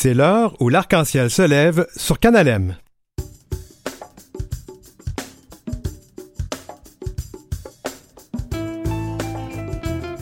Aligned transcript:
C'est 0.00 0.14
l'heure 0.14 0.54
où 0.60 0.68
l'arc-en-ciel 0.68 1.28
se 1.28 1.42
lève 1.42 1.84
sur 1.96 2.20
Canalem. 2.20 2.76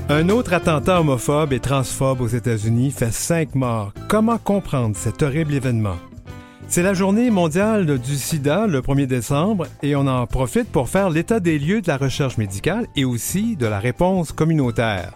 Un 0.08 0.30
autre 0.30 0.54
attentat 0.54 0.98
homophobe 0.98 1.52
et 1.52 1.60
transphobe 1.60 2.22
aux 2.22 2.26
États-Unis 2.26 2.90
fait 2.90 3.12
cinq 3.12 3.54
morts. 3.54 3.92
Comment 4.08 4.38
comprendre 4.38 4.96
cet 4.96 5.22
horrible 5.22 5.52
événement? 5.52 5.98
C'est 6.68 6.82
la 6.82 6.94
journée 6.94 7.30
mondiale 7.30 7.98
du 7.98 8.16
sida 8.16 8.66
le 8.66 8.80
1er 8.80 9.06
décembre 9.06 9.66
et 9.82 9.94
on 9.94 10.06
en 10.06 10.26
profite 10.26 10.72
pour 10.72 10.88
faire 10.88 11.10
l'état 11.10 11.38
des 11.38 11.58
lieux 11.58 11.82
de 11.82 11.88
la 11.88 11.98
recherche 11.98 12.38
médicale 12.38 12.86
et 12.96 13.04
aussi 13.04 13.56
de 13.56 13.66
la 13.66 13.78
réponse 13.78 14.32
communautaire. 14.32 15.12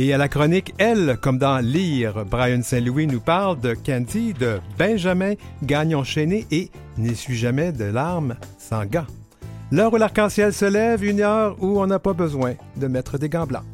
Et 0.00 0.12
à 0.12 0.16
la 0.16 0.28
chronique 0.28 0.74
Elle, 0.78 1.18
comme 1.20 1.38
dans 1.38 1.58
Lire, 1.58 2.24
Brian 2.24 2.62
Saint-Louis 2.62 3.08
nous 3.08 3.18
parle 3.18 3.58
de 3.58 3.74
Candy, 3.74 4.32
de 4.32 4.60
Benjamin 4.78 5.34
Gagnon-Chéné 5.64 6.46
et 6.52 6.70
N'essuie 6.98 7.36
jamais 7.36 7.72
de 7.72 7.86
larmes 7.86 8.36
sans 8.58 8.84
gants. 8.86 9.08
L'heure 9.72 9.92
où 9.92 9.96
l'arc-en-ciel 9.96 10.52
se 10.52 10.66
lève, 10.66 11.04
une 11.04 11.20
heure 11.20 11.56
où 11.60 11.80
on 11.80 11.86
n'a 11.88 11.98
pas 11.98 12.12
besoin 12.12 12.54
de 12.76 12.86
mettre 12.86 13.18
des 13.18 13.28
gants 13.28 13.46
blancs. 13.46 13.64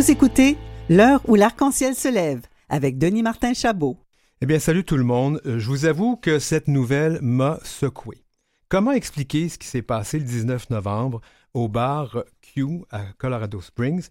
Vous 0.00 0.10
écoutez 0.10 0.56
L'heure 0.88 1.20
où 1.28 1.34
l'arc-en-ciel 1.34 1.94
se 1.94 2.08
lève 2.08 2.46
avec 2.70 2.96
Denis 2.96 3.22
Martin 3.22 3.52
Chabot. 3.52 3.98
Eh 4.40 4.46
bien, 4.46 4.58
salut 4.58 4.82
tout 4.82 4.96
le 4.96 5.04
monde. 5.04 5.42
Euh, 5.44 5.58
je 5.58 5.66
vous 5.68 5.84
avoue 5.84 6.16
que 6.16 6.38
cette 6.38 6.68
nouvelle 6.68 7.18
m'a 7.20 7.58
secoué. 7.64 8.24
Comment 8.70 8.92
expliquer 8.92 9.50
ce 9.50 9.58
qui 9.58 9.68
s'est 9.68 9.82
passé 9.82 10.18
le 10.18 10.24
19 10.24 10.70
novembre 10.70 11.20
au 11.52 11.68
bar 11.68 12.24
Q 12.40 12.80
à 12.90 13.12
Colorado 13.18 13.60
Springs? 13.60 14.08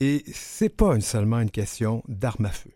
Et 0.00 0.24
c'est 0.32 0.70
pas 0.70 0.98
seulement 1.02 1.40
une 1.40 1.50
question 1.50 2.02
d'armes 2.08 2.46
à 2.46 2.50
feu. 2.50 2.72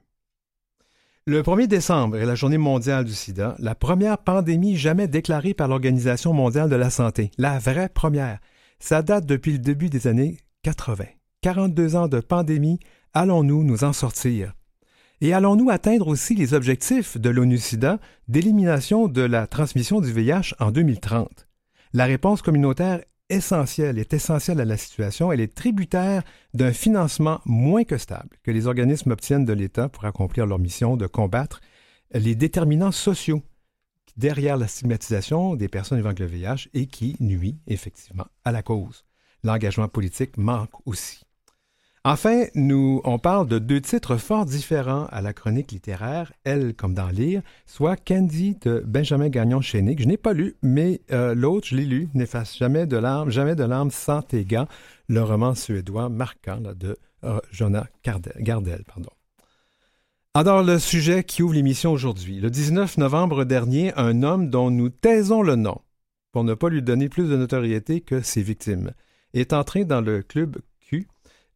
Le 1.24 1.40
1er 1.40 1.66
décembre 1.66 2.18
est 2.18 2.26
la 2.26 2.34
journée 2.34 2.58
mondiale 2.58 3.06
du 3.06 3.14
sida, 3.14 3.56
la 3.58 3.74
première 3.74 4.18
pandémie 4.18 4.76
jamais 4.76 5.08
déclarée 5.08 5.54
par 5.54 5.68
l'Organisation 5.68 6.34
mondiale 6.34 6.68
de 6.68 6.76
la 6.76 6.90
santé, 6.90 7.30
la 7.38 7.58
vraie 7.58 7.88
première. 7.88 8.38
Ça 8.80 9.00
date 9.00 9.24
depuis 9.24 9.52
le 9.52 9.58
début 9.60 9.88
des 9.88 10.06
années 10.06 10.36
80. 10.62 11.06
42 11.42 11.96
ans 11.96 12.08
de 12.08 12.20
pandémie, 12.20 12.80
allons-nous 13.14 13.64
nous 13.64 13.84
en 13.84 13.94
sortir? 13.94 14.54
Et 15.22 15.32
allons-nous 15.32 15.70
atteindre 15.70 16.08
aussi 16.08 16.34
les 16.34 16.52
objectifs 16.52 17.16
de 17.16 17.30
l'ONU-SIDA 17.30 17.98
d'élimination 18.28 19.08
de 19.08 19.22
la 19.22 19.46
transmission 19.46 20.00
du 20.02 20.12
VIH 20.12 20.54
en 20.58 20.70
2030? 20.70 21.46
La 21.94 22.04
réponse 22.04 22.42
communautaire 22.42 23.00
essentielle 23.30 23.98
est 23.98 24.12
essentielle 24.12 24.60
à 24.60 24.66
la 24.66 24.76
situation. 24.76 25.32
Elle 25.32 25.40
est 25.40 25.54
tributaire 25.54 26.22
d'un 26.52 26.72
financement 26.72 27.40
moins 27.46 27.84
que 27.84 27.96
stable 27.96 28.36
que 28.42 28.50
les 28.50 28.66
organismes 28.66 29.12
obtiennent 29.12 29.46
de 29.46 29.52
l'État 29.54 29.88
pour 29.88 30.04
accomplir 30.04 30.44
leur 30.46 30.58
mission 30.58 30.96
de 30.96 31.06
combattre 31.06 31.60
les 32.12 32.34
déterminants 32.34 32.92
sociaux 32.92 33.42
derrière 34.16 34.58
la 34.58 34.68
stigmatisation 34.68 35.54
des 35.54 35.68
personnes 35.68 35.98
vivant 35.98 36.10
avec 36.10 36.18
le 36.18 36.26
VIH 36.26 36.68
et 36.74 36.86
qui 36.86 37.16
nuit 37.20 37.58
effectivement 37.66 38.26
à 38.44 38.52
la 38.52 38.62
cause. 38.62 39.06
L'engagement 39.42 39.88
politique 39.88 40.36
manque 40.36 40.86
aussi. 40.86 41.22
Enfin, 42.02 42.46
nous, 42.54 43.02
on 43.04 43.18
parle 43.18 43.46
de 43.46 43.58
deux 43.58 43.82
titres 43.82 44.16
fort 44.16 44.46
différents 44.46 45.04
à 45.10 45.20
la 45.20 45.34
chronique 45.34 45.70
littéraire, 45.70 46.32
Elle 46.44 46.72
comme 46.74 46.94
dans 46.94 47.08
Lire, 47.08 47.42
soit 47.66 47.96
Candy 47.96 48.56
de 48.62 48.82
Benjamin 48.86 49.28
Gagnon-Chénic, 49.28 50.00
je 50.00 50.06
n'ai 50.06 50.16
pas 50.16 50.32
lu, 50.32 50.56
mais 50.62 51.02
euh, 51.12 51.34
l'autre, 51.34 51.68
je 51.68 51.76
l'ai 51.76 51.84
lu, 51.84 52.08
N'efface 52.14 52.56
jamais 52.56 52.86
de 52.86 52.96
larmes, 52.96 53.28
jamais 53.30 53.54
de 53.54 53.64
larmes 53.64 53.90
sans 53.90 54.22
tes 54.22 54.46
gants, 54.46 54.66
le 55.08 55.22
roman 55.22 55.54
suédois 55.54 56.08
marquant 56.08 56.60
de 56.60 56.96
euh, 57.24 57.38
Jonah 57.50 57.86
Gardel. 58.02 58.82
Pardon. 58.86 59.10
Alors, 60.32 60.62
le 60.62 60.78
sujet 60.78 61.22
qui 61.22 61.42
ouvre 61.42 61.52
l'émission 61.52 61.92
aujourd'hui. 61.92 62.40
Le 62.40 62.48
19 62.48 62.96
novembre 62.96 63.44
dernier, 63.44 63.92
un 63.96 64.22
homme 64.22 64.48
dont 64.48 64.70
nous 64.70 64.88
taisons 64.88 65.42
le 65.42 65.56
nom, 65.56 65.82
pour 66.32 66.44
ne 66.44 66.54
pas 66.54 66.70
lui 66.70 66.80
donner 66.80 67.10
plus 67.10 67.28
de 67.28 67.36
notoriété 67.36 68.00
que 68.00 68.22
ses 68.22 68.40
victimes, 68.40 68.92
est 69.34 69.52
entré 69.52 69.84
dans 69.84 70.00
le 70.00 70.22
club 70.22 70.56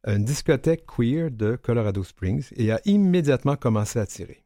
une 0.05 0.23
discothèque 0.23 0.85
queer 0.85 1.31
de 1.31 1.55
Colorado 1.55 2.03
Springs 2.03 2.47
et 2.55 2.71
a 2.71 2.79
immédiatement 2.85 3.55
commencé 3.55 3.99
à 3.99 4.05
tirer. 4.05 4.43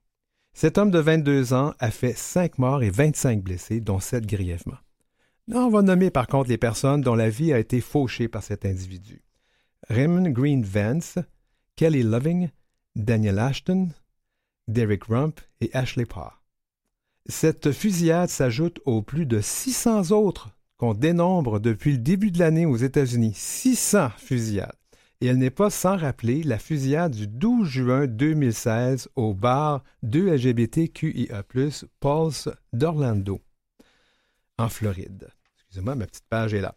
Cet 0.54 0.78
homme 0.78 0.92
de 0.92 1.00
22 1.00 1.54
ans 1.54 1.74
a 1.80 1.92
fait 1.92 2.18
5 2.18 2.58
morts 2.58 2.84
et 2.84 2.90
25 2.90 3.44
blessés, 3.44 3.82
dont 3.82 4.00
7 4.00 4.26
grièvement. 4.26 4.78
On 5.54 5.70
va 5.70 5.82
nommer 5.82 6.12
par 6.12 6.28
contre 6.28 6.50
les 6.50 6.58
personnes 6.58 7.02
dont 7.02 7.16
la 7.16 7.30
vie 7.30 7.54
a 7.54 7.60
été 7.60 7.82
fauchée 7.82 8.28
par 8.28 8.44
cet 8.44 8.66
individu. 8.66 9.24
Raymond 9.90 10.30
Green 10.30 10.64
Vance, 10.64 11.18
Kelly 11.76 12.04
Loving, 12.04 12.50
Daniel 12.96 13.40
Ashton, 13.40 13.90
Derek 14.68 15.06
Rump 15.06 15.40
et 15.62 15.72
Ashley 15.74 16.06
Parr. 16.06 16.44
Cette 17.26 17.72
fusillade 17.72 18.30
s'ajoute 18.30 18.80
aux 18.86 19.02
plus 19.02 19.26
de 19.26 19.42
600 19.42 20.12
autres 20.12 20.50
qu'on 20.78 20.94
dénombre 20.94 21.60
depuis 21.60 21.94
le 21.94 21.98
début 21.98 22.32
de 22.32 22.40
l'année 22.40 22.66
aux 22.66 22.78
États-Unis. 22.78 23.34
600 23.36 24.12
fusillades 24.18 24.79
et 25.22 25.28
elle 25.28 25.38
n'est 25.38 25.50
pas 25.50 25.70
sans 25.70 25.98
rappeler 25.98 26.44
la 26.44 26.58
fusillade 26.58 27.14
du 27.14 27.28
12 27.28 27.68
juin 27.68 28.08
2016 28.08 29.10
au 29.16 29.34
bar 29.34 29.84
2 30.04 30.36
LGBTQIA+, 30.36 31.44
Pulse 32.00 32.50
d'Orlando, 32.72 33.42
en 34.58 34.70
Floride. 34.70 35.30
Excusez-moi, 35.58 35.96
ma 35.96 36.08
petite 36.08 36.28
page 36.30 36.54
est 36.54 36.62
là. 36.62 36.76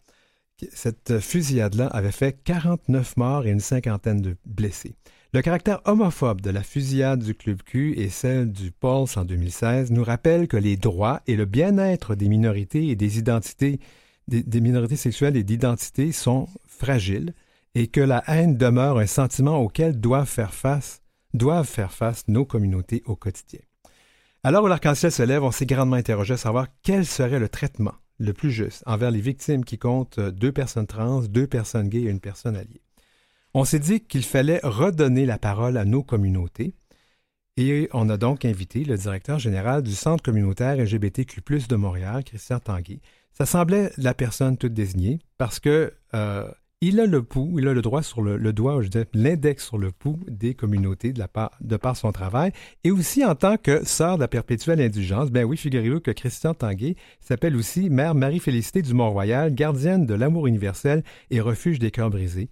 Cette 0.73 1.19
fusillade-là 1.19 1.87
avait 1.87 2.13
fait 2.13 2.39
49 2.45 3.17
morts 3.17 3.47
et 3.47 3.51
une 3.51 3.61
cinquantaine 3.61 4.21
de 4.21 4.37
blessés. 4.45 4.95
Le 5.33 5.41
caractère 5.41 5.81
homophobe 5.87 6.41
de 6.41 6.51
la 6.51 6.63
fusillade 6.63 7.23
du 7.23 7.35
Club 7.35 7.63
Q 7.63 7.95
et 7.97 8.11
celle 8.11 8.53
du 8.53 8.71
Pulse 8.71 9.17
en 9.17 9.25
2016 9.25 9.91
nous 9.91 10.05
rappelle 10.05 10.47
que 10.47 10.57
les 10.57 10.77
droits 10.77 11.23
et 11.27 11.37
le 11.37 11.47
bien-être 11.47 12.15
des 12.15 12.29
minorités 12.29 12.89
et 12.89 12.97
des 12.97 13.19
identités, 13.19 13.81
des, 14.29 14.43
des 14.43 14.61
minorités 14.61 14.97
sexuelles 14.97 15.37
et 15.37 15.43
d'identité 15.43 16.13
sont 16.13 16.49
fragiles 16.67 17.33
et 17.75 17.87
que 17.89 18.01
la 18.01 18.23
haine 18.27 18.57
demeure 18.57 18.99
un 18.99 19.07
sentiment 19.07 19.59
auquel 19.59 19.99
doivent 20.01 20.29
faire 20.29 20.55
face, 20.55 21.03
doivent 21.35 21.69
faire 21.69 21.93
face 21.93 22.25
nos 22.29 22.45
communautés 22.45 23.03
au 23.07 23.17
quotidien. 23.17 23.61
Alors 24.45 24.65
où 24.65 24.67
l'arc-en-ciel 24.67 25.13
se 25.13 25.23
lève, 25.23 25.45
on 25.45 25.53
s'est 25.53 25.67
grandement 25.67 25.97
interrogé 25.97 26.35
à 26.35 26.37
savoir 26.37 26.67
quel 26.83 27.07
serait 27.07 27.39
le 27.39 27.49
traitement 27.49 27.95
le 28.19 28.33
plus 28.33 28.51
juste 28.51 28.83
envers 28.87 29.11
les 29.11 29.21
victimes 29.21 29.65
qui 29.65 29.79
comptent 29.79 30.21
deux 30.21 30.53
personnes 30.53 30.87
trans, 30.87 31.23
deux 31.23 31.47
personnes 31.47 31.89
gays 31.89 32.03
et 32.03 32.11
une 32.11 32.21
personne 32.21 32.57
alliée. 32.57 32.83
On 33.55 33.65
s'est 33.65 33.79
dit 33.79 34.01
qu'il 34.01 34.23
fallait 34.23 34.61
redonner 34.63 35.27
la 35.27 35.39
parole 35.39 35.77
à 35.77 35.85
nos 35.85 36.03
communautés 36.03 36.75
et 37.57 37.89
on 37.93 38.09
a 38.09 38.17
donc 38.17 38.45
invité 38.45 38.85
le 38.85 38.97
directeur 38.97 39.39
général 39.39 39.83
du 39.83 39.95
Centre 39.95 40.23
communautaire 40.23 40.77
LGBTQ+, 40.77 41.43
de 41.69 41.77
Montréal, 41.77 42.25
Christian 42.25 42.61
Tanguy. 42.61 43.01
Ça 43.33 43.45
semblait 43.45 43.93
la 43.99 44.15
personne 44.15 44.57
toute 44.57 44.73
désignée 44.73 45.19
parce 45.37 45.61
que 45.61 45.93
euh, 46.15 46.51
il 46.83 46.99
a 46.99 47.07
le 47.07 47.23
pouls, 47.23 47.61
il 47.61 47.69
a 47.69 47.75
le 47.75 47.81
droit 47.81 48.03
sur 48.03 48.23
le, 48.23 48.53
doigt, 48.53 48.83
je 48.83 48.89
dis 48.89 49.05
l'index 49.15 49.65
sur 49.65 49.79
le 49.79 49.93
pouls 49.93 50.19
des 50.27 50.55
communautés 50.55 51.13
de, 51.13 51.23
part, 51.27 51.57
par 51.81 51.97
son 51.97 52.11
travail. 52.11 52.51
Et 52.83 52.91
aussi 52.91 53.25
en 53.25 53.37
tant 53.37 53.57
que 53.57 53.87
sœur 53.87 54.17
de 54.17 54.23
la 54.23 54.29
perpétuelle 54.29 54.81
indulgence, 54.81 55.31
ben 55.31 55.45
oui, 55.45 55.57
figurez-vous 55.57 56.01
que 56.01 56.11
Christian 56.11 56.55
Tanguay 56.55 56.97
s'appelle 57.21 57.55
aussi 57.55 57.89
Mère 57.89 58.17
Marie-Félicité 58.17 58.83
du 58.83 58.95
Mont-Royal, 58.95 59.55
gardienne 59.55 60.07
de 60.07 60.15
l'amour 60.15 60.49
universel 60.49 61.05
et 61.31 61.41
refuge 61.41 61.79
des 61.79 61.93
cœurs 61.93 62.11
brisés. 62.11 62.51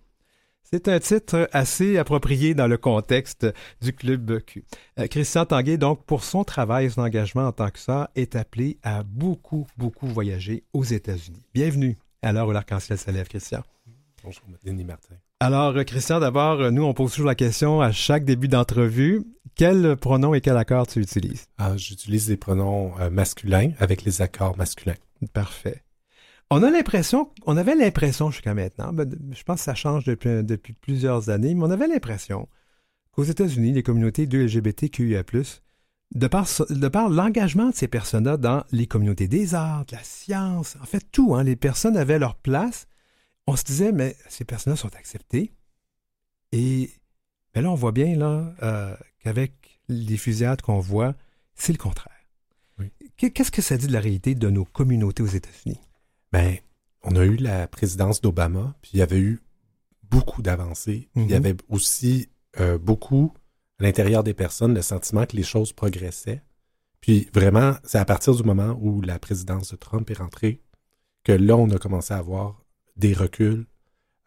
C'est 0.63 0.87
un 0.87 1.01
titre 1.01 1.49
assez 1.51 1.99
approprié 1.99 2.55
dans 2.55 2.69
le 2.69 2.79
contexte 2.79 3.49
du 3.83 3.93
Club 3.93 4.45
Q. 4.45 4.65
Euh, 5.01 5.09
Christian 5.09 5.45
Tanguay, 5.45 5.77
donc, 5.77 6.05
pour 6.05 6.23
son 6.23 6.45
travail 6.45 6.87
et 6.87 6.91
son 6.91 7.01
engagement 7.01 7.49
en 7.49 7.53
tant 7.53 7.71
que 7.71 7.81
sœur, 7.81 8.07
est 8.15 8.37
appelé 8.37 8.79
à 8.85 9.03
beaucoup, 9.03 9.67
beaucoup 9.77 10.07
voyager 10.07 10.63
aux 10.73 10.85
États-Unis. 10.85 11.43
Bienvenue 11.53 11.97
à 12.23 12.33
l'heure 12.33 12.47
où 12.47 12.53
l'arc-en-ciel 12.53 12.97
s'élève, 12.97 13.27
Christian. 13.27 13.65
Bonjour, 14.23 14.43
Denis 14.65 14.85
Martin. 14.85 15.15
Alors, 15.41 15.77
euh, 15.77 15.85
Christian, 15.85 16.21
d'abord, 16.21 16.61
euh, 16.61 16.71
nous, 16.71 16.83
on 16.83 16.93
pose 16.93 17.13
toujours 17.13 17.27
la 17.27 17.35
question 17.35 17.81
à 17.81 17.91
chaque 17.91 18.25
début 18.25 18.49
d'entrevue. 18.49 19.25
Quel 19.55 19.97
pronom 19.97 20.35
et 20.35 20.43
quel 20.43 20.57
accord 20.59 20.87
tu 20.87 21.01
utilises? 21.01 21.47
Ah, 21.57 21.77
j'utilise 21.77 22.27
des 22.27 22.37
pronoms 22.37 22.93
euh, 23.01 23.09
masculins 23.09 23.73
avec 23.79 24.05
les 24.05 24.21
accords 24.21 24.57
masculins. 24.59 24.97
Parfait. 25.33 25.83
On 26.51 26.63
a 26.63 26.71
l'impression, 26.71 27.31
on 27.47 27.57
avait 27.57 27.75
l'impression 27.75 28.31
jusqu'à 28.31 28.55
maintenant, 28.55 28.93
ben, 28.93 29.09
je 29.31 29.43
pense 29.45 29.61
que 29.61 29.65
ça 29.65 29.75
change 29.75 30.05
depuis, 30.05 30.43
depuis 30.43 30.73
plusieurs 30.73 31.31
années, 31.31 31.55
mais 31.55 31.65
on 31.65 31.71
avait 31.71 31.87
l'impression 31.87 32.49
qu'aux 33.13 33.25
États-Unis, 33.25 33.73
les 33.73 33.83
communautés 33.83 34.27
de 34.27 34.39
LGBTQIA+, 34.39 35.23
de 36.15 36.27
par, 36.27 36.47
de 36.69 36.89
par 36.89 37.09
l'engagement 37.09 37.71
de 37.71 37.75
ces 37.75 37.87
personnes-là 37.87 38.37
dans 38.37 38.65
les 38.73 38.87
communautés 38.87 39.29
des 39.29 39.55
arts, 39.55 39.87
de 39.87 39.95
la 39.95 40.03
science, 40.03 40.77
en 40.83 40.87
fait 40.87 41.07
tout, 41.13 41.35
hein, 41.35 41.45
les 41.45 41.57
personnes 41.57 41.97
avaient 41.97 42.19
leur 42.19 42.35
place 42.35 42.89
on 43.47 43.57
se 43.57 43.65
disait, 43.65 43.93
mais 43.93 44.17
ces 44.29 44.45
personnes-là 44.45 44.77
sont 44.77 44.95
acceptées. 44.97 45.53
Et 46.53 46.91
ben 47.55 47.63
là, 47.63 47.71
on 47.71 47.75
voit 47.75 47.93
bien 47.93 48.17
là, 48.17 48.55
euh, 48.63 48.97
qu'avec 49.21 49.81
les 49.89 50.17
fusillades 50.17 50.63
qu'on 50.63 50.81
voit, 50.81 51.15
c'est 51.55 51.73
le 51.73 51.79
contraire. 51.79 52.13
Oui. 52.79 52.93
Qu'est-ce 53.17 53.51
que 53.51 53.63
ça 53.63 53.77
dit 53.77 53.87
de 53.87 53.93
la 53.93 54.01
réalité 54.01 54.35
de 54.35 54.49
nos 54.51 54.65
communautés 54.65 55.23
aux 55.23 55.27
États-Unis? 55.27 55.81
Ben, 56.33 56.57
on 57.03 57.17
a 57.17 57.25
eu 57.25 57.37
la 57.37 57.67
présidence 57.67 58.21
d'Obama, 58.21 58.75
puis 58.83 58.93
il 58.95 58.99
y 58.99 59.03
avait 59.03 59.19
eu 59.19 59.41
beaucoup 60.05 60.43
d'avancées. 60.43 61.09
Il 61.17 61.23
y 61.23 61.27
Mhm. 61.27 61.33
avait 61.35 61.57
aussi 61.69 62.29
euh, 62.59 62.79
beaucoup, 62.79 63.33
à 63.79 63.85
l'intérieur 63.85 64.25
des 64.25 64.35
personnes, 64.35 64.75
le 64.75 64.83
sentiment 64.83 65.25
que 65.25 65.37
les 65.37 65.45
choses 65.45 65.73
progressaient. 65.73 66.43
Puis 67.01 67.29
vraiment, 67.33 67.75
c'est 67.85 67.99
à 67.99 68.05
partir 68.05 68.35
du 68.35 68.43
moment 68.43 68.77
où 68.81 69.01
la 69.03 69.21
présidence 69.21 69.71
de 69.71 69.77
Trump 69.77 70.11
est 70.11 70.19
rentrée 70.19 70.61
que 71.23 71.31
là, 71.31 71.57
on 71.57 71.71
a 71.71 71.79
commencé 71.79 72.13
à 72.13 72.17
avoir 72.19 72.65
des 72.97 73.13
reculs, 73.13 73.67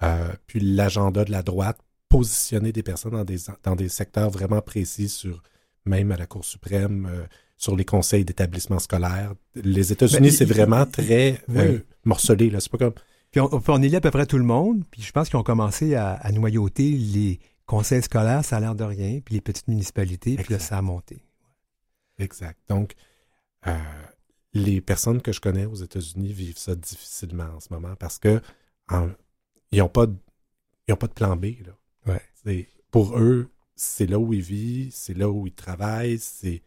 euh, 0.01 0.33
puis 0.47 0.59
l'agenda 0.59 1.23
de 1.25 1.31
la 1.31 1.43
droite, 1.43 1.79
positionner 2.09 2.71
des 2.71 2.83
personnes 2.83 3.13
dans 3.13 3.23
des, 3.25 3.37
dans 3.63 3.75
des 3.75 3.89
secteurs 3.89 4.29
vraiment 4.29 4.61
précis 4.61 5.09
sur, 5.09 5.41
même 5.85 6.11
à 6.11 6.17
la 6.17 6.25
Cour 6.27 6.45
suprême, 6.45 7.07
euh, 7.09 7.25
sur 7.57 7.75
les 7.75 7.85
conseils 7.85 8.25
d'établissement 8.25 8.79
scolaire. 8.79 9.33
Les 9.55 9.91
États-Unis, 9.91 10.29
Ben, 10.29 10.35
c'est 10.35 10.45
vraiment 10.45 10.85
très 10.85 11.41
oui. 11.47 11.57
euh, 11.57 11.79
morcelé. 12.03 12.49
Là. 12.49 12.59
C'est 12.59 12.71
pas 12.71 12.77
comme 12.77 12.93
Puis 13.31 13.39
on, 13.41 13.49
on 13.67 13.81
élit 13.81 13.95
à 13.95 14.01
peu 14.01 14.11
près 14.11 14.25
tout 14.25 14.37
le 14.37 14.43
monde, 14.43 14.83
puis 14.91 15.01
je 15.01 15.11
pense 15.11 15.29
qu'ils 15.29 15.37
ont 15.37 15.43
commencé 15.43 15.95
à, 15.95 16.13
à 16.13 16.31
noyauter 16.31 16.91
les 16.91 17.39
conseils 17.65 18.03
scolaires, 18.03 18.43
ça 18.43 18.57
a 18.57 18.59
l'air 18.59 18.75
de 18.75 18.83
rien, 18.83 19.21
puis 19.23 19.35
les 19.35 19.41
petites 19.41 19.67
municipalités, 19.69 20.35
puis 20.35 20.53
là, 20.53 20.59
ça 20.59 20.77
a 20.77 20.81
monté. 20.81 21.23
Exact. 22.19 22.59
Donc, 22.69 22.93
euh, 23.67 23.71
les 24.53 24.81
personnes 24.81 25.21
que 25.21 25.31
je 25.31 25.41
connais 25.41 25.65
aux 25.65 25.75
États-Unis 25.75 26.31
vivent 26.33 26.57
ça 26.57 26.75
difficilement 26.75 27.47
en 27.55 27.59
ce 27.59 27.67
moment 27.71 27.95
parce 27.97 28.19
que 28.19 28.41
en- 28.89 29.09
ils 29.71 29.79
n'ont 29.79 29.89
pas, 29.89 30.05
de- 30.05 30.15
ils 30.87 30.93
ont 30.93 30.97
pas 30.97 31.07
de 31.07 31.13
plan 31.13 31.35
B. 31.35 31.45
Là. 31.65 32.21
Ouais. 32.45 32.67
Pour 32.91 33.17
eux, 33.17 33.49
c'est 33.75 34.05
là 34.05 34.19
où 34.19 34.33
ils 34.33 34.41
vivent, 34.41 34.91
c'est 34.93 35.17
là 35.17 35.29
où 35.29 35.47
ils 35.47 35.53
travaillent. 35.53 36.19
C'est 36.19 36.61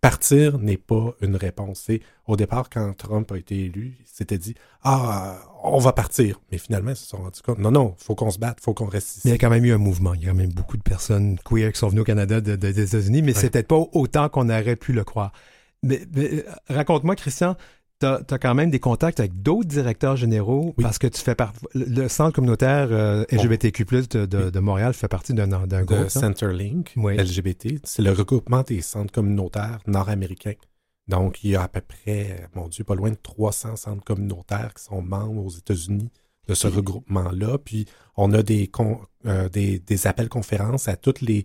Partir 0.00 0.58
n'est 0.58 0.76
pas 0.76 1.14
une 1.20 1.36
réponse. 1.36 1.88
Au 2.26 2.34
départ, 2.34 2.68
quand 2.68 2.92
Trump 2.96 3.30
a 3.30 3.38
été 3.38 3.66
élu, 3.66 3.96
il 4.00 4.06
s'était 4.08 4.36
dit 4.38 4.56
Ah, 4.82 5.38
on 5.62 5.78
va 5.78 5.92
partir. 5.92 6.40
Mais 6.50 6.58
finalement, 6.58 6.90
ils 6.90 6.96
se 6.96 7.06
sont 7.06 7.18
rendus 7.18 7.40
compte 7.42 7.58
Non, 7.60 7.70
non, 7.70 7.94
faut 7.96 8.16
qu'on 8.16 8.32
se 8.32 8.40
batte, 8.40 8.60
faut 8.60 8.74
qu'on 8.74 8.86
reste 8.86 9.20
Mais 9.24 9.30
il 9.30 9.32
y 9.32 9.34
ici. 9.36 9.44
a 9.44 9.46
quand 9.46 9.50
même 9.54 9.64
eu 9.64 9.72
un 9.72 9.78
mouvement. 9.78 10.14
Il 10.14 10.22
y 10.22 10.26
a 10.26 10.30
quand 10.30 10.36
même 10.36 10.52
beaucoup 10.52 10.76
de 10.76 10.82
personnes 10.82 11.38
queer 11.44 11.72
qui 11.72 11.78
sont 11.78 11.88
venues 11.90 12.00
au 12.00 12.04
Canada 12.04 12.40
de- 12.40 12.56
de- 12.56 12.72
des 12.72 12.80
États-Unis, 12.80 13.22
mais 13.22 13.36
Ouais. 13.36 13.48
peut-être 13.50 13.68
pas 13.68 13.78
autant 13.92 14.28
qu'on 14.28 14.48
aurait 14.50 14.74
pu 14.74 14.92
le 14.92 15.04
croire. 15.04 15.32
Mais, 15.82 16.00
mais, 16.14 16.32
euh, 16.32 16.42
raconte-moi, 16.68 17.14
Christian, 17.16 17.56
tu 18.00 18.06
as, 18.06 18.22
quand 18.40 18.54
même 18.54 18.70
des 18.70 18.78
contacts 18.78 19.18
avec 19.20 19.42
d'autres 19.42 19.68
directeurs 19.68 20.16
généraux 20.16 20.74
Oui. 20.78 20.84
parce 20.84 20.98
que 20.98 21.06
tu 21.08 21.20
fais 21.20 21.34
partie. 21.34 21.58
Le 21.74 22.06
centre 22.08 22.32
communautaire 22.34 22.88
euh, 22.92 23.24
LGBTQ, 23.30 23.84
de, 23.84 24.26
de, 24.26 24.50
de 24.50 24.60
Montréal 24.60 24.94
fait 24.94 25.08
partie 25.08 25.34
d'un 25.34 25.48
groupe. 25.48 25.90
non? 25.90 26.08
Centerlink 26.08 26.92
Oui. 26.96 27.16
LGBT, 27.16 27.80
c'est 27.84 28.02
le 28.02 28.12
regroupement 28.12 28.62
des 28.62 28.82
centres 28.82 29.12
communautaires 29.12 29.78
nord-américains. 29.86 30.54
Donc, 31.08 31.42
il 31.42 31.50
y 31.50 31.56
a 31.56 31.62
à 31.62 31.68
peu 31.68 31.80
près, 31.80 32.48
mon 32.54 32.68
Dieu, 32.68 32.84
pas 32.84 32.94
loin 32.94 33.10
de 33.10 33.16
300 33.20 33.76
centres 33.76 34.04
communautaires 34.04 34.74
qui 34.74 34.84
sont 34.84 35.00
membres 35.02 35.44
aux 35.46 35.50
États-Unis 35.50 36.10
de 36.46 36.54
ce 36.54 36.68
regroupement-là. 36.68 37.58
Puis, 37.58 37.86
on 38.16 38.32
a 38.32 38.42
des, 38.42 38.68
con- 38.68 39.00
euh, 39.26 39.48
des, 39.48 39.78
des 39.80 40.06
appels 40.06 40.28
conférences 40.28 40.86
à 40.88 40.96
toutes 40.96 41.20
les... 41.20 41.44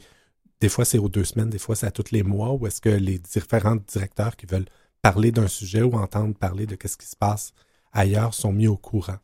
Des 0.64 0.70
fois, 0.70 0.86
c'est 0.86 0.98
aux 0.98 1.10
deux 1.10 1.26
semaines, 1.26 1.50
des 1.50 1.60
fois, 1.60 1.76
c'est 1.76 1.88
à 1.88 1.92
tous 1.92 2.12
les 2.12 2.24
mois, 2.24 2.54
où 2.54 2.66
est-ce 2.68 2.80
que 2.80 2.88
les 2.88 3.20
différents 3.20 3.76
directeurs 3.76 4.38
qui 4.38 4.46
veulent 4.46 4.70
parler 5.02 5.34
d'un 5.34 5.50
sujet 5.50 5.82
ou 5.82 5.96
entendre 5.96 6.34
parler 6.36 6.66
de 6.66 6.78
ce 6.82 6.96
qui 6.96 7.06
se 7.06 7.18
passe 7.18 7.52
ailleurs 7.92 8.34
sont 8.34 8.54
mis 8.54 8.68
au 8.68 8.78
courant. 8.78 9.18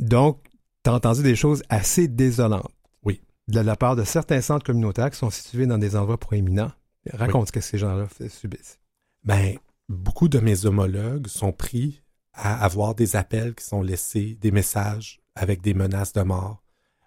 Donc, 0.00 0.40
tu 0.82 0.90
as 0.90 0.94
entendu 0.94 1.22
des 1.22 1.36
choses 1.36 1.62
assez 1.68 2.08
désolantes. 2.08 2.74
Oui. 3.04 3.22
De 3.46 3.60
la 3.60 3.76
part 3.76 3.94
de 3.94 4.02
certains 4.02 4.40
centres 4.40 4.66
communautaires 4.66 5.12
qui 5.12 5.18
sont 5.18 5.30
situés 5.30 5.66
dans 5.66 5.78
des 5.78 5.94
endroits 5.94 6.18
proéminents. 6.18 6.72
Raconte 7.12 7.46
ce 7.46 7.52
que 7.52 7.60
ces 7.60 7.78
gens-là 7.78 8.08
subissent. 8.28 8.80
Ben, 9.22 9.58
beaucoup 9.88 10.28
de 10.28 10.40
mes 10.40 10.66
homologues 10.66 11.28
sont 11.28 11.52
pris 11.52 12.02
à 12.32 12.64
avoir 12.64 12.96
des 12.96 13.14
appels 13.14 13.54
qui 13.54 13.64
sont 13.64 13.82
laissés, 13.82 14.36
des 14.40 14.50
messages 14.50 15.20
avec 15.36 15.60
des 15.60 15.74
menaces 15.74 16.12
de 16.12 16.22
mort. 16.22 16.60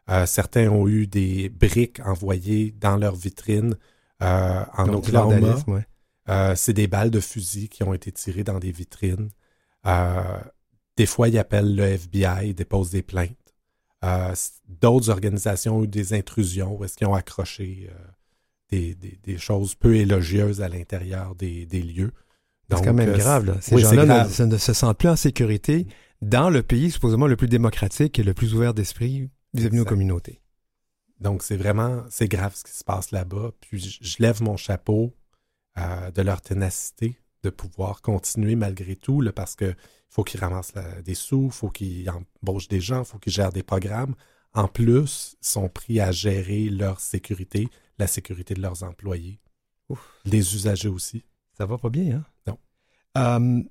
Euh, 0.10 0.26
certains 0.26 0.70
ont 0.70 0.88
eu 0.88 1.08
des 1.08 1.50
briques 1.50 2.00
envoyées 2.06 2.72
dans 2.80 2.98
leur 2.98 3.16
vitrine 3.16 3.76
euh, 4.22 4.64
en 4.78 4.86
Donc, 4.88 5.08
Oklahoma. 5.08 5.56
ouais. 5.68 5.86
Euh, 6.30 6.54
c'est 6.56 6.74
des 6.74 6.88
balles 6.88 7.12
de 7.12 7.20
fusil 7.20 7.70
qui 7.70 7.84
ont 7.84 7.94
été 7.94 8.12
tirées 8.12 8.44
dans 8.44 8.60
des 8.60 8.72
vitrines. 8.72 9.30
Euh, 9.88 10.40
des 10.98 11.06
fois, 11.06 11.28
ils 11.28 11.38
appellent 11.38 11.76
le 11.76 11.84
FBI, 11.84 12.50
ils 12.50 12.54
déposent 12.56 12.92
des 12.92 13.02
plaintes. 13.04 13.32
Euh, 14.04 14.34
D'autres 14.68 15.10
organisations 15.10 15.78
ont 15.78 15.84
eu 15.84 15.88
des 15.88 16.14
intrusions 16.14 16.76
où 16.78 16.84
est-ce 16.86 16.98
qu'ils 16.98 17.08
ont 17.08 17.14
accroché 17.16 17.90
euh, 17.92 17.96
des, 18.70 18.96
des- 18.96 19.20
des 19.24 19.38
choses 19.38 19.76
peu 19.76 19.96
élogieuses 19.96 20.62
à 20.62 20.70
l'intérieur 20.70 21.36
des, 21.36 21.66
des 21.66 21.82
lieux. 21.82 22.12
C'est 22.72 22.84
quand 22.84 22.94
même 22.94 23.16
grave. 23.18 23.46
Là. 23.46 23.58
Ces 23.62 23.76
oui, 23.76 23.82
gens-là 23.82 24.28
ne, 24.40 24.46
ne 24.46 24.58
se 24.58 24.74
sentent 24.74 24.98
plus 24.98 25.10
en 25.10 25.16
sécurité 25.16 25.86
dans 26.22 26.50
le 26.50 26.64
pays 26.64 26.90
supposément 26.90 27.28
le 27.28 27.36
plus 27.36 27.48
démocratique 27.48 28.18
et 28.18 28.24
le 28.24 28.34
plus 28.34 28.56
ouvert 28.56 28.74
d'esprit 28.74 29.30
nos 29.64 29.68
Exact. 29.70 29.90
communautés. 29.90 30.42
Donc, 31.20 31.44
c'est 31.44 31.56
vraiment, 31.58 32.04
c'est 32.10 32.28
grave 32.28 32.56
ce 32.56 32.64
qui 32.64 32.72
se 32.72 32.84
passe 32.84 33.12
là-bas. 33.12 33.52
Puis, 33.62 33.80
je, 33.80 33.98
je 34.02 34.16
lève 34.20 34.42
mon 34.42 34.58
chapeau 34.58 35.16
euh, 35.78 36.12
de 36.12 36.22
leur 36.22 36.42
ténacité 36.42 37.20
de 37.44 37.50
pouvoir 37.50 38.02
continuer 38.02 38.56
malgré 38.56 38.96
tout, 38.96 39.22
là, 39.22 39.32
parce 39.32 39.56
que 39.56 39.76
faut 40.10 40.24
qu'ils 40.24 40.40
ramassent 40.40 40.74
la- 40.74 41.02
des 41.02 41.16
sous, 41.16 41.50
faut 41.52 41.70
qu'ils 41.70 42.10
embauchent 42.10 42.68
des 42.68 42.80
gens, 42.80 43.04
faut 43.04 43.18
qu'ils 43.20 43.34
gèrent 43.34 43.52
des 43.52 43.64
programmes. 43.64 44.16
En 44.54 44.68
plus, 44.68 45.36
ils 45.42 45.48
sont 45.48 45.68
pris 45.70 46.00
à 46.00 46.12
gérer 46.12 46.70
leur 46.70 47.00
sécurité, 47.02 47.68
la 48.00 48.08
sécurité 48.08 48.54
de 48.54 48.62
leurs 48.62 48.84
employés, 48.84 49.40
Ouf. 49.90 50.00
les 50.26 50.56
usagers 50.56 50.88
aussi. 50.90 51.24
Ça 51.58 51.66
va 51.66 51.78
pas 51.78 51.90
bien, 51.90 52.18
hein? 52.18 52.26
Non. 52.48 52.58
Euh, 53.18 53.64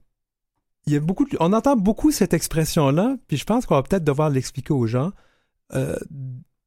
il 0.86 0.92
y 0.92 0.96
a 0.96 1.00
beaucoup 1.00 1.24
de- 1.24 1.36
on 1.40 1.52
entend 1.54 1.76
beaucoup 1.76 2.10
cette 2.10 2.34
expression-là, 2.34 3.16
puis 3.26 3.36
je 3.38 3.44
pense 3.44 3.64
qu'on 3.66 3.74
va 3.76 3.82
peut-être 3.82 4.04
devoir 4.04 4.28
l'expliquer 4.30 4.72
aux 4.74 4.86
gens. 4.86 5.12
Euh, 5.74 5.96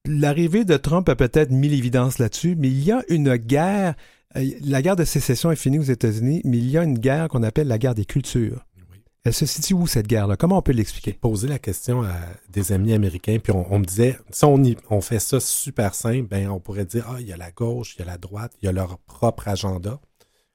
L'arrivée 0.09 0.63
de 0.63 0.77
Trump 0.77 1.09
a 1.09 1.15
peut-être 1.17 1.51
mis 1.51 1.67
l'évidence 1.67 2.17
là-dessus, 2.17 2.55
mais 2.57 2.69
il 2.69 2.81
y 2.81 2.93
a 2.93 3.03
une 3.09 3.35
guerre. 3.35 3.95
euh, 4.37 4.49
la 4.61 4.81
guerre 4.81 4.95
de 4.95 5.03
sécession 5.03 5.51
est 5.51 5.57
finie 5.57 5.79
aux 5.79 5.83
États-Unis, 5.83 6.41
mais 6.45 6.57
il 6.57 6.69
y 6.69 6.77
a 6.77 6.83
une 6.83 6.97
guerre 6.97 7.27
qu'on 7.27 7.43
appelle 7.43 7.67
la 7.67 7.77
guerre 7.77 7.93
des 7.95 8.05
cultures. 8.05 8.65
Oui. 8.89 9.03
Elle 9.25 9.33
se 9.33 9.45
situe 9.45 9.73
où 9.73 9.85
cette 9.85 10.07
guerre-là? 10.07 10.37
Comment 10.37 10.59
on 10.59 10.61
peut 10.61 10.71
l'expliquer? 10.71 11.11
Poser 11.11 11.49
la 11.49 11.59
question 11.59 12.03
à 12.03 12.15
des 12.49 12.71
amis 12.71 12.93
américains, 12.93 13.37
puis 13.43 13.51
on, 13.51 13.65
on 13.73 13.79
me 13.79 13.83
disait, 13.85 14.17
si 14.31 14.45
on, 14.45 14.63
y- 14.63 14.77
on 14.89 15.01
fait 15.01 15.19
ça 15.19 15.41
super 15.41 15.93
simple, 15.93 16.27
ben 16.29 16.47
on 16.49 16.61
pourrait 16.61 16.85
dire, 16.85 17.05
ah, 17.09 17.17
il 17.19 17.27
y 17.27 17.33
a 17.33 17.37
la 17.37 17.51
gauche, 17.51 17.95
il 17.97 17.99
y 17.99 18.03
a 18.03 18.05
la 18.05 18.17
droite, 18.17 18.53
il 18.61 18.65
y 18.67 18.69
a 18.69 18.71
leur 18.71 18.99
propre 18.99 19.49
agenda. 19.49 19.99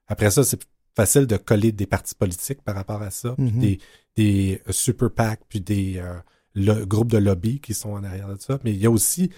Après 0.06 0.30
ça, 0.30 0.44
c'est 0.44 0.62
facile 0.96 1.26
de 1.26 1.36
coller 1.36 1.72
des 1.72 1.86
partis 1.86 2.14
politiques 2.14 2.62
par 2.62 2.74
rapport 2.74 3.02
à 3.02 3.10
ça, 3.10 3.34
puis 3.36 3.44
Mhm. 3.52 3.60
des, 3.60 3.78
des 4.16 4.62
super 4.70 5.10
PAC, 5.10 5.40
puis 5.50 5.60
des 5.60 5.98
euh, 5.98 6.14
lo- 6.54 6.86
groupes 6.86 7.10
de 7.10 7.18
lobby 7.18 7.60
qui 7.60 7.74
sont 7.74 7.90
en 7.90 8.04
arrière 8.04 8.28
de 8.28 8.40
ça. 8.40 8.58
Mais 8.64 8.72
il 8.72 8.80
y 8.80 8.86
a 8.86 8.90
aussi 8.90 9.30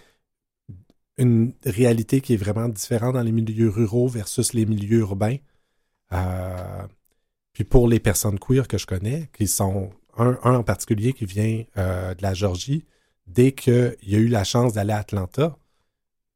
une 1.17 1.53
réalité 1.65 2.21
qui 2.21 2.35
est 2.35 2.37
vraiment 2.37 2.69
différente 2.69 3.15
dans 3.15 3.23
les 3.23 3.33
milieux 3.33 3.69
ruraux 3.69 4.09
versus 4.09 4.53
les 4.53 4.67
milieux 4.67 5.01
urbains. 5.01 5.37
Euh, 6.13 6.87
puis 7.53 7.65
pour 7.65 7.89
les 7.89 8.01
personnes 8.01 8.39
queer 8.39 8.67
que 8.67 8.79
je 8.79 8.87
connais, 8.87 9.31
qui 9.33 9.47
sont 9.47 9.91
un, 10.17 10.39
en 10.43 10.63
particulier 10.63 11.13
qui 11.13 11.25
vient 11.25 11.65
euh, 11.77 12.15
de 12.15 12.23
la 12.23 12.35
Georgie, 12.35 12.85
dès 13.27 13.53
qu'il 13.53 13.73
a 13.73 14.19
eu 14.19 14.29
la 14.29 14.45
chance 14.45 14.73
d'aller 14.73 14.93
à 14.93 14.99
Atlanta, 14.99 15.57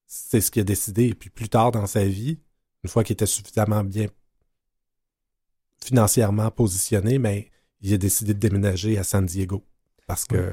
c'est 0.07 0.41
ce 0.41 0.51
qu'il 0.51 0.63
a 0.63 0.65
décidé. 0.65 1.09
Et 1.09 1.15
puis 1.15 1.31
plus 1.31 1.49
tard 1.49 1.73
dans 1.73 1.87
sa 1.87 2.05
vie, 2.05 2.39
une 2.85 2.91
fois 2.91 3.03
qu'il 3.05 3.15
était 3.15 3.27
suffisamment 3.27 3.85
bien 3.85 4.07
financièrement 5.85 6.51
positionné, 6.51 7.19
mais 7.19 7.51
il 7.81 7.93
a 7.95 7.99
décidé 7.99 8.35
de 8.35 8.39
déménager 8.39 8.99
à 8.99 9.05
San 9.05 9.27
Diego 9.27 9.65
parce 10.09 10.25
que 10.25 10.51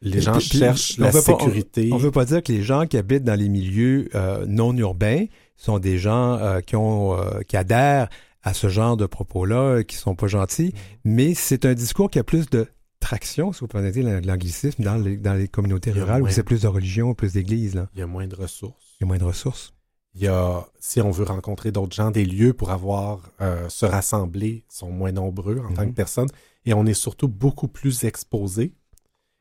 les 0.00 0.20
gens 0.20 0.32
Puis- 0.38 0.58
cherchent 0.58 0.96
la 0.98 1.08
on- 1.08 1.20
sécurité. 1.20 1.90
On 1.92 1.96
ne 1.96 2.02
veut 2.02 2.12
pas 2.12 2.24
dire 2.24 2.42
que 2.42 2.52
les 2.52 2.62
gens 2.62 2.86
qui 2.86 2.96
habitent 2.96 3.24
dans 3.24 3.34
les 3.34 3.48
milieux 3.48 4.08
euh, 4.14 4.44
non 4.46 4.72
urbains 4.76 5.24
sont 5.56 5.80
des 5.80 5.98
gens 5.98 6.34
euh, 6.38 6.60
qui, 6.60 6.76
ont, 6.76 7.18
euh, 7.18 7.40
qui 7.48 7.56
adhèrent 7.56 8.08
à 8.44 8.54
ce 8.54 8.68
genre 8.68 8.96
de 8.96 9.06
propos-là, 9.06 9.82
qui 9.82 9.96
sont 9.96 10.14
pas 10.14 10.28
gentils, 10.28 10.72
mais 11.04 11.34
c'est 11.34 11.64
un 11.64 11.74
discours 11.74 12.08
qui 12.10 12.20
a 12.20 12.24
plus 12.24 12.48
de 12.48 12.68
traction, 13.00 13.52
si 13.52 13.60
vous 13.60 13.66
permettez 13.66 14.02
l'anglicisme, 14.02 14.82
dans 14.84 14.96
les, 14.96 15.16
dans 15.16 15.34
les 15.34 15.48
communautés 15.48 15.90
rurales 15.90 16.22
où 16.22 16.28
c'est 16.28 16.42
plus 16.44 16.62
de 16.62 16.68
religion, 16.68 17.14
plus 17.14 17.32
d'églises. 17.32 17.74
là. 17.74 17.88
Il 17.94 17.98
y 17.98 18.02
a 18.02 18.06
moins 18.06 18.26
de 18.28 18.36
ressources. 18.36 18.94
Il 19.00 19.02
y 19.02 19.04
a 19.04 19.06
moins 19.08 19.18
de 19.18 19.24
ressources. 19.24 19.72
Il 20.14 20.22
y 20.22 20.28
a, 20.28 20.66
si 20.80 21.00
on 21.00 21.10
veut 21.10 21.24
rencontrer 21.24 21.70
d'autres 21.72 21.94
gens, 21.94 22.10
des 22.10 22.24
lieux 22.24 22.52
pour 22.52 22.70
avoir 22.70 23.20
euh, 23.40 23.68
se 23.68 23.84
rassembler 23.86 24.64
sont 24.68 24.90
moins 24.90 25.12
nombreux 25.12 25.58
en 25.68 25.72
tant 25.74 25.82
Mhm. 25.82 25.90
que 25.90 25.94
personne. 25.94 26.28
Et 26.68 26.74
on 26.74 26.84
est 26.84 26.92
surtout 26.92 27.28
beaucoup 27.28 27.66
plus 27.66 28.04
exposé. 28.04 28.74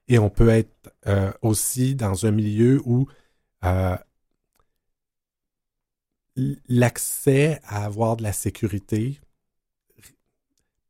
Et 0.07 0.17
on 0.17 0.29
peut 0.29 0.48
être 0.48 0.96
euh, 1.07 1.34
aussi 1.41 1.93
dans 1.93 2.25
un 2.25 2.31
milieu 2.31 2.81
où 2.86 3.05
euh, 3.65 3.98
l'accès 6.69 7.60
à 7.65 7.84
avoir 7.84 8.15
de 8.15 8.24
la 8.24 8.31
sécurité, 8.31 9.19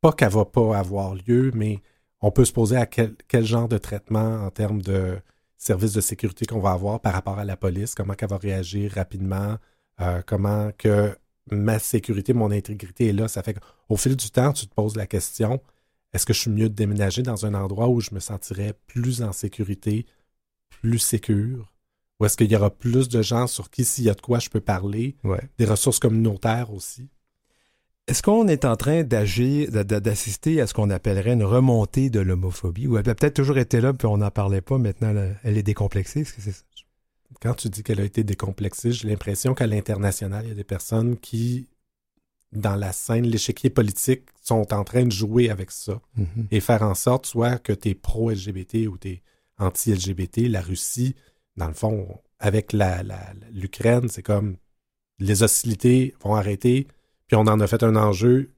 pas 0.00 0.12
qu'elle 0.12 0.28
va 0.28 0.44
pas 0.44 0.78
avoir 0.78 1.16
lieu, 1.16 1.50
mais 1.56 1.82
on 2.20 2.30
peut 2.30 2.44
se 2.44 2.52
poser 2.52 2.76
à 2.76 2.86
quel, 2.86 3.16
quel 3.26 3.44
genre 3.44 3.66
de 3.66 3.78
traitement 3.78 4.44
en 4.44 4.50
termes 4.52 4.80
de 4.80 5.18
services 5.56 5.94
de 5.94 6.00
sécurité 6.00 6.46
qu'on 6.46 6.60
va 6.60 6.70
avoir 6.70 7.00
par 7.00 7.14
rapport 7.14 7.40
à 7.40 7.44
la 7.44 7.56
police, 7.56 7.96
comment 7.96 8.14
qu'elle 8.14 8.28
va 8.28 8.38
réagir 8.38 8.92
rapidement, 8.92 9.56
euh, 10.00 10.22
comment 10.24 10.70
que 10.78 11.18
ma 11.50 11.80
sécurité, 11.80 12.32
mon 12.32 12.52
intégrité 12.52 13.08
est 13.08 13.12
là. 13.12 13.26
Ça 13.26 13.42
fait 13.42 13.54
qu'au 13.54 13.96
fil 13.96 14.14
du 14.14 14.30
temps, 14.30 14.52
tu 14.52 14.68
te 14.68 14.74
poses 14.76 14.94
la 14.94 15.08
question, 15.08 15.60
est-ce 16.12 16.26
que 16.26 16.32
je 16.32 16.40
suis 16.40 16.50
mieux 16.50 16.68
de 16.68 16.74
déménager 16.74 17.22
dans 17.22 17.46
un 17.46 17.54
endroit 17.54 17.88
où 17.88 18.00
je 18.00 18.10
me 18.12 18.20
sentirais 18.20 18.74
plus 18.86 19.22
en 19.22 19.32
sécurité, 19.32 20.06
plus 20.68 20.98
sécure? 20.98 21.72
Ou 22.20 22.24
est-ce 22.24 22.36
qu'il 22.36 22.50
y 22.50 22.56
aura 22.56 22.70
plus 22.70 23.08
de 23.08 23.22
gens 23.22 23.46
sur 23.46 23.70
qui, 23.70 23.84
s'il 23.84 24.04
y 24.04 24.10
a 24.10 24.14
de 24.14 24.20
quoi, 24.20 24.38
je 24.38 24.48
peux 24.48 24.60
parler? 24.60 25.16
Des 25.58 25.64
ressources 25.64 25.98
communautaires 25.98 26.72
aussi. 26.72 27.08
Est-ce 28.08 28.22
qu'on 28.22 28.48
est 28.48 28.64
en 28.64 28.74
train 28.74 29.04
d'agir, 29.04 29.70
d'assister 29.70 30.60
à 30.62 30.66
ce 30.66 30.72
qu'on 30.72 30.88
appellerait 30.88 31.34
une 31.34 31.44
remontée 31.44 32.08
de 32.08 32.20
l'homophobie? 32.20 32.86
Ou 32.86 32.96
elle 32.96 33.08
a 33.08 33.14
peut-être 33.14 33.34
toujours 33.34 33.58
été 33.58 33.80
là, 33.82 33.92
puis 33.92 34.06
on 34.06 34.16
n'en 34.16 34.30
parlait 34.30 34.62
pas, 34.62 34.78
maintenant 34.78 35.14
elle 35.44 35.58
est 35.58 35.62
décomplexée? 35.62 36.20
Est-ce 36.20 36.32
que 36.32 36.40
c'est 36.40 36.52
ça? 36.52 36.62
Quand 37.42 37.52
tu 37.52 37.68
dis 37.68 37.82
qu'elle 37.82 38.00
a 38.00 38.04
été 38.04 38.24
décomplexée, 38.24 38.92
j'ai 38.92 39.06
l'impression 39.06 39.54
qu'à 39.54 39.66
l'international, 39.66 40.46
il 40.46 40.48
y 40.48 40.52
a 40.52 40.54
des 40.54 40.64
personnes 40.64 41.18
qui, 41.18 41.68
dans 42.52 42.76
la 42.76 42.92
scène, 42.92 43.26
l'échiquier 43.26 43.70
politique, 43.70 44.22
sont 44.42 44.72
en 44.72 44.84
train 44.84 45.04
de 45.04 45.12
jouer 45.12 45.50
avec 45.50 45.70
ça 45.70 46.00
mm-hmm. 46.18 46.46
et 46.50 46.60
faire 46.60 46.82
en 46.82 46.94
sorte 46.94 47.26
soit 47.26 47.58
que 47.58 47.72
tu 47.72 47.90
es 47.90 47.94
pro-LGBT 47.94 48.88
ou 48.88 48.96
tu 48.96 49.08
es 49.08 49.22
anti-LGBT. 49.58 50.48
La 50.48 50.62
Russie, 50.62 51.14
dans 51.56 51.68
le 51.68 51.74
fond, 51.74 52.20
avec 52.38 52.74
l'Ukraine, 53.52 54.08
c'est 54.08 54.22
comme 54.22 54.56
les 55.18 55.42
hostilités 55.42 56.14
vont 56.22 56.34
arrêter, 56.36 56.86
puis 57.26 57.36
on 57.36 57.40
en 57.40 57.60
a 57.60 57.66
fait 57.66 57.82
un 57.82 57.96
enjeu, 57.96 58.52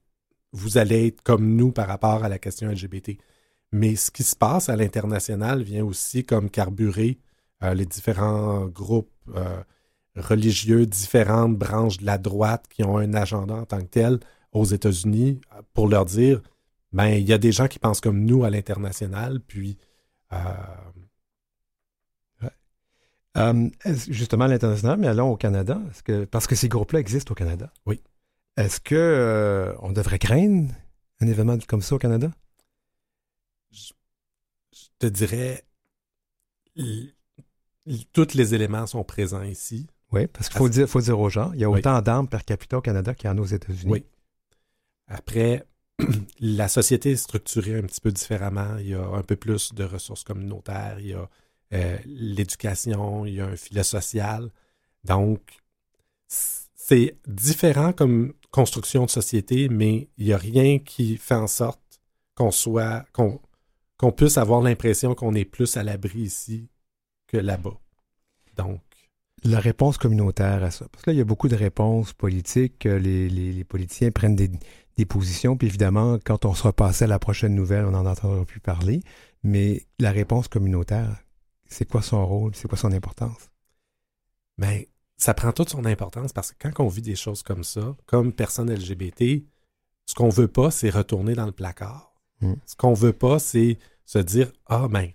vous 0.53 0.77
allez 0.77 1.07
être 1.07 1.21
comme 1.23 1.55
nous 1.55 1.71
par 1.71 1.87
rapport 1.87 2.23
à 2.23 2.29
la 2.29 2.39
question 2.39 2.69
LGBT. 2.69 3.17
Mais 3.71 3.95
ce 3.95 4.11
qui 4.11 4.23
se 4.23 4.35
passe 4.35 4.69
à 4.69 4.75
l'international 4.75 5.63
vient 5.63 5.83
aussi 5.83 6.25
comme 6.25 6.49
carburer 6.49 7.19
euh, 7.63 7.73
les 7.73 7.85
différents 7.85 8.65
groupes 8.65 9.11
euh, 9.35 9.63
religieux, 10.15 10.85
différentes 10.85 11.57
branches 11.57 11.97
de 11.97 12.05
la 12.05 12.17
droite 12.17 12.65
qui 12.69 12.83
ont 12.83 12.97
un 12.97 13.13
agenda 13.13 13.55
en 13.55 13.65
tant 13.65 13.79
que 13.79 13.85
tel 13.85 14.19
aux 14.51 14.65
États-Unis 14.65 15.39
pour 15.73 15.87
leur 15.87 16.05
dire, 16.05 16.41
ben 16.91 17.07
il 17.07 17.27
y 17.27 17.33
a 17.33 17.37
des 17.37 17.51
gens 17.51 17.67
qui 17.67 17.79
pensent 17.79 18.01
comme 18.01 18.25
nous 18.25 18.43
à 18.43 18.49
l'international, 18.49 19.39
puis 19.39 19.77
euh, 20.33 20.37
justement 24.09 24.45
à 24.45 24.47
l'international, 24.47 24.99
mais 24.99 25.07
allons 25.07 25.31
au 25.31 25.37
Canada, 25.37 25.81
que, 26.03 26.25
parce 26.25 26.47
que 26.47 26.55
ces 26.55 26.67
groupes-là 26.67 26.99
existent 26.99 27.31
au 27.31 27.35
Canada. 27.35 27.71
Oui. 27.85 28.01
Est-ce 28.57 28.79
que 28.79 28.95
euh, 28.95 29.73
on 29.79 29.91
devrait 29.91 30.19
craindre 30.19 30.73
un 31.21 31.27
événement 31.27 31.57
comme 31.67 31.81
ça 31.81 31.95
au 31.95 31.99
Canada? 31.99 32.31
Je, 33.71 33.93
te 34.99 35.07
dirais, 35.07 35.63
tous 38.13 38.33
les 38.33 38.53
éléments 38.53 38.85
sont 38.85 39.03
présents 39.03 39.43
ici. 39.43 39.87
Oui, 40.11 40.27
parce 40.27 40.49
qu'il 40.49 40.57
faut 40.57 40.69
dire, 40.69 40.87
faut 40.89 41.01
dire 41.01 41.19
aux 41.19 41.29
gens, 41.29 41.51
il 41.53 41.61
y 41.61 41.63
a 41.63 41.69
autant 41.69 42.01
d'armes 42.01 42.27
per 42.27 42.43
capita 42.45 42.77
au 42.77 42.81
Canada 42.81 43.13
qu'il 43.13 43.29
y 43.29 43.33
en 43.33 43.37
a 43.37 43.41
aux 43.41 43.45
États-Unis. 43.45 43.91
Oui. 43.91 44.05
Après, 45.07 45.65
la 46.39 46.67
société 46.67 47.11
est 47.11 47.15
structurée 47.15 47.77
un 47.77 47.83
petit 47.83 48.01
peu 48.01 48.11
différemment. 48.11 48.77
Il 48.79 48.89
y 48.89 48.93
a 48.93 49.05
un 49.05 49.23
peu 49.23 49.35
plus 49.35 49.73
de 49.73 49.83
ressources 49.83 50.23
communautaires, 50.23 50.97
il 50.99 51.07
y 51.07 51.13
a 51.13 51.29
euh, 51.73 51.97
l'éducation, 52.05 53.25
il 53.25 53.35
y 53.35 53.41
a 53.41 53.45
un 53.45 53.55
filet 53.55 53.83
social. 53.83 54.51
Donc, 55.05 55.41
c'est 56.27 57.17
différent 57.25 57.93
comme 57.93 58.33
construction 58.51 59.05
de 59.05 59.09
société, 59.09 59.69
mais 59.69 60.09
il 60.17 60.25
n'y 60.25 60.33
a 60.33 60.37
rien 60.37 60.79
qui 60.79 61.15
fait 61.15 61.35
en 61.35 61.47
sorte 61.47 61.79
qu'on 62.35 62.51
soit, 62.51 63.05
qu'on 63.13 64.11
puisse 64.11 64.37
avoir 64.37 64.61
l'impression 64.61 65.15
qu'on 65.15 65.33
est 65.35 65.45
plus 65.45 65.77
à 65.77 65.83
l'abri 65.83 66.19
ici 66.19 66.67
que 67.27 67.37
là-bas. 67.37 67.79
Donc. 68.57 68.81
La 69.43 69.59
réponse 69.59 69.97
communautaire 69.97 70.63
à 70.63 70.71
ça. 70.71 70.87
Parce 70.91 71.03
que 71.03 71.09
là, 71.09 71.15
il 71.15 71.17
y 71.17 71.21
a 71.21 71.25
beaucoup 71.25 71.47
de 71.47 71.55
réponses 71.55 72.13
politiques. 72.13 72.85
Les, 72.85 73.27
les, 73.27 73.63
politiciens 73.63 74.11
prennent 74.11 74.35
des, 74.35 74.51
des, 74.97 75.05
positions, 75.05 75.57
puis 75.57 75.67
évidemment, 75.67 76.19
quand 76.23 76.45
on 76.45 76.53
sera 76.53 76.73
passé 76.73 77.05
à 77.05 77.07
la 77.07 77.17
prochaine 77.17 77.55
nouvelle, 77.55 77.85
on 77.85 77.91
n'en 77.91 78.05
entendra 78.05 78.45
plus 78.45 78.59
parler. 78.59 79.01
Mais 79.43 79.87
la 79.99 80.11
réponse 80.11 80.47
communautaire, 80.47 81.23
c'est 81.65 81.89
quoi 81.89 82.01
son 82.01 82.25
rôle? 82.25 82.53
C'est 82.55 82.67
quoi 82.67 82.77
son 82.77 82.91
importance? 82.91 83.49
Bien, 84.57 84.81
ça 85.17 85.33
prend 85.33 85.51
toute 85.51 85.69
son 85.69 85.85
importance 85.85 86.33
parce 86.33 86.51
que 86.51 86.67
quand 86.69 86.83
on 86.83 86.87
vit 86.87 87.01
des 87.01 87.15
choses 87.15 87.41
comme 87.43 87.63
ça, 87.63 87.95
comme 88.05 88.33
personne 88.33 88.71
LGBT, 88.71 89.43
ce 90.05 90.15
qu'on 90.15 90.29
veut 90.29 90.47
pas, 90.47 90.71
c'est 90.71 90.89
retourner 90.89 91.33
dans 91.33 91.45
le 91.45 91.51
placard. 91.51 92.13
Hmm. 92.41 92.55
Ce 92.65 92.75
qu'on 92.75 92.93
veut 92.93 93.13
pas, 93.13 93.39
c'est 93.39 93.77
se 94.05 94.19
dire 94.19 94.51
Ah, 94.65 94.87
ben, 94.89 95.11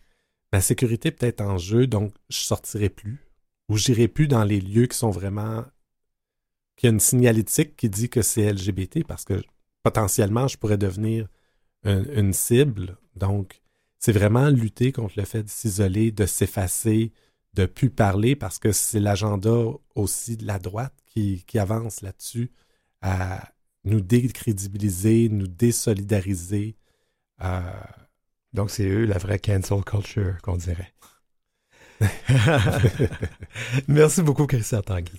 ma 0.53 0.61
sécurité 0.61 1.11
peut 1.11 1.27
être 1.27 1.41
en 1.41 1.59
jeu, 1.59 1.87
donc 1.87 2.13
je 2.29 2.39
sortirai 2.39 2.89
plus. 2.89 3.26
Ou 3.69 3.77
j'irai 3.77 4.09
plus 4.09 4.29
dans 4.29 4.45
les 4.45 4.61
lieux 4.61 4.87
qui 4.87 4.97
sont 4.97 5.11
vraiment. 5.11 5.65
qui 6.77 6.87
a 6.87 6.91
une 6.91 7.01
signalétique 7.01 7.77
qui 7.77 7.89
dit 7.89 8.09
que 8.11 8.23
c'est 8.23 8.53
LGBT 8.53 9.05
parce 9.07 9.25
que 9.25 9.43
potentiellement, 9.83 10.49
je 10.49 10.57
pourrais 10.59 10.79
devenir 10.79 11.29
une 11.85 12.33
cible. 12.33 12.97
Donc, 13.15 13.61
c'est 13.99 14.13
vraiment 14.13 14.51
lutter 14.51 14.93
contre 14.93 15.15
le 15.17 15.25
fait 15.25 15.43
de 15.43 15.49
s'isoler, 15.49 16.11
de 16.11 16.27
s'effacer, 16.27 17.13
de 17.55 17.67
plus 17.67 17.91
parler 17.91 18.37
parce 18.37 18.59
que 18.59 18.73
c'est 18.73 19.01
l'agenda 19.01 19.65
aussi 19.95 20.37
de 20.37 20.47
la 20.47 20.59
droite 20.59 20.95
qui, 21.07 21.59
avance 21.59 22.03
là-dessus 22.03 22.51
à 23.01 23.53
nous 23.85 24.01
décrédibiliser, 24.01 25.29
nous 25.31 25.47
désolidariser. 25.47 26.77
Euh, 27.43 27.61
Donc, 28.53 28.71
c'est 28.71 28.87
eux 28.87 29.07
la 29.07 29.19
vraie 29.19 29.39
cancel 29.39 29.83
culture, 29.85 30.37
qu'on 30.43 30.57
dirait. 30.57 30.93
Merci 33.89 34.23
beaucoup, 34.23 34.47
Christian 34.47 34.83
Tanguy. 34.83 35.13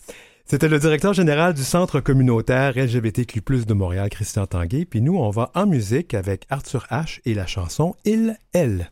C'était 0.45 0.69
le 0.69 0.79
directeur 0.79 1.13
général 1.13 1.53
du 1.53 1.63
Centre 1.63 1.99
communautaire 1.99 2.73
LGBTQ+, 2.77 3.41
de 3.65 3.73
Montréal, 3.73 4.09
Christian 4.09 4.45
Tanguay. 4.45 4.85
Puis 4.85 5.01
nous, 5.01 5.17
on 5.17 5.29
va 5.29 5.51
en 5.55 5.65
musique 5.65 6.13
avec 6.13 6.45
Arthur 6.49 6.87
H. 6.89 7.19
et 7.25 7.33
la 7.33 7.45
chanson 7.45 7.95
Il, 8.05 8.37
Elle. 8.53 8.89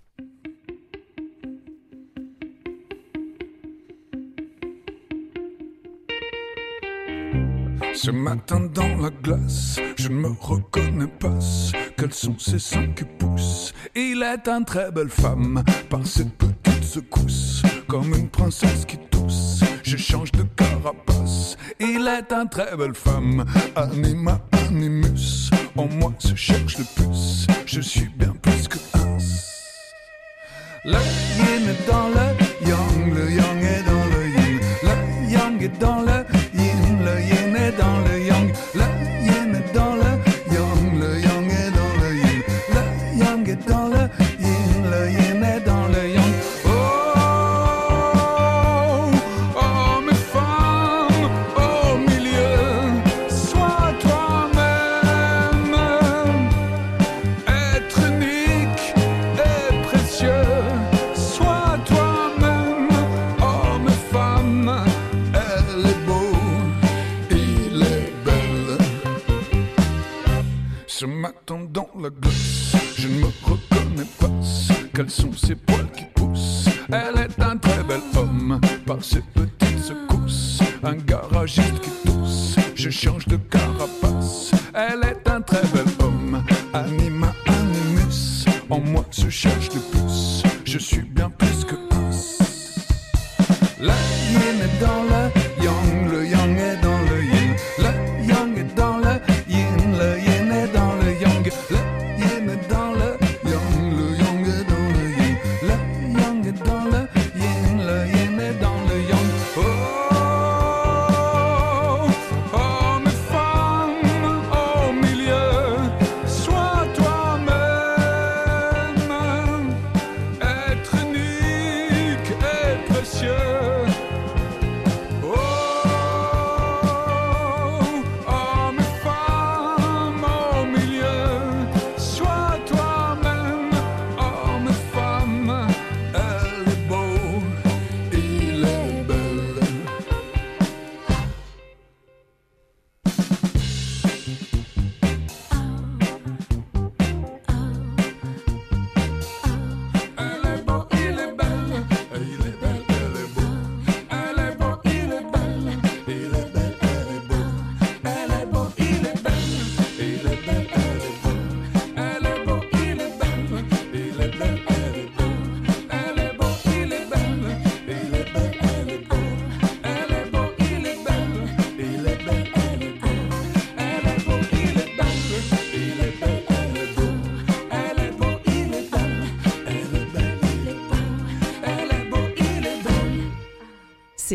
Ce 7.93 8.11
matin 8.11 8.69
dans 8.73 9.01
la 9.01 9.09
glace, 9.09 9.79
je 9.95 10.09
ne 10.09 10.15
me 10.15 10.27
reconnais 10.27 11.07
pas. 11.07 11.39
Quels 11.97 12.13
sont 12.13 12.37
ces 12.37 12.59
seins 12.59 12.91
qui 12.91 13.05
poussent 13.17 13.73
Il 13.95 14.21
est 14.21 14.47
une 14.49 14.65
très 14.65 14.91
belle 14.91 15.09
femme, 15.09 15.63
par 15.89 16.05
cette 16.05 16.33
petite 16.33 16.83
secousse, 16.83 17.63
comme 17.87 18.13
une 18.13 18.29
princesse 18.29 18.85
qui 18.85 18.97
tousse. 18.97 19.61
Je 19.83 19.97
change 19.97 20.31
de 20.31 20.43
carapace. 20.55 21.57
Il 21.79 22.07
est 22.07 22.31
une 22.31 22.49
très 22.49 22.75
belle 22.75 22.95
femme, 22.95 23.45
anima 23.75 24.39
animus. 24.51 25.49
En 25.75 25.87
moi 25.87 26.13
se 26.19 26.35
cherche 26.35 26.77
le 26.77 26.85
plus. 26.95 27.47
Je 27.65 27.81
suis 27.81 28.09
bien 28.17 28.33
plus 28.41 28.67
que 28.67 28.77
un. 28.93 29.17
Le 30.85 30.99
yin 31.37 31.69
est 31.69 31.87
dans 31.89 32.09
le 32.09 32.67
yang, 32.67 33.13
le 33.13 33.31
yang 33.31 33.63
est 33.63 33.83
dans 33.83 34.05
le 34.13 34.27
yin. 34.29 34.59
Le 34.83 35.31
yang 35.31 35.63
est 35.63 35.79
dans 35.79 36.01
le 36.01 36.24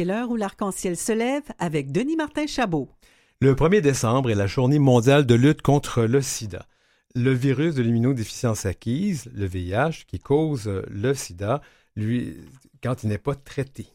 C'est 0.00 0.06
l'heure 0.06 0.30
où 0.30 0.36
l'arc-en-ciel 0.36 0.96
se 0.96 1.12
lève 1.12 1.42
avec 1.58 1.92
Denis 1.92 2.16
Martin 2.16 2.46
Chabot. 2.46 2.88
Le 3.42 3.54
1er 3.54 3.82
décembre 3.82 4.30
est 4.30 4.34
la 4.34 4.46
journée 4.46 4.78
mondiale 4.78 5.26
de 5.26 5.34
lutte 5.34 5.60
contre 5.60 6.04
le 6.04 6.22
sida. 6.22 6.64
Le 7.14 7.32
virus 7.32 7.74
de 7.74 7.82
l'immunodéficience 7.82 8.64
acquise, 8.64 9.30
le 9.34 9.44
VIH, 9.44 10.06
qui 10.06 10.18
cause 10.18 10.70
le 10.88 11.12
sida, 11.12 11.60
lui, 11.96 12.34
quand 12.82 13.02
il 13.02 13.10
n'est 13.10 13.18
pas 13.18 13.34
traité. 13.34 13.88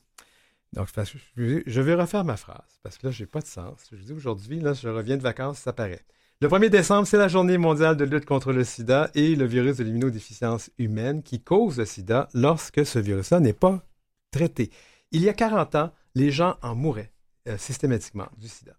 Donc, 0.73 0.89
je 1.35 1.81
vais 1.81 1.95
refaire 1.95 2.23
ma 2.23 2.37
phrase, 2.37 2.79
parce 2.83 2.99
que 2.99 3.07
là, 3.07 3.11
j'ai 3.11 3.25
pas 3.25 3.41
de 3.41 3.47
sens. 3.47 3.79
Je 3.91 3.97
dis 3.97 4.13
aujourd'hui, 4.13 4.59
là, 4.59 4.73
je 4.73 4.87
reviens 4.87 5.17
de 5.17 5.23
vacances, 5.23 5.57
ça 5.57 5.73
paraît. 5.73 6.05
Le 6.39 6.47
1er 6.49 6.69
décembre, 6.69 7.07
c'est 7.07 7.17
la 7.17 7.29
journée 7.29 7.57
mondiale 7.57 7.97
de 7.97 8.05
lutte 8.05 8.25
contre 8.25 8.53
le 8.53 8.63
sida 8.63 9.09
et 9.15 9.35
le 9.35 9.45
virus 9.45 9.77
de 9.77 9.83
l'immunodéficience 9.83 10.69
humaine 10.77 11.23
qui 11.23 11.41
cause 11.41 11.79
le 11.79 11.85
sida 11.85 12.29
lorsque 12.35 12.85
ce 12.85 12.99
virus-là 12.99 13.39
n'est 13.39 13.53
pas 13.53 13.83
traité. 14.29 14.69
Il 15.15 15.23
y 15.23 15.29
a 15.29 15.33
40 15.33 15.75
ans, 15.75 15.91
les 16.13 16.29
gens 16.29 16.57
en 16.61 16.75
mouraient 16.75 17.13
euh, 17.47 17.57
systématiquement 17.57 18.27
du 18.37 18.49
sida. 18.49 18.73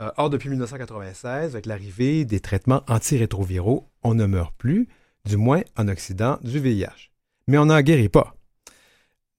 Euh, 0.00 0.10
or, 0.16 0.28
depuis 0.28 0.48
1996, 0.48 1.54
avec 1.54 1.66
l'arrivée 1.66 2.24
des 2.24 2.40
traitements 2.40 2.82
antirétroviraux, 2.88 3.88
on 4.02 4.14
ne 4.16 4.26
meurt 4.26 4.52
plus, 4.58 4.88
du 5.24 5.36
moins 5.36 5.62
en 5.76 5.86
Occident, 5.86 6.36
du 6.42 6.58
VIH. 6.58 7.12
Mais 7.46 7.58
on 7.58 7.66
n'en 7.66 7.80
guérit 7.80 8.08
pas. 8.08 8.34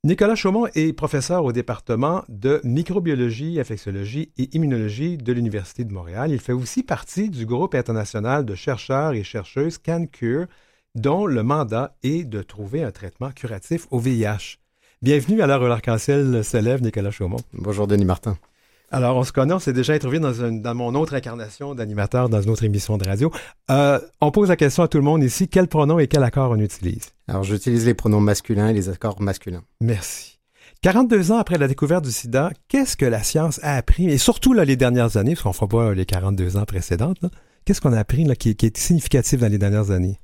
Nicolas 0.05 0.35
Chaumont 0.35 0.67
est 0.75 0.93
professeur 0.93 1.43
au 1.43 1.51
département 1.51 2.23
de 2.29 2.61
microbiologie, 2.63 3.59
infectiologie 3.59 4.31
et 4.37 4.55
immunologie 4.55 5.17
de 5.17 5.33
l'Université 5.33 5.83
de 5.83 5.91
Montréal. 5.91 6.31
Il 6.31 6.39
fait 6.39 6.53
aussi 6.53 6.83
partie 6.83 7.29
du 7.29 7.45
groupe 7.45 7.75
international 7.75 8.45
de 8.45 8.55
chercheurs 8.55 9.11
et 9.11 9.23
chercheuses 9.23 9.77
CanCure, 9.77 10.47
dont 10.95 11.25
le 11.25 11.43
mandat 11.43 11.97
est 12.01 12.23
de 12.23 12.41
trouver 12.41 12.81
un 12.81 12.91
traitement 12.91 13.31
curatif 13.31 13.87
au 13.91 13.99
VIH. 13.99 14.57
Bienvenue 15.01 15.41
à 15.41 15.47
l'heure 15.47 15.61
où 15.61 15.67
l'arc-en-ciel 15.67 16.43
se 16.43 16.57
lève, 16.57 16.83
Nicolas 16.83 17.09
Chaumont. 17.09 17.39
Bonjour 17.53 17.87
Denis 17.87 18.03
Martin. 18.03 18.37
Alors, 18.91 19.15
on 19.15 19.23
se 19.23 19.31
connaît, 19.31 19.53
on 19.53 19.59
s'est 19.59 19.71
déjà 19.71 19.93
interviewé 19.93 20.19
dans, 20.19 20.75
mon 20.75 20.93
autre 20.93 21.13
incarnation 21.13 21.73
d'animateur 21.73 22.27
dans 22.27 22.41
une 22.41 22.49
autre 22.49 22.65
émission 22.65 22.97
de 22.97 23.05
radio. 23.05 23.31
Euh, 23.71 23.97
on 24.19 24.31
pose 24.31 24.49
la 24.49 24.57
question 24.57 24.83
à 24.83 24.89
tout 24.89 24.97
le 24.97 25.05
monde 25.05 25.23
ici, 25.23 25.47
quel 25.47 25.69
pronom 25.69 25.99
et 25.99 26.07
quel 26.07 26.21
accord 26.21 26.51
on 26.51 26.59
utilise? 26.59 27.13
Alors, 27.29 27.43
j'utilise 27.43 27.85
les 27.85 27.93
pronoms 27.93 28.19
masculins 28.19 28.67
et 28.67 28.73
les 28.73 28.89
accords 28.89 29.21
masculins. 29.21 29.63
Merci. 29.79 30.37
42 30.81 31.31
ans 31.31 31.37
après 31.37 31.57
la 31.57 31.69
découverte 31.69 32.03
du 32.03 32.11
sida, 32.11 32.51
qu'est-ce 32.67 32.97
que 32.97 33.05
la 33.05 33.23
science 33.23 33.61
a 33.63 33.77
appris, 33.77 34.09
et 34.09 34.17
surtout 34.17 34.51
là, 34.51 34.65
les 34.65 34.75
dernières 34.75 35.15
années, 35.15 35.35
parce 35.35 35.43
qu'on 35.43 35.49
ne 35.49 35.53
fera 35.53 35.67
pas 35.69 35.93
les 35.93 36.05
42 36.05 36.57
ans 36.57 36.65
précédentes, 36.65 37.23
qu'est-ce 37.63 37.79
qu'on 37.79 37.93
a 37.93 37.99
appris 37.99 38.25
là, 38.25 38.35
qui, 38.35 38.53
qui 38.53 38.65
est 38.65 38.77
significatif 38.77 39.39
dans 39.39 39.49
les 39.49 39.59
dernières 39.59 39.91
années? 39.91 40.19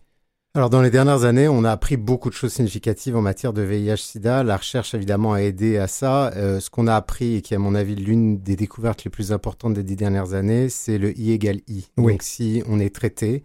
Alors 0.56 0.70
dans 0.70 0.82
les 0.82 0.90
dernières 0.90 1.26
années, 1.26 1.50
on 1.50 1.66
a 1.66 1.72
appris 1.72 1.98
beaucoup 1.98 2.30
de 2.30 2.34
choses 2.34 2.54
significatives 2.54 3.18
en 3.18 3.22
matière 3.22 3.52
de 3.52 3.62
VIH/SIDA. 3.62 4.42
La 4.42 4.56
recherche 4.56 4.94
évidemment 4.94 5.34
a 5.34 5.42
aidé 5.42 5.78
à 5.78 5.88
ça. 5.88 6.32
Euh, 6.38 6.62
ce 6.62 6.70
qu'on 6.70 6.88
a 6.88 6.96
appris 6.96 7.36
et 7.36 7.42
qui 7.42 7.54
est 7.54 7.58
à 7.58 7.60
mon 7.60 7.76
avis 7.76 7.94
l'une 7.94 8.38
des 8.38 8.56
découvertes 8.56 9.04
les 9.04 9.12
plus 9.12 9.34
importantes 9.34 9.74
des 9.74 9.84
dix 9.84 9.98
dernières 9.98 10.34
années, 10.34 10.70
c'est 10.70 10.98
le 10.98 11.12
I 11.20 11.34
égale 11.34 11.60
I. 11.68 11.90
Donc 11.98 12.24
si 12.24 12.64
on 12.70 12.80
est 12.80 12.96
traité 12.96 13.44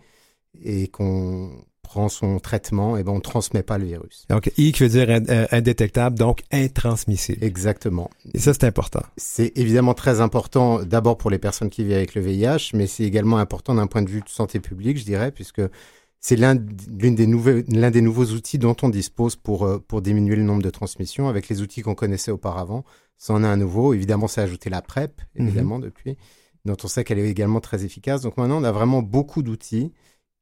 et 0.62 0.86
qu'on 0.86 1.50
prend 1.82 2.08
son 2.08 2.38
traitement, 2.38 2.96
et 2.96 3.00
eh 3.00 3.02
ben 3.02 3.10
on 3.10 3.18
transmet 3.18 3.64
pas 3.64 3.76
le 3.76 3.86
virus. 3.86 4.24
Donc 4.30 4.52
I 4.56 4.70
qui 4.70 4.84
veut 4.84 4.88
dire 4.88 5.10
euh, 5.10 5.46
indétectable, 5.50 6.16
donc 6.16 6.44
intransmissible. 6.52 7.42
Exactement. 7.42 8.08
Et 8.34 8.38
ça 8.38 8.52
c'est 8.52 8.62
important. 8.62 9.02
C'est 9.16 9.50
évidemment 9.56 9.94
très 9.94 10.20
important 10.20 10.84
d'abord 10.84 11.18
pour 11.18 11.30
les 11.30 11.38
personnes 11.38 11.70
qui 11.70 11.82
vivent 11.82 11.96
avec 11.96 12.14
le 12.14 12.22
VIH, 12.22 12.70
mais 12.74 12.86
c'est 12.86 13.02
également 13.02 13.38
important 13.38 13.74
d'un 13.74 13.88
point 13.88 14.02
de 14.02 14.10
vue 14.10 14.20
de 14.20 14.28
santé 14.28 14.60
publique, 14.60 14.96
je 14.96 15.04
dirais, 15.04 15.32
puisque 15.32 15.62
c'est 16.20 16.36
l'un 16.36 16.54
des, 16.54 17.10
des 17.10 17.26
nouveaux 17.26 18.24
outils 18.26 18.58
dont 18.58 18.76
on 18.82 18.90
dispose 18.90 19.36
pour, 19.36 19.64
euh, 19.64 19.78
pour 19.78 20.02
diminuer 20.02 20.36
le 20.36 20.42
nombre 20.42 20.62
de 20.62 20.70
transmissions 20.70 21.28
avec 21.28 21.48
les 21.48 21.62
outils 21.62 21.80
qu'on 21.80 21.94
connaissait 21.94 22.30
auparavant. 22.30 22.84
C'en 23.16 23.42
est 23.42 23.46
un 23.46 23.56
nouveau. 23.56 23.94
Évidemment, 23.94 24.28
c'est 24.28 24.42
ajouté 24.42 24.68
la 24.68 24.82
PrEP, 24.82 25.20
mhm. 25.34 25.46
évidemment, 25.46 25.78
depuis, 25.78 26.16
dont 26.66 26.76
on 26.84 26.88
sait 26.88 27.04
qu'elle 27.04 27.18
est 27.18 27.28
également 27.28 27.60
très 27.60 27.84
efficace. 27.84 28.20
Donc 28.20 28.36
maintenant, 28.36 28.60
on 28.60 28.64
a 28.64 28.72
vraiment 28.72 29.02
beaucoup 29.02 29.42
d'outils 29.42 29.92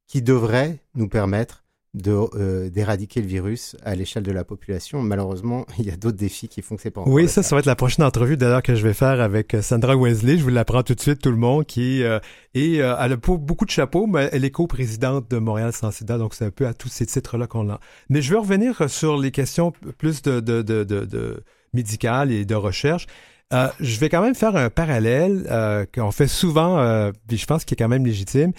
qui 0.07 0.21
devraient 0.21 0.83
nous 0.95 1.07
permettre 1.07 1.63
euh, 1.95 2.69
d'éradiquer 2.69 3.21
le 3.21 3.27
virus 3.27 3.75
à 3.83 3.95
l'échelle 3.95 4.23
de 4.23 4.31
la 4.31 4.43
population. 4.43 5.01
Malheureusement, 5.01 5.65
il 5.79 5.85
y 5.85 5.91
a 5.91 5.95
d'autres 5.97 6.17
défis 6.17 6.47
qui 6.47 6.61
font 6.61 6.75
que 6.75 6.81
c'est 6.81 6.91
pas 6.91 7.03
Oui, 7.05 7.27
ça, 7.27 7.41
ça 7.41 7.55
va 7.55 7.59
être 7.59 7.65
la 7.65 7.75
prochaine 7.75 8.05
entrevue 8.05 8.37
d'ailleurs 8.37 8.61
que 8.61 8.75
je 8.75 8.83
vais 8.85 8.93
faire 8.93 9.21
avec 9.21 9.53
euh, 9.53 9.61
Sandra 9.61 9.95
Wesley. 9.95 10.37
Je 10.37 10.43
vous 10.43 10.49
l'apprends 10.49 10.83
tout 10.83 10.93
de 10.93 11.01
suite, 11.01 11.21
tout 11.21 11.31
le 11.31 11.37
monde, 11.37 11.65
qui 11.65 12.03
euh, 12.03 12.19
est, 12.53 12.79
euh, 12.79 12.95
elle 12.99 13.13
a 13.13 13.17
beaucoup 13.17 13.65
de 13.65 13.71
chapeaux, 13.71 14.05
mais 14.05 14.29
elle 14.31 14.45
est 14.45 14.51
co-présidente 14.51 15.29
de 15.31 15.37
Montréal 15.37 15.73
Sans 15.73 15.91
Sida, 15.91 16.17
donc 16.17 16.35
c'est 16.35 16.45
un 16.45 16.51
peu 16.51 16.67
à 16.67 16.73
tous 16.73 16.89
ces 16.89 17.05
titres-là 17.05 17.47
qu'on 17.47 17.63
l'a. 17.63 17.79
Mais 18.09 18.21
je 18.21 18.31
vais 18.31 18.39
revenir 18.39 18.89
sur 18.89 19.17
les 19.17 19.31
questions 19.31 19.73
plus 19.97 20.21
de, 20.21 20.39
de, 20.39 20.61
de, 20.61 20.83
de, 20.83 21.05
de 21.05 21.43
médicales 21.73 22.31
et 22.31 22.45
de 22.45 22.55
recherche. 22.55 23.07
Euh, 23.51 23.67
je 23.79 23.99
vais 23.99 24.09
quand 24.09 24.21
même 24.21 24.35
faire 24.35 24.55
un 24.55 24.69
parallèle 24.69 25.47
euh, 25.49 25.85
qu'on 25.93 26.11
fait 26.11 26.27
souvent, 26.27 26.77
euh, 26.79 27.11
puis 27.27 27.37
je 27.37 27.47
pense 27.47 27.65
qu'il 27.65 27.75
est 27.75 27.83
quand 27.83 27.89
même 27.89 28.05
légitime. 28.05 28.51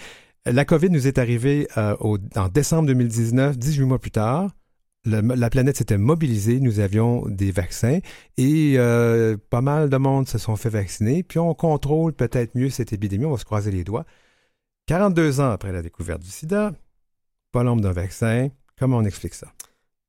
La 0.45 0.65
COVID 0.65 0.89
nous 0.89 1.05
est 1.05 1.19
arrivée 1.19 1.67
euh, 1.77 1.95
en 2.35 2.47
décembre 2.47 2.87
2019, 2.87 3.59
18 3.59 3.85
mois 3.85 3.99
plus 3.99 4.09
tard. 4.09 4.49
la 5.05 5.49
planète 5.51 5.77
s'était 5.77 5.99
mobilisée, 5.99 6.59
nous 6.59 6.79
avions 6.79 7.27
des 7.27 7.51
vaccins 7.51 7.99
et 8.37 8.73
euh, 8.77 9.37
pas 9.51 9.61
mal 9.61 9.89
de 9.89 9.97
monde 9.97 10.27
se 10.27 10.39
sont 10.39 10.55
fait 10.55 10.69
vacciner, 10.69 11.21
puis 11.21 11.37
on 11.37 11.53
contrôle 11.53 12.13
peut-être 12.13 12.55
mieux 12.55 12.71
cette 12.71 12.91
épidémie, 12.91 13.25
on 13.25 13.31
va 13.31 13.37
se 13.37 13.45
croiser 13.45 13.69
les 13.69 13.83
doigts. 13.83 14.05
42 14.87 15.41
ans 15.41 15.51
après 15.51 15.71
la 15.71 15.83
découverte 15.83 16.23
du 16.23 16.29
sida, 16.29 16.71
pas 17.51 17.61
l'ombre 17.61 17.83
d'un 17.83 17.93
vaccin, 17.93 18.49
comment 18.79 18.97
on 18.97 19.05
explique 19.05 19.35
ça? 19.35 19.47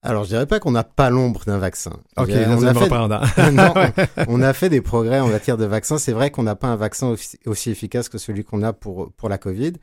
Alors, 0.04 0.24
je 0.24 0.30
dirais 0.30 0.46
pas 0.46 0.58
qu'on 0.58 0.72
n'a 0.72 0.82
pas 0.82 1.10
l'ombre 1.10 1.44
d'un 1.44 1.58
vaccin. 1.58 1.92
Ok, 2.16 2.30
on, 2.30 2.64
a 2.64 2.74
fait... 2.74 2.88
non, 3.52 3.74
on, 4.28 4.42
a 4.42 4.52
fait 4.52 4.68
des 4.68 4.80
progrès 4.80 5.20
en 5.20 5.28
matière 5.28 5.56
de 5.56 5.64
vaccins. 5.64 5.96
C'est 5.96 6.10
vrai 6.10 6.32
qu'on 6.32 6.42
n'a 6.42 6.56
pas 6.56 6.66
un 6.66 6.74
vaccin 6.74 7.06
aussi, 7.06 7.38
aussi 7.46 7.70
efficace 7.70 8.08
que 8.08 8.18
celui 8.18 8.42
qu'on 8.42 8.64
a 8.64 8.72
pour, 8.72 9.12
pour 9.12 9.28
la 9.28 9.38
COVID. 9.38 9.74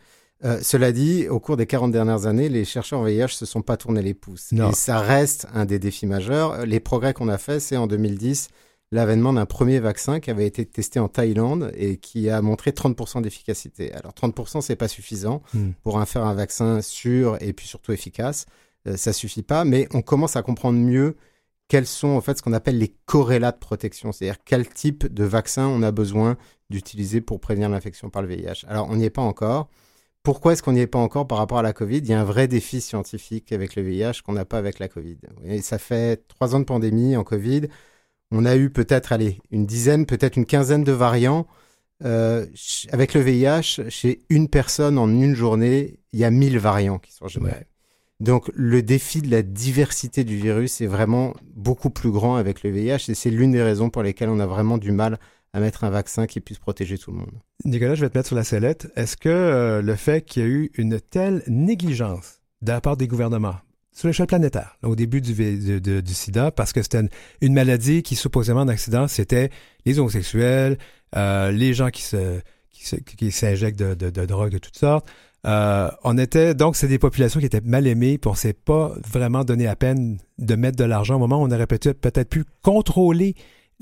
Euh, 0.46 0.60
cela 0.62 0.92
dit, 0.92 1.28
au 1.28 1.40
cours 1.40 1.58
des 1.58 1.66
40 1.66 1.92
dernières 1.92 2.26
années, 2.26 2.48
les 2.48 2.64
chercheurs 2.64 3.00
en 3.00 3.04
VIH 3.04 3.30
se 3.30 3.46
sont 3.46 3.62
pas 3.62 3.76
tournés 3.76 4.02
les 4.02 4.14
pouces. 4.14 4.54
Et 4.54 4.74
ça 4.74 5.00
reste 5.00 5.48
un 5.54 5.66
des 5.66 5.80
défis 5.80 6.06
majeurs. 6.06 6.66
Les 6.66 6.80
progrès 6.80 7.14
qu'on 7.14 7.28
a 7.28 7.38
fait, 7.38 7.60
c'est 7.60 7.76
en 7.76 7.88
2010 7.88 8.50
l'avènement 8.92 9.34
d'un 9.34 9.46
premier 9.46 9.80
vaccin 9.80 10.20
qui 10.20 10.32
avait 10.32 10.48
été 10.48 10.66
testé 10.66 11.00
en 11.00 11.08
Thaïlande 11.08 11.72
et 11.76 11.98
qui 11.98 12.30
a 12.30 12.42
montré 12.42 12.72
30% 12.72 13.22
d'efficacité. 13.22 13.94
Alors 13.94 14.14
30% 14.14 14.62
c'est 14.62 14.76
pas 14.76 14.88
suffisant 14.88 15.44
hmm. 15.54 15.72
pour 15.84 16.00
un, 16.00 16.06
faire 16.06 16.26
un 16.26 16.34
vaccin 16.34 16.82
sûr 16.82 17.38
et 17.42 17.54
puis 17.54 17.68
surtout 17.68 17.92
efficace. 17.92 18.46
Euh, 18.88 18.98
ça 18.98 19.14
suffit 19.14 19.44
pas, 19.44 19.66
mais 19.66 19.88
on 19.94 20.02
commence 20.02 20.36
à 20.36 20.42
comprendre 20.42 20.80
mieux 20.80 21.16
quels 21.68 21.86
sont 21.86 22.08
en 22.10 22.22
fait 22.22 22.38
ce 22.38 22.42
qu'on 22.42 22.54
appelle 22.54 22.80
les 22.80 22.96
corrélats 23.06 23.52
de 23.52 23.60
protection, 23.60 24.12
c'est-à-dire 24.12 24.44
quel 24.44 24.68
type 24.68 25.06
de 25.06 25.24
vaccin 25.24 25.68
on 25.68 25.84
a 25.84 25.92
besoin 25.92 26.36
d'utiliser 26.72 27.22
pour 27.22 27.40
prévenir 27.40 27.70
l'infection 27.70 28.10
par 28.10 28.24
le 28.24 28.28
VIH. 28.28 28.66
Alors 28.68 28.88
on 28.90 28.96
n'y 28.96 29.06
est 29.06 29.12
pas 29.12 29.22
encore. 29.22 29.70
Pourquoi 30.30 30.54
est-ce 30.54 30.62
qu'on 30.62 30.74
n'y 30.74 30.82
est 30.82 30.86
pas 30.86 31.00
encore 31.00 31.26
par 31.26 31.40
rapport 31.40 31.58
à 31.58 31.64
la 31.64 31.74
Covid? 31.74 31.98
Il 31.98 32.08
y 32.08 32.14
a 32.14 32.22
un 32.22 32.24
vrai 32.24 32.48
défi 32.48 32.82
scientifique 32.82 33.52
avec 33.52 33.76
le 33.76 33.82
VIH 33.82 34.22
qu'on 34.24 34.34
n'a 34.34 34.46
pas 34.46 34.60
avec 34.60 34.78
la 34.78 34.88
Covid. 34.88 35.18
Et 35.44 35.60
ça 35.64 35.80
fait 35.80 36.28
trois 36.28 36.54
ans 36.54 36.60
de 36.60 36.66
pandémie 36.66 37.18
en 37.18 37.24
Covid. 37.24 37.62
On 38.30 38.46
a 38.46 38.56
eu 38.56 38.70
peut-être, 38.70 39.12
allez, 39.12 39.40
une 39.50 39.66
dizaine, 39.66 40.06
peut-être 40.06 40.36
une 40.36 40.46
quinzaine 40.46 40.84
de 40.84 40.92
variants. 40.92 41.48
Euh, 42.06 42.46
avec 42.92 43.16
le 43.16 43.22
VIH, 43.22 43.90
chez 43.90 44.20
une 44.30 44.50
personne 44.50 45.00
en 45.00 45.10
une 45.10 45.34
journée, 45.34 45.98
il 46.14 46.20
y 46.20 46.24
a 46.24 46.30
mille 46.30 46.60
variants 46.60 47.00
qui 47.00 47.12
sont 47.12 47.28
générés. 47.28 47.66
Donc 48.20 48.52
le 48.54 48.84
défi 48.84 49.24
de 49.24 49.32
la 49.32 49.42
diversité 49.42 50.24
du 50.24 50.38
virus 50.38 50.80
est 50.82 50.86
vraiment 50.86 51.34
beaucoup 51.56 51.90
plus 51.90 52.12
grand 52.12 52.36
avec 52.36 52.62
le 52.62 52.70
VIH 52.70 53.10
et 53.10 53.16
c'est 53.16 53.32
l'une 53.32 53.54
des 53.54 53.64
raisons 53.64 53.90
pour 53.90 54.04
lesquelles 54.04 54.30
on 54.30 54.40
a 54.40 54.46
vraiment 54.46 54.78
du 54.78 54.92
mal 54.92 55.18
à 55.54 55.60
mettre 55.60 55.84
un 55.84 55.90
vaccin 55.90 56.28
qui 56.28 56.42
puisse 56.42 56.60
protéger 56.60 56.98
tout 56.98 57.12
le 57.12 57.18
monde. 57.18 57.32
Nicolas, 57.66 57.96
je 57.96 58.02
vais 58.02 58.10
te 58.10 58.18
mettre 58.18 58.28
sur 58.28 58.36
la 58.36 58.44
sellette. 58.44 58.92
Est-ce 58.96 59.18
que 59.18 59.30
euh, 59.30 59.82
le 59.82 59.96
fait 59.96 60.22
qu'il 60.22 60.44
y 60.44 60.46
a 60.46 60.50
eu 60.50 60.72
une 60.78 61.00
telle 61.00 61.44
négligence 61.48 62.42
de 62.62 62.72
la 62.72 62.82
part 62.82 62.98
des 62.98 63.08
gouvernements 63.08 63.56
sur 63.92 64.08
l'échelle 64.08 64.28
planétaire, 64.28 64.78
au 64.84 64.96
début 64.96 65.20
du, 65.20 66.14
sida, 66.14 66.52
parce 66.52 66.72
que 66.72 66.82
c'était 66.82 67.02
une, 67.42 67.54
maladie 67.54 68.02
qui, 68.02 68.16
supposément, 68.16 68.64
d'accident, 68.64 69.10
c'était 69.10 69.50
les 69.86 70.00
homosexuels, 70.00 70.78
euh, 71.16 71.52
les 71.52 71.74
gens 71.74 71.90
qui 71.90 72.04
se 72.04 72.40
qui 72.72 73.32
s'injectent 73.32 73.80
de, 73.80 73.94
de, 73.94 74.10
de 74.10 74.26
drogue 74.26 74.52
de 74.52 74.58
toutes 74.58 74.78
sortes. 74.78 75.06
Euh, 75.46 75.90
on 76.04 76.18
était 76.18 76.54
donc 76.54 76.76
c'est 76.76 76.88
des 76.88 77.00
populations 77.00 77.40
qui 77.40 77.46
étaient 77.46 77.62
mal 77.62 77.88
aimées, 77.88 78.18
puis 78.18 78.30
on 78.30 78.36
s'est 78.36 78.54
pas 78.54 78.94
vraiment 79.08 79.44
donné 79.46 79.68
à 79.68 79.76
peine 79.76 80.18
de 80.38 80.56
mettre 80.56 80.78
de 80.78 80.84
l'argent 80.84 81.16
au 81.16 81.20
moment 81.20 81.42
où 81.42 81.46
on 81.46 81.52
aurait 81.52 81.68
peut-être 81.68 82.30
pu 82.30 82.44
contrôler 82.62 83.36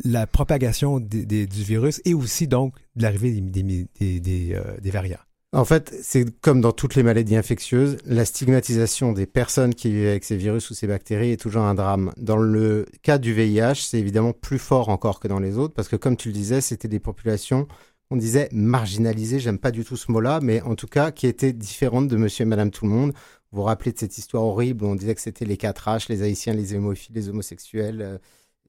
la 0.03 0.27
propagation 0.27 0.99
du 0.99 1.47
virus 1.47 2.01
et 2.05 2.13
aussi 2.13 2.47
donc 2.47 2.73
l'arrivée 2.95 3.31
des, 3.41 3.87
euh, 4.01 4.77
des, 4.79 4.91
variants. 4.91 5.17
En 5.53 5.65
fait, 5.65 5.95
c'est 6.03 6.39
comme 6.41 6.61
dans 6.61 6.71
toutes 6.71 6.95
les 6.95 7.03
maladies 7.03 7.35
infectieuses, 7.35 7.97
la 8.05 8.25
stigmatisation 8.25 9.13
des 9.13 9.25
personnes 9.25 9.73
qui 9.73 9.89
vivent 9.91 10.07
avec 10.07 10.23
ces 10.23 10.37
virus 10.37 10.69
ou 10.69 10.73
ces 10.73 10.87
bactéries 10.87 11.31
est 11.31 11.41
toujours 11.41 11.63
un 11.63 11.73
drame. 11.73 12.11
Dans 12.17 12.37
le 12.37 12.85
cas 13.01 13.17
du 13.17 13.33
VIH, 13.33 13.75
c'est 13.75 13.99
évidemment 13.99 14.33
plus 14.33 14.59
fort 14.59 14.89
encore 14.89 15.19
que 15.19 15.27
dans 15.27 15.39
les 15.39 15.57
autres, 15.57 15.73
parce 15.73 15.87
que 15.87 15.95
comme 15.95 16.17
tu 16.17 16.29
le 16.29 16.33
disais, 16.33 16.61
c'était 16.61 16.89
des 16.89 16.99
populations, 16.99 17.67
on 18.09 18.15
disait 18.15 18.49
marginalisées, 18.51 19.39
j'aime 19.39 19.57
pas 19.57 19.71
du 19.71 19.83
tout 19.83 19.97
ce 19.97 20.11
mot-là, 20.11 20.39
mais 20.41 20.61
en 20.61 20.75
tout 20.75 20.87
cas 20.87 21.11
qui 21.11 21.27
étaient 21.27 21.53
différentes 21.53 22.07
de 22.07 22.17
monsieur 22.17 22.43
et 22.43 22.45
madame 22.45 22.71
tout 22.71 22.85
le 22.85 22.91
monde. 22.91 23.13
Vous 23.51 23.59
vous 23.59 23.63
rappelez 23.63 23.91
de 23.91 23.99
cette 23.99 24.17
histoire 24.17 24.43
horrible 24.43 24.83
où 24.83 24.87
on 24.87 24.95
disait 24.95 25.15
que 25.15 25.21
c'était 25.21 25.45
les 25.45 25.57
quatre 25.57 25.87
H, 25.87 26.07
les 26.09 26.21
haïtiens, 26.21 26.53
les 26.53 26.73
hémophiles, 26.75 27.15
les 27.15 27.29
homosexuels, 27.29 28.01
euh, 28.01 28.17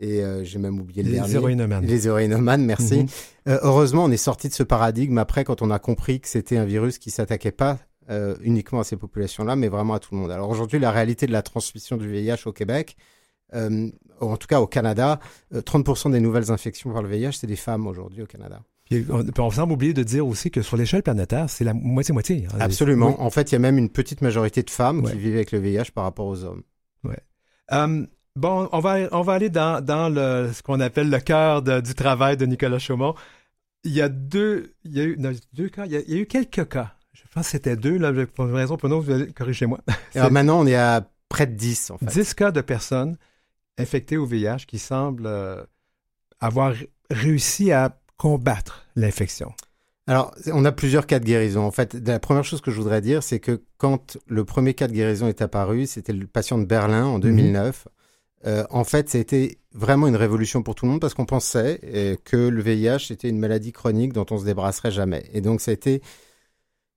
et 0.01 0.23
euh, 0.23 0.45
j'ai 0.45 0.59
même 0.59 0.79
oublié 0.81 1.03
le 1.03 1.11
Les 1.11 1.15
dernier. 1.17 1.35
héroïnomanes. 1.35 1.85
Les 1.87 2.07
héroïnomanes, 2.07 2.65
merci. 2.65 2.99
Mhm. 3.01 3.07
Euh, 3.49 3.59
heureusement, 3.63 4.05
on 4.05 4.11
est 4.11 4.17
sorti 4.17 4.49
de 4.49 4.55
ce 4.55 4.63
paradigme 4.63 5.19
après 5.19 5.45
quand 5.45 5.63
on 5.63 5.71
a 5.71 5.79
compris 5.79 6.21
que 6.21 6.29
c'était 6.29 6.57
un 6.57 6.65
virus 6.65 6.99
qui 6.99 7.11
s'attaquait 7.11 7.51
pas 7.53 7.79
euh, 8.11 8.37
uniquement 8.43 8.81
à 8.81 8.85
ces 8.85 8.97
populations-là, 8.97 9.55
mais 9.57 9.69
vraiment 9.69 9.95
à 9.95 9.99
tout 9.99 10.15
le 10.15 10.21
monde. 10.21 10.31
Alors 10.31 10.49
aujourd'hui, 10.51 10.79
la 10.79 10.91
réalité 10.91 11.27
de 11.27 11.33
la 11.33 11.43
transmission 11.43 11.97
du 11.97 12.09
VIH 12.09 12.47
au 12.47 12.53
Québec, 12.53 12.97
euh, 13.55 13.91
en 14.21 14.37
tout 14.37 14.47
cas 14.47 14.61
au 14.61 14.67
Canada, 14.67 15.21
euh, 15.55 15.61
30% 15.63 16.11
des 16.13 16.21
nouvelles 16.21 16.51
infections 16.51 16.93
par 16.93 17.03
le 17.03 17.09
VIH, 17.09 17.33
c'est 17.33 17.47
des 17.47 17.57
femmes 17.57 17.87
aujourd'hui 17.87 18.23
au 18.23 18.27
Canada. 18.27 18.63
Puis 18.87 19.05
on, 19.11 19.51
semble 19.51 19.75
oublier 19.75 19.93
de 19.93 20.03
dire 20.03 20.27
aussi 20.27 20.51
que 20.51 20.63
sur 20.63 20.79
l'échelle 20.79 21.03
planétaire, 21.03 21.51
c'est 21.51 21.65
la 21.65 21.75
moitié-moitié. 21.75 22.47
hein. 22.51 22.57
Absolument. 22.61 23.09
Oui. 23.11 23.15
En 23.19 23.29
fait, 23.29 23.51
il 23.51 23.55
y 23.55 23.57
a 23.57 23.59
même 23.59 23.77
une 23.77 23.91
petite 23.91 24.23
majorité 24.23 24.63
de 24.63 24.71
femmes 24.71 25.05
Ouais. 25.05 25.13
qui 25.13 25.19
vivent 25.19 25.35
avec 25.35 25.53
le 25.53 25.59
VIH 25.59 25.91
par 25.95 26.05
rapport 26.05 26.27
aux 26.27 26.43
hommes. 26.45 26.63
Euh, 27.71 28.07
bon, 28.38 28.68
on 28.72 28.81
va, 28.81 28.96
on 29.12 29.22
va 29.22 29.33
aller 29.35 29.51
dans, 29.51 29.85
dans 29.85 30.09
le, 30.09 30.51
ce 30.53 30.62
qu'on 30.62 30.81
appelle 30.81 31.11
le 31.11 31.18
cœur 31.18 31.62
du 31.62 31.94
travail 31.94 32.37
de 32.37 32.46
Nicolas 32.46 32.79
Chaumont. 32.79 33.14
Il 33.85 33.92
y 33.92 34.01
a 34.01 34.09
deux, 34.09 34.74
il 34.85 34.96
y 34.96 35.01
a 35.01 35.05
eu, 35.05 35.16
non, 35.18 35.33
deux 35.53 35.68
cas, 35.68 35.87
il 35.87 35.92
y 35.92 35.96
a, 35.96 36.01
il 36.01 36.14
y 36.14 36.18
a 36.18 36.20
eu 36.20 36.27
quelques 36.27 36.68
cas. 36.68 36.94
Je 37.12 37.22
pense 37.35 37.46
que 37.46 37.51
c'était 37.51 37.77
deux, 37.77 37.98
là, 37.98 38.12
pour 38.27 38.46
une 38.46 38.55
raison 38.55 38.74
ou 38.74 38.77
pour 38.77 38.88
une 38.88 38.94
autre, 38.94 39.33
corrigez-moi. 39.35 39.81
Alors 40.14 40.31
maintenant, 40.31 40.61
on 40.61 40.66
est 40.66 40.77
à 40.77 41.09
près 41.29 41.46
de 41.46 41.55
10, 41.55 41.90
en 41.90 41.98
fait. 41.98 42.07
10 42.07 42.35
cas 42.35 42.51
de 42.51 42.61
personnes 42.61 43.16
infectées 43.77 44.16
au 44.16 44.24
VIH 44.24 44.66
qui 44.66 44.79
semblent 44.79 45.27
euh, 45.27 45.62
avoir 46.40 46.74
réussi 47.11 47.72
à 47.72 47.98
combattre 48.16 48.87
l'infection. 48.96 49.53
Alors, 50.07 50.35
on 50.53 50.64
a 50.64 50.72
plusieurs 50.72 51.07
cas 51.07 51.18
de 51.18 51.24
guérison. 51.24 51.64
En 51.64 51.70
fait, 51.70 51.94
la 51.94 52.18
première 52.18 52.44
chose 52.44 52.62
que 52.62 52.70
je 52.70 52.77
voudrais 52.77 53.03
dire, 53.03 53.22
c'est 53.22 53.40
que 53.40 53.62
quand 53.77 54.16
le 54.27 54.44
premier 54.44 54.72
cas 54.72 54.88
de 54.88 54.94
guérison 54.94 55.29
est 55.29 55.42
apparu, 55.42 55.87
c'était 55.87 56.14
le 56.14 56.27
patient 56.27 56.57
de 56.57 56.64
Berlin 56.64 57.05
en 57.05 57.18
2009. 57.18 57.87
Euh, 58.46 58.64
en 58.70 58.85
fait, 58.85 59.09
c'était 59.09 59.59
vraiment 59.72 60.07
une 60.07 60.16
révolution 60.16 60.62
pour 60.62 60.74
tout 60.74 60.87
le 60.87 60.92
monde 60.92 61.01
parce 61.01 61.14
qu'on 61.14 61.27
pensait 61.27 61.81
euh, 61.85 62.16
que 62.24 62.37
le 62.37 62.62
VIH 62.62 63.11
était 63.12 63.29
une 63.29 63.38
maladie 63.38 63.72
chronique 63.72 64.12
dont 64.12 64.27
on 64.31 64.38
se 64.38 64.44
débarrasserait 64.44 64.90
jamais. 64.92 65.24
Et 65.33 65.40
donc, 65.40 65.61
ça 65.61 65.70
a 65.72 65.74
été 65.74 66.03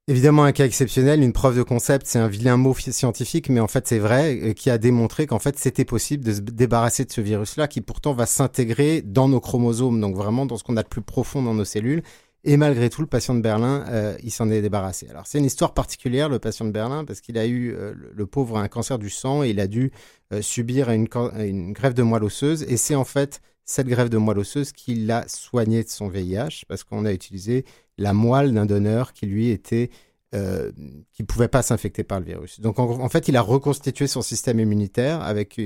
évidemment 0.08 0.44
un 0.44 0.52
cas 0.52 0.66
exceptionnel, 0.66 1.22
une 1.24 1.34
preuve 1.34 1.58
de 1.58 1.64
concept. 1.64 2.06
C'est 2.08 2.20
un 2.20 2.28
vilain 2.28 2.58
mot 2.58 2.74
fi- 2.74 2.92
scientifique, 2.94 3.50
mais 3.50 3.60
en 3.60 3.68
fait, 3.68 3.88
c'est 3.88 4.00
vrai, 4.00 4.40
euh, 4.42 4.54
qui 4.54 4.70
a 4.70 4.78
démontré 4.78 5.26
qu'en 5.28 5.40
fait, 5.40 5.58
c'était 5.58 5.86
possible 5.86 6.24
de 6.24 6.34
se 6.34 6.42
débarrasser 6.42 7.06
de 7.06 7.12
ce 7.12 7.22
virus-là, 7.22 7.68
qui 7.68 7.82
pourtant 7.82 8.14
va 8.14 8.26
s'intégrer 8.26 9.02
dans 9.02 9.28
nos 9.28 9.40
chromosomes, 9.40 10.00
donc 10.02 10.16
vraiment 10.16 10.46
dans 10.46 10.58
ce 10.58 10.64
qu'on 10.64 10.78
a 10.78 10.84
de 10.84 10.88
plus 10.88 11.02
profond 11.02 11.42
dans 11.42 11.54
nos 11.54 11.66
cellules. 11.66 12.04
Et 12.44 12.58
malgré 12.58 12.90
tout, 12.90 13.02
le 13.02 13.08
patient 13.08 13.36
de 13.36 13.42
Berlin, 13.42 13.86
euh, 13.90 14.18
il 14.24 14.32
s'en 14.32 14.50
est 14.50 14.62
débarrassé. 14.62 15.08
Alors 15.10 15.28
c'est 15.28 15.38
une 15.38 15.46
histoire 15.46 15.74
particulière, 15.76 16.28
le 16.28 16.40
patient 16.40 16.66
de 16.66 16.72
Berlin, 16.72 17.06
parce 17.06 17.22
qu'il 17.22 17.38
a 17.38 17.46
eu, 17.46 17.72
euh, 17.72 17.94
le, 17.96 18.26
pauvre, 18.26 18.58
un 18.58 18.68
cancer 18.68 18.98
du 18.98 19.12
sang 19.12 19.44
et 19.44 19.52
il 19.52 19.60
a 19.60 19.68
dû 19.68 19.92
euh, 20.34 20.42
subir 20.42 20.90
une, 20.90 21.08
une 21.40 21.72
greffe 21.72 21.94
de 21.94 22.02
moelle 22.02 22.24
osseuse. 22.24 22.64
Et 22.64 22.78
c'est 22.78 22.96
en 22.96 23.04
fait 23.04 23.42
cette 23.64 23.88
greffe 23.88 24.10
de 24.10 24.18
moelle 24.18 24.40
osseuse 24.40 24.72
qui 24.72 24.96
l'a 24.96 25.28
soigné 25.28 25.84
de 25.84 25.90
son 25.90 26.08
VIH, 26.08 26.66
parce 26.68 26.84
qu'on 26.84 27.06
a 27.06 27.14
utilisé 27.14 27.64
la 28.00 28.14
moelle 28.14 28.54
d'un 28.54 28.66
donneur 28.66 29.14
qui 29.14 29.28
lui 29.28 29.50
était 29.50 29.92
euh, 30.34 30.72
qui 31.14 31.24
pouvait 31.24 31.50
pas 31.50 31.62
s'infecter 31.62 32.04
par 32.04 32.20
le 32.20 32.26
virus. 32.26 32.62
Donc 32.62 32.80
en, 32.80 32.90
en 32.90 33.10
fait, 33.10 33.28
il 33.28 33.36
a 33.36 33.42
reconstitué 33.42 34.08
son 34.08 34.22
système 34.22 34.60
immunitaire 34.60 35.22
avec 35.22 35.60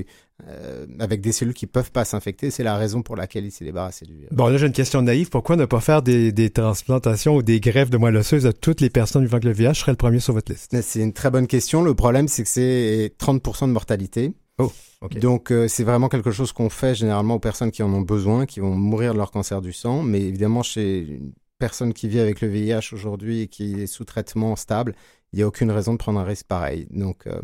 euh, 0.47 0.87
avec 0.99 1.21
des 1.21 1.31
cellules 1.31 1.53
qui 1.53 1.67
peuvent 1.67 1.91
pas 1.91 2.03
s'infecter. 2.03 2.49
C'est 2.49 2.63
la 2.63 2.75
raison 2.75 3.01
pour 3.03 3.15
laquelle 3.15 3.45
il 3.45 3.51
s'est 3.51 3.63
débarrassé 3.63 4.05
du 4.05 4.15
virus. 4.15 4.29
Bon, 4.31 4.47
là, 4.47 4.57
j'ai 4.57 4.65
une 4.65 4.73
question 4.73 5.01
naïve. 5.01 5.29
Pourquoi 5.29 5.55
ne 5.55 5.65
pas 5.65 5.81
faire 5.81 6.01
des, 6.01 6.31
des 6.31 6.49
transplantations 6.49 7.35
ou 7.35 7.43
des 7.43 7.59
greffes 7.59 7.89
de 7.89 7.97
moelle 7.97 8.17
osseuse 8.17 8.45
à 8.47 8.53
toutes 8.53 8.81
les 8.81 8.89
personnes 8.89 9.21
vivant 9.23 9.37
avec 9.37 9.45
le 9.45 9.51
VIH? 9.51 9.73
Je 9.73 9.79
serais 9.81 9.91
le 9.91 9.97
premier 9.97 10.19
sur 10.19 10.33
votre 10.33 10.51
liste. 10.51 10.75
C'est 10.81 11.01
une 11.01 11.13
très 11.13 11.29
bonne 11.29 11.47
question. 11.47 11.83
Le 11.83 11.93
problème, 11.93 12.27
c'est 12.27 12.43
que 12.43 12.49
c'est 12.49 13.13
30% 13.19 13.67
de 13.67 13.71
mortalité. 13.71 14.33
OK. 14.57 15.19
Donc, 15.19 15.51
euh, 15.51 15.67
c'est 15.67 15.83
vraiment 15.83 16.09
quelque 16.09 16.31
chose 16.31 16.53
qu'on 16.53 16.69
fait 16.69 16.95
généralement 16.95 17.35
aux 17.35 17.39
personnes 17.39 17.71
qui 17.71 17.83
en 17.83 17.93
ont 17.93 18.01
besoin, 18.01 18.45
qui 18.45 18.61
vont 18.61 18.75
mourir 18.75 19.13
de 19.13 19.19
leur 19.19 19.31
cancer 19.31 19.61
du 19.61 19.73
sang. 19.73 20.01
Mais 20.01 20.21
évidemment, 20.21 20.63
chez 20.63 21.19
personne 21.57 21.93
qui 21.93 22.07
vit 22.07 22.19
avec 22.19 22.41
le 22.41 22.47
VIH 22.47 22.93
aujourd'hui 22.93 23.41
et 23.41 23.47
qui 23.47 23.81
est 23.81 23.87
sous 23.87 24.05
traitement 24.05 24.55
stable, 24.55 24.95
il 25.33 25.37
n'y 25.37 25.43
a 25.43 25.47
aucune 25.47 25.71
raison 25.71 25.93
de 25.93 25.97
prendre 25.97 26.19
un 26.19 26.23
risque 26.23 26.47
pareil. 26.47 26.87
Donc, 26.91 27.27
euh, 27.27 27.39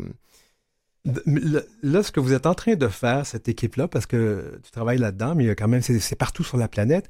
Là, 1.04 2.02
ce 2.02 2.12
que 2.12 2.20
vous 2.20 2.32
êtes 2.32 2.46
en 2.46 2.54
train 2.54 2.74
de 2.76 2.86
faire, 2.88 3.26
cette 3.26 3.48
équipe-là, 3.48 3.88
parce 3.88 4.06
que 4.06 4.60
tu 4.62 4.70
travailles 4.70 4.98
là-dedans, 4.98 5.34
mais 5.34 5.44
il 5.44 5.46
y 5.48 5.50
a 5.50 5.56
quand 5.56 5.66
même, 5.66 5.82
c'est 5.82 6.16
partout 6.16 6.44
sur 6.44 6.56
la 6.56 6.68
planète. 6.68 7.08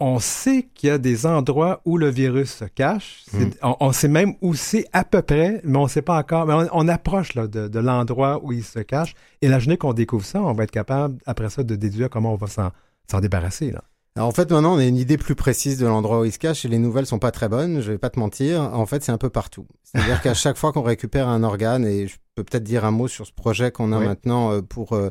On 0.00 0.18
sait 0.18 0.68
qu'il 0.74 0.88
y 0.88 0.90
a 0.90 0.98
des 0.98 1.24
endroits 1.24 1.80
où 1.84 1.96
le 1.96 2.08
virus 2.08 2.52
se 2.52 2.64
cache. 2.64 3.24
Mm. 3.32 3.44
On, 3.62 3.76
on 3.78 3.92
sait 3.92 4.08
même 4.08 4.34
où 4.40 4.54
c'est 4.54 4.86
à 4.92 5.04
peu 5.04 5.22
près, 5.22 5.60
mais 5.62 5.78
on 5.78 5.84
ne 5.84 5.88
sait 5.88 6.02
pas 6.02 6.18
encore. 6.18 6.46
Mais 6.46 6.54
on, 6.54 6.68
on 6.72 6.88
approche 6.88 7.34
là, 7.34 7.46
de, 7.46 7.68
de 7.68 7.78
l'endroit 7.78 8.40
où 8.42 8.50
il 8.50 8.64
se 8.64 8.80
cache. 8.80 9.14
Et 9.40 9.46
la 9.46 9.60
journée 9.60 9.76
qu'on 9.76 9.92
découvre 9.92 10.24
ça, 10.24 10.42
on 10.42 10.52
va 10.52 10.64
être 10.64 10.72
capable, 10.72 11.18
après 11.26 11.48
ça, 11.50 11.62
de 11.62 11.76
déduire 11.76 12.10
comment 12.10 12.32
on 12.32 12.36
va 12.36 12.48
s'en 12.48 12.72
s'en 13.08 13.20
débarrasser. 13.20 13.70
Là. 13.70 13.84
Alors 14.16 14.28
en 14.28 14.32
fait, 14.32 14.50
maintenant, 14.52 14.74
on 14.74 14.78
a 14.78 14.84
une 14.84 14.96
idée 14.96 15.18
plus 15.18 15.34
précise 15.34 15.76
de 15.78 15.86
l'endroit 15.86 16.20
où 16.20 16.24
il 16.24 16.32
se 16.32 16.38
cache 16.38 16.64
et 16.64 16.68
les 16.68 16.78
nouvelles 16.78 17.06
sont 17.06 17.18
pas 17.18 17.32
très 17.32 17.48
bonnes, 17.48 17.80
je 17.80 17.90
vais 17.90 17.98
pas 17.98 18.10
te 18.10 18.18
mentir. 18.20 18.60
En 18.62 18.86
fait, 18.86 19.02
c'est 19.02 19.10
un 19.10 19.18
peu 19.18 19.28
partout. 19.30 19.66
C'est-à-dire 19.82 20.22
qu'à 20.22 20.34
chaque 20.34 20.56
fois 20.56 20.72
qu'on 20.72 20.82
récupère 20.82 21.26
un 21.28 21.42
organe, 21.42 21.84
et 21.84 22.06
je 22.06 22.16
peux 22.36 22.44
peut-être 22.44 22.62
dire 22.62 22.84
un 22.84 22.92
mot 22.92 23.08
sur 23.08 23.26
ce 23.26 23.32
projet 23.32 23.72
qu'on 23.72 23.92
a 23.92 23.98
Oui. 23.98 24.06
maintenant 24.06 24.52
euh, 24.52 24.62
pour... 24.62 24.92
euh, 24.92 25.10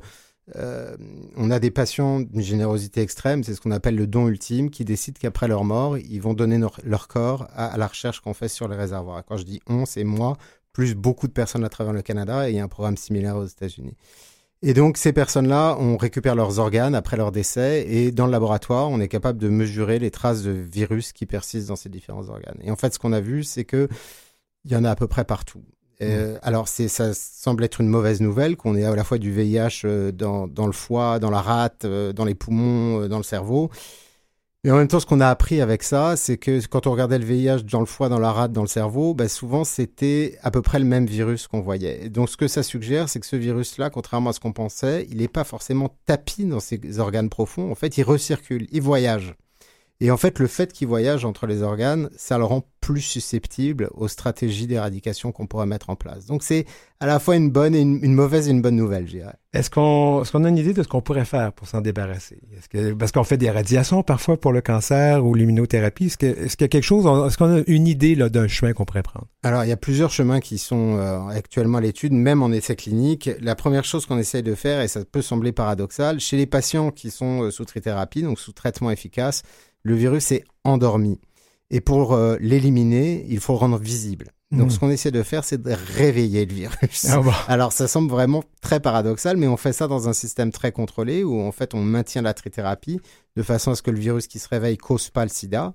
euh, 0.57 0.95
on 1.37 1.51
a 1.51 1.59
des 1.59 1.71
patients 1.71 2.19
d'une 2.21 2.41
générosité 2.41 3.01
extrême, 3.01 3.43
c'est 3.43 3.55
ce 3.55 3.61
qu'on 3.61 3.71
appelle 3.71 3.95
le 3.95 4.07
don 4.07 4.27
ultime, 4.27 4.69
qui 4.69 4.85
décident 4.85 5.17
qu'après 5.19 5.47
leur 5.49 5.63
mort, 5.65 5.97
ils 5.97 6.19
vont 6.21 6.33
donner 6.33 6.57
leur, 6.57 6.79
leur 6.85 7.07
corps 7.09 7.47
à, 7.53 7.67
à 7.67 7.77
la 7.77 7.87
recherche 7.87 8.19
qu'on 8.21 8.33
fait 8.33 8.49
sur 8.49 8.67
les 8.69 8.75
réservoirs. 8.75 9.19
Et 9.19 9.23
Quand 9.27 9.37
je 9.37 9.43
dis 9.43 9.61
on, 9.67 9.85
c'est 9.85 10.03
moi, 10.05 10.37
plus 10.73 10.95
beaucoup 10.95 11.27
de 11.27 11.33
personnes 11.33 11.63
à 11.65 11.69
travers 11.69 11.93
le 11.93 12.01
Canada, 12.01 12.47
et 12.47 12.53
il 12.53 12.57
y 12.57 12.59
a 12.59 12.63
un 12.63 12.67
programme 12.69 12.97
similaire 12.97 13.35
aux 13.37 13.45
États-Unis. 13.45 13.95
Et 14.65 14.73
donc, 14.73 14.95
ces 14.95 15.11
personnes-là, 15.11 15.75
on 15.77 15.97
récupère 15.97 16.35
leurs 16.35 16.57
organes 16.57 16.95
après 16.95 17.17
leur 17.17 17.33
décès 17.33 17.85
et 17.85 18.13
dans 18.13 18.25
le 18.25 18.31
laboratoire, 18.31 18.89
on 18.89 19.01
est 19.01 19.09
capable 19.09 19.37
de 19.37 19.49
mesurer 19.49 19.99
les 19.99 20.09
traces 20.09 20.41
de 20.41 20.51
virus 20.51 21.11
qui 21.11 21.25
persistent 21.25 21.67
dans 21.67 21.75
ces 21.75 21.89
différents 21.89 22.29
organes. 22.29 22.57
Et 22.61 22.71
en 22.71 22.77
fait, 22.77 22.93
ce 22.93 22.99
qu'on 22.99 23.11
a 23.11 23.19
vu, 23.19 23.43
c'est 23.43 23.65
que 23.65 23.89
il 24.63 24.71
y 24.71 24.77
en 24.77 24.85
a 24.85 24.91
à 24.91 24.95
peu 24.95 25.07
près 25.07 25.25
partout. 25.25 25.61
Euh, 26.01 26.37
Alors, 26.41 26.69
ça 26.69 27.13
semble 27.13 27.65
être 27.65 27.81
une 27.81 27.89
mauvaise 27.89 28.21
nouvelle 28.21 28.55
qu'on 28.55 28.75
ait 28.77 28.85
à 28.85 28.95
la 28.95 29.03
fois 29.03 29.17
du 29.17 29.33
VIH 29.33 29.81
euh, 29.83 30.13
dans, 30.13 30.47
dans 30.47 30.65
le 30.65 30.71
foie, 30.71 31.19
dans 31.19 31.29
la 31.29 31.41
rate, 31.41 31.83
euh, 31.83 32.13
dans 32.13 32.23
les 32.23 32.33
poumons, 32.33 33.09
dans 33.09 33.17
le 33.17 33.23
cerveau. 33.23 33.69
Mais 34.65 34.71
en 34.71 34.77
même 34.77 34.87
temps, 34.87 35.01
ce 35.01 35.05
qu'on 35.05 35.19
a 35.19 35.27
appris 35.27 35.59
avec 35.59 35.83
ça, 35.83 36.15
c'est 36.15 36.37
que 36.37 36.65
quand 36.67 36.87
on 36.87 36.91
regardait 36.91 37.19
le 37.19 37.25
VIH 37.25 37.63
dans 37.63 37.81
le 37.81 37.85
foie, 37.85 38.07
dans 38.07 38.17
la 38.19 38.31
rate, 38.31 38.53
dans 38.53 38.61
le 38.61 38.67
cerveau, 38.67 39.13
bah, 39.13 39.27
souvent 39.27 39.65
c'était 39.65 40.37
à 40.41 40.51
peu 40.51 40.61
près 40.61 40.79
le 40.79 40.85
même 40.85 41.05
virus 41.05 41.47
qu'on 41.47 41.59
voyait. 41.59 42.05
Et 42.05 42.09
donc 42.09 42.29
ce 42.29 42.37
que 42.37 42.47
ça 42.47 42.63
suggère, 42.63 43.09
c'est 43.09 43.19
que 43.19 43.25
ce 43.25 43.35
virus-là, 43.35 43.89
contrairement 43.89 44.29
à 44.29 44.33
ce 44.33 44.39
qu'on 44.39 44.53
pensait, 44.53 45.05
il 45.11 45.17
n'est 45.17 45.27
pas 45.27 45.43
forcément 45.43 45.89
tapi 46.05 46.45
dans 46.45 46.61
ses 46.61 46.79
organes 46.99 47.29
profonds. 47.29 47.71
En 47.71 47.75
fait, 47.75 47.97
il 47.97 48.03
recircule, 48.03 48.67
il 48.71 48.81
voyage. 48.81 49.35
Et 49.99 50.11
en 50.11 50.17
fait, 50.17 50.39
le 50.39 50.47
fait 50.47 50.73
qu'il 50.73 50.87
voyage 50.87 51.23
entre 51.23 51.47
les 51.47 51.61
organes, 51.61 52.09
ça 52.17 52.37
le 52.37 52.43
rend 52.43 52.63
plus 52.81 53.01
susceptible 53.01 53.89
aux 53.93 54.09
stratégies 54.09 54.67
d'éradication 54.67 55.31
qu'on 55.31 55.47
pourrait 55.47 55.65
mettre 55.65 55.89
en 55.89 55.95
place. 55.95 56.25
Donc 56.25 56.43
c'est 56.43 56.65
à 56.99 57.05
la 57.05 57.19
fois 57.19 57.37
une 57.37 57.49
bonne 57.49 57.73
et 57.73 57.79
une, 57.79 58.03
une 58.03 58.13
mauvaise 58.13 58.49
et 58.49 58.51
une 58.51 58.61
bonne 58.61 58.75
nouvelle, 58.75 59.07
je 59.07 59.13
dirais. 59.13 59.35
Est-ce 59.53 59.69
qu'on 59.69 60.23
est 60.23 60.35
a 60.35 60.49
une 60.49 60.57
idée 60.57 60.73
de 60.73 60.83
ce 60.83 60.87
qu'on 60.87 61.01
pourrait 61.01 61.23
faire 61.23 61.53
pour 61.53 61.67
s'en 61.67 61.79
débarrasser? 61.79 62.39
Est-ce 62.57 62.67
que, 62.67 62.93
parce 62.93 63.13
qu'on 63.13 63.23
fait 63.23 63.37
des 63.37 63.49
radiations 63.49 64.03
parfois 64.03 64.37
pour 64.37 64.51
le 64.51 64.61
cancer 64.61 65.25
ou 65.25 65.35
l'immunothérapie. 65.35 66.07
Est-ce 66.07 66.17
qu'il 66.17 66.61
y 66.61 66.63
a 66.63 66.67
quelque 66.67 66.83
chose, 66.83 67.05
est-ce 67.27 67.37
qu'on 67.37 67.57
a 67.57 67.61
une 67.67 67.87
idée 67.87 68.15
là, 68.15 68.27
d'un 68.29 68.47
chemin 68.47 68.73
qu'on 68.73 68.83
pourrait 68.83 69.03
prendre? 69.03 69.27
Alors, 69.43 69.63
il 69.63 69.69
y 69.69 69.73
a 69.73 69.77
plusieurs 69.77 70.11
chemins 70.11 70.39
qui 70.39 70.57
sont 70.57 70.97
euh, 70.97 71.27
actuellement 71.27 71.77
à 71.77 71.81
l'étude, 71.81 72.13
même 72.13 72.43
en 72.43 72.51
essai 72.51 72.75
clinique. 72.75 73.29
La 73.39 73.55
première 73.55 73.85
chose 73.85 74.05
qu'on 74.05 74.17
essaye 74.17 74.43
de 74.43 74.55
faire, 74.55 74.81
et 74.81 74.87
ça 74.87 75.05
peut 75.05 75.21
sembler 75.21 75.51
paradoxal, 75.51 76.19
chez 76.19 76.35
les 76.35 76.47
patients 76.47 76.91
qui 76.91 77.11
sont 77.11 77.43
euh, 77.43 77.51
sous 77.51 77.63
trithérapie, 77.63 78.23
donc 78.23 78.39
sous 78.39 78.51
traitement 78.51 78.91
efficace, 78.91 79.43
le 79.83 79.95
virus 79.95 80.31
est 80.31 80.43
endormi. 80.63 81.19
Et 81.69 81.81
pour 81.81 82.13
euh, 82.13 82.37
l'éliminer, 82.39 83.25
il 83.29 83.39
faut 83.39 83.53
le 83.53 83.59
rendre 83.59 83.77
visible. 83.79 84.27
Donc, 84.51 84.65
Mhm. 84.65 84.69
ce 84.69 84.79
qu'on 84.79 84.89
essaie 84.91 85.09
de 85.09 85.23
faire, 85.23 85.43
c'est 85.43 85.59
de 85.61 85.73
réveiller 85.97 86.45
le 86.45 86.53
virus. 86.53 87.05
Ah. 87.09 87.21
Alors, 87.47 87.71
ça 87.73 87.87
semble 87.87 88.11
vraiment 88.11 88.43
très 88.61 88.79
paradoxal, 88.79 89.35
mais 89.37 89.47
on 89.47 89.57
fait 89.57 89.73
ça 89.73 89.87
dans 89.87 90.07
un 90.07 90.13
système 90.13 90.51
très 90.51 90.71
contrôlé 90.71 91.23
où, 91.23 91.41
en 91.41 91.51
fait, 91.51 91.73
on 91.73 91.81
maintient 91.81 92.21
la 92.21 92.35
trithérapie 92.35 92.99
de 93.35 93.41
façon 93.41 93.71
à 93.71 93.75
ce 93.75 93.81
que 93.81 93.89
le 93.89 93.97
virus 93.97 94.27
qui 94.27 94.37
se 94.37 94.47
réveille 94.47 94.77
cause 94.77 95.09
pas 95.09 95.23
le 95.23 95.29
sida. 95.29 95.73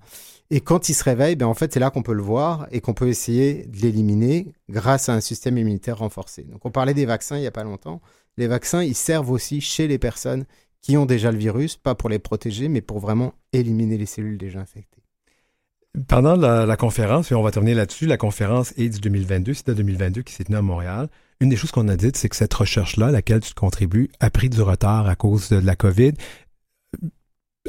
Et 0.51 0.61
quand 0.61 0.89
il 0.89 0.95
se 0.95 1.03
réveille, 1.03 1.35
ben, 1.35 1.47
en 1.47 1.55
fait, 1.55 1.73
c'est 1.73 1.81
là 1.81 1.91
qu'on 1.91 2.05
peut 2.05 2.13
le 2.15 2.23
voir 2.23 2.69
et 2.71 2.81
qu'on 2.81 2.95
peut 2.95 3.09
essayer 3.09 3.67
de 3.67 3.79
l'éliminer 3.79 4.47
grâce 4.71 5.09
à 5.09 5.15
un 5.15 5.21
système 5.21 5.59
immunitaire 5.59 5.99
renforcé. 5.99 6.45
Donc, 6.45 6.65
on 6.65 6.71
parlait 6.71 6.95
des 6.95 7.05
vaccins 7.07 7.37
il 7.37 7.43
y 7.43 7.47
a 7.49 7.51
pas 7.51 7.65
longtemps. 7.65 8.01
Les 8.37 8.47
vaccins, 8.47 8.85
ils 8.85 8.95
servent 8.95 9.33
aussi 9.33 9.61
chez 9.61 9.89
les 9.89 9.99
personnes 9.99 10.45
qui 10.89 10.97
ont 10.97 11.05
déjà 11.05 11.31
le 11.31 11.37
virus, 11.37 11.77
pas 11.77 11.95
pour 11.95 12.09
les 12.09 12.19
protéger, 12.19 12.69
mais 12.69 12.81
pour 12.81 12.99
vraiment 12.99 13.35
éliminer 13.53 13.99
les 13.99 14.07
cellules 14.07 14.39
déjà 14.39 14.61
infectées. 14.61 15.03
Pendant 16.07 16.35
la, 16.35 16.77
conférence, 16.79 17.31
et 17.31 17.35
on 17.35 17.43
va 17.43 17.51
terminer 17.51 17.75
là-dessus, 17.75 18.07
la 18.07 18.17
conférence 18.17 18.73
AIDS 18.79 18.99
2022, 18.99 19.53
c'était 19.53 19.75
2022 19.75 20.23
qui 20.23 20.33
s'est 20.33 20.45
tenue 20.45 20.57
à 20.57 20.63
Montréal. 20.63 21.11
Une 21.41 21.51
des 21.51 21.57
choses 21.57 21.73
qu'on 21.73 21.89
a 21.89 21.97
dites, 21.97 22.17
c'est 22.17 22.31
que 22.31 22.37
cette 22.37 22.55
recherche-là, 22.55 23.09
à 23.09 23.11
laquelle 23.11 23.41
tu 23.41 23.53
contribues, 23.53 24.09
a 24.21 24.31
pris 24.31 24.49
du 24.49 24.63
retard 24.63 25.07
à 25.07 25.15
cause 25.15 25.51
de 25.51 25.57
la 25.59 25.77
COVID. 25.77 26.15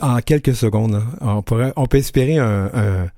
En 0.02 0.22
quelques 0.22 0.56
secondes, 0.56 0.96
hein, 0.96 1.34
on, 1.36 1.42
pourrait, 1.42 1.74
peut 1.90 1.98
espérer 1.98 2.38
un- 2.38 3.10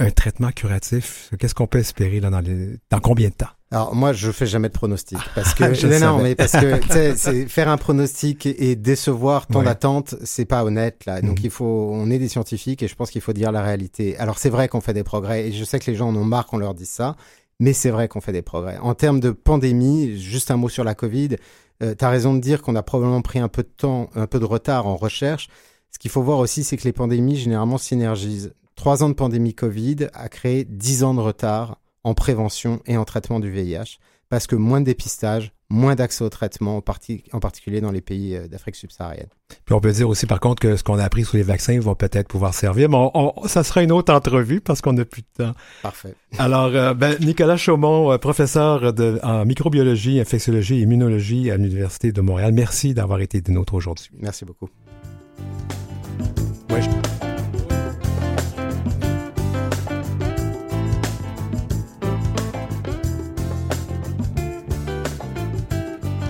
un 0.00 0.10
traitement 0.10 0.50
curatif? 0.50 1.30
Qu'est-ce 1.38 1.54
qu'on 1.54 1.66
peut 1.66 1.78
espérer 1.78 2.20
là, 2.20 2.30
dans, 2.30 2.40
les... 2.40 2.76
dans 2.90 2.98
combien 3.00 3.28
de 3.28 3.34
temps? 3.34 3.48
Alors 3.72 3.94
moi, 3.94 4.12
je 4.12 4.32
fais 4.32 4.46
jamais 4.46 4.68
de 4.68 4.72
pronostic 4.72 5.18
parce 5.34 5.54
que 5.54 5.72
Je 5.74 5.86
non, 5.86 5.98
savais. 5.98 6.22
mais 6.22 6.34
parce 6.34 6.52
que 6.52 7.46
faire 7.48 7.68
un 7.68 7.76
pronostic 7.76 8.46
et 8.46 8.74
décevoir 8.74 9.46
ton 9.46 9.60
Ouais. 9.60 9.68
attente, 9.68 10.16
c'est 10.24 10.44
pas 10.44 10.64
honnête 10.64 11.04
là. 11.06 11.20
Donc 11.22 11.38
Mhm. 11.38 11.44
il 11.44 11.50
faut, 11.50 11.90
on 11.92 12.10
est 12.10 12.18
des 12.18 12.28
scientifiques 12.28 12.82
et 12.82 12.88
je 12.88 12.94
pense 12.96 13.10
qu'il 13.10 13.20
faut 13.20 13.32
dire 13.32 13.52
la 13.52 13.62
réalité. 13.62 14.16
Alors 14.18 14.38
c'est 14.38 14.50
vrai 14.50 14.66
qu'on 14.68 14.80
fait 14.80 14.94
des 14.94 15.04
progrès 15.04 15.48
et 15.48 15.52
je 15.52 15.62
sais 15.64 15.78
que 15.78 15.88
les 15.90 15.96
gens 15.96 16.08
en 16.08 16.16
ont 16.16 16.24
marre 16.24 16.46
qu'on 16.46 16.58
leur 16.58 16.74
dise 16.74 16.88
ça, 16.90 17.14
mais 17.60 17.72
c'est 17.72 17.90
vrai 17.90 18.08
qu'on 18.08 18.20
fait 18.20 18.32
des 18.32 18.42
progrès. 18.42 18.78
En 18.78 18.94
termes 18.94 19.20
de 19.20 19.30
pandémie, 19.30 20.18
juste 20.20 20.50
un 20.50 20.56
mot 20.56 20.68
sur 20.68 20.82
la 20.82 20.94
Covid. 20.96 21.36
Euh, 21.82 21.94
tu 21.98 22.04
as 22.04 22.10
raison 22.10 22.34
de 22.34 22.40
dire 22.40 22.60
qu'on 22.62 22.74
a 22.76 22.82
probablement 22.82 23.22
pris 23.22 23.38
un 23.38 23.48
peu 23.48 23.62
de 23.62 23.68
temps, 23.74 24.10
un 24.14 24.26
peu 24.26 24.38
de 24.40 24.44
retard 24.44 24.86
en 24.86 24.96
recherche. 24.96 25.48
Ce 25.92 25.98
qu'il 25.98 26.10
faut 26.10 26.22
voir 26.22 26.38
aussi, 26.38 26.62
c'est 26.64 26.76
que 26.76 26.84
les 26.84 26.92
pandémies 26.92 27.36
généralement 27.36 27.78
synergisent. 27.78 28.52
Trois 28.80 29.02
ans 29.02 29.10
de 29.10 29.14
pandémie 29.14 29.52
Covid 29.52 30.06
a 30.14 30.30
créé 30.30 30.64
dix 30.64 31.04
ans 31.04 31.12
de 31.12 31.20
retard 31.20 31.76
en 32.02 32.14
prévention 32.14 32.80
et 32.86 32.96
en 32.96 33.04
traitement 33.04 33.38
du 33.38 33.50
VIH, 33.50 33.98
parce 34.30 34.46
que 34.46 34.56
moins 34.56 34.80
de 34.80 34.86
dépistage, 34.86 35.52
moins 35.68 35.94
d'accès 35.94 36.24
au 36.24 36.30
traitement, 36.30 36.78
en, 36.78 36.80
parti- 36.80 37.22
en 37.34 37.40
particulier 37.40 37.82
dans 37.82 37.90
les 37.92 38.00
pays 38.00 38.34
euh, 38.36 38.48
d'Afrique 38.48 38.76
subsaharienne. 38.76 39.28
Puis 39.66 39.74
on 39.74 39.80
peut 39.80 39.92
dire 39.92 40.08
aussi, 40.08 40.24
par 40.24 40.40
contre, 40.40 40.62
que 40.62 40.76
ce 40.76 40.82
qu'on 40.82 40.98
a 40.98 41.04
appris 41.04 41.26
sur 41.26 41.36
les 41.36 41.42
vaccins 41.42 41.78
va 41.78 41.94
peut-être 41.94 42.26
pouvoir 42.28 42.54
servir, 42.54 42.88
mais 42.88 42.96
on- 42.96 43.10
on- 43.42 43.46
ça 43.48 43.64
sera 43.64 43.82
une 43.82 43.92
autre 43.92 44.14
entrevue 44.14 44.62
parce 44.62 44.80
qu'on 44.80 44.94
n'a 44.94 45.04
plus 45.04 45.22
de 45.22 45.44
temps. 45.44 45.52
Parfait. 45.82 46.14
Alors, 46.38 46.68
euh, 46.74 46.94
ben, 46.94 47.16
Nicolas 47.20 47.58
Chaumont, 47.58 48.10
euh, 48.10 48.16
professeur 48.18 48.94
de, 48.94 49.20
en 49.22 49.44
microbiologie, 49.44 50.18
infectiologie 50.20 50.76
et 50.76 50.80
immunologie 50.84 51.50
à 51.50 51.58
l'Université 51.58 52.12
de 52.12 52.20
Montréal, 52.22 52.52
merci 52.52 52.94
d'avoir 52.94 53.20
été 53.20 53.42
des 53.42 53.52
nôtres 53.52 53.74
aujourd'hui. 53.74 54.08
Merci 54.18 54.46
beaucoup. 54.46 54.70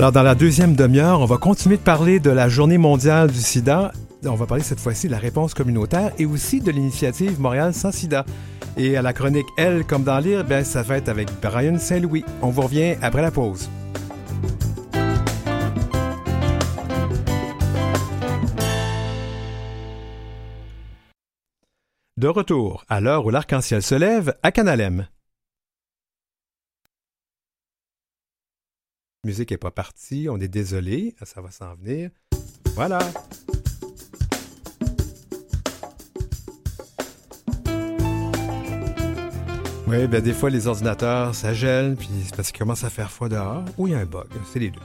Alors, 0.00 0.12
dans 0.12 0.22
la 0.22 0.34
deuxième 0.34 0.74
demi-heure, 0.74 1.20
on 1.20 1.26
va 1.26 1.36
continuer 1.36 1.76
de 1.76 1.82
parler 1.82 2.20
de 2.20 2.30
la 2.30 2.48
Journée 2.48 2.78
mondiale 2.78 3.30
du 3.30 3.38
sida. 3.38 3.92
On 4.24 4.34
va 4.34 4.46
parler 4.46 4.62
cette 4.62 4.80
fois-ci 4.80 5.08
de 5.08 5.12
la 5.12 5.18
réponse 5.18 5.52
communautaire 5.52 6.12
et 6.18 6.24
aussi 6.24 6.60
de 6.60 6.70
l'initiative 6.70 7.38
Montréal 7.38 7.74
sans 7.74 7.92
sida. 7.92 8.24
Et 8.78 8.96
à 8.96 9.02
la 9.02 9.12
chronique 9.12 9.48
Elle 9.58 9.84
comme 9.84 10.02
dans 10.02 10.18
lire, 10.18 10.42
ben, 10.42 10.64
ça 10.64 10.80
va 10.82 10.96
être 10.96 11.10
avec 11.10 11.28
Brian 11.42 11.78
Saint-Louis. 11.78 12.24
On 12.40 12.48
vous 12.48 12.62
revient 12.62 12.94
après 13.02 13.20
la 13.20 13.30
pause. 13.30 13.68
De 22.16 22.26
retour 22.26 22.86
à 22.88 23.02
l'heure 23.02 23.26
où 23.26 23.28
l'arc-en-ciel 23.28 23.82
se 23.82 23.96
lève 23.96 24.34
à 24.42 24.50
Canalem. 24.50 25.08
Musique 29.24 29.52
est 29.52 29.58
pas 29.58 29.70
partie, 29.70 30.28
on 30.30 30.38
est 30.38 30.48
désolé, 30.48 31.14
ça 31.24 31.40
va 31.40 31.50
s'en 31.50 31.74
venir. 31.74 32.10
Voilà. 32.74 32.98
Oui, 39.86 40.06
ben 40.06 40.22
des 40.22 40.32
fois 40.32 40.50
les 40.50 40.68
ordinateurs, 40.68 41.34
ça 41.34 41.52
gèle, 41.52 41.96
puis 41.96 42.08
c'est 42.24 42.36
parce 42.36 42.50
qu'il 42.52 42.60
commence 42.60 42.84
à 42.84 42.90
faire 42.90 43.10
froid 43.10 43.28
dehors, 43.28 43.64
ou 43.76 43.88
il 43.88 43.90
y 43.90 43.94
a 43.94 43.98
un 43.98 44.06
bug, 44.06 44.28
c'est 44.52 44.60
les 44.60 44.70
deux. 44.70 44.80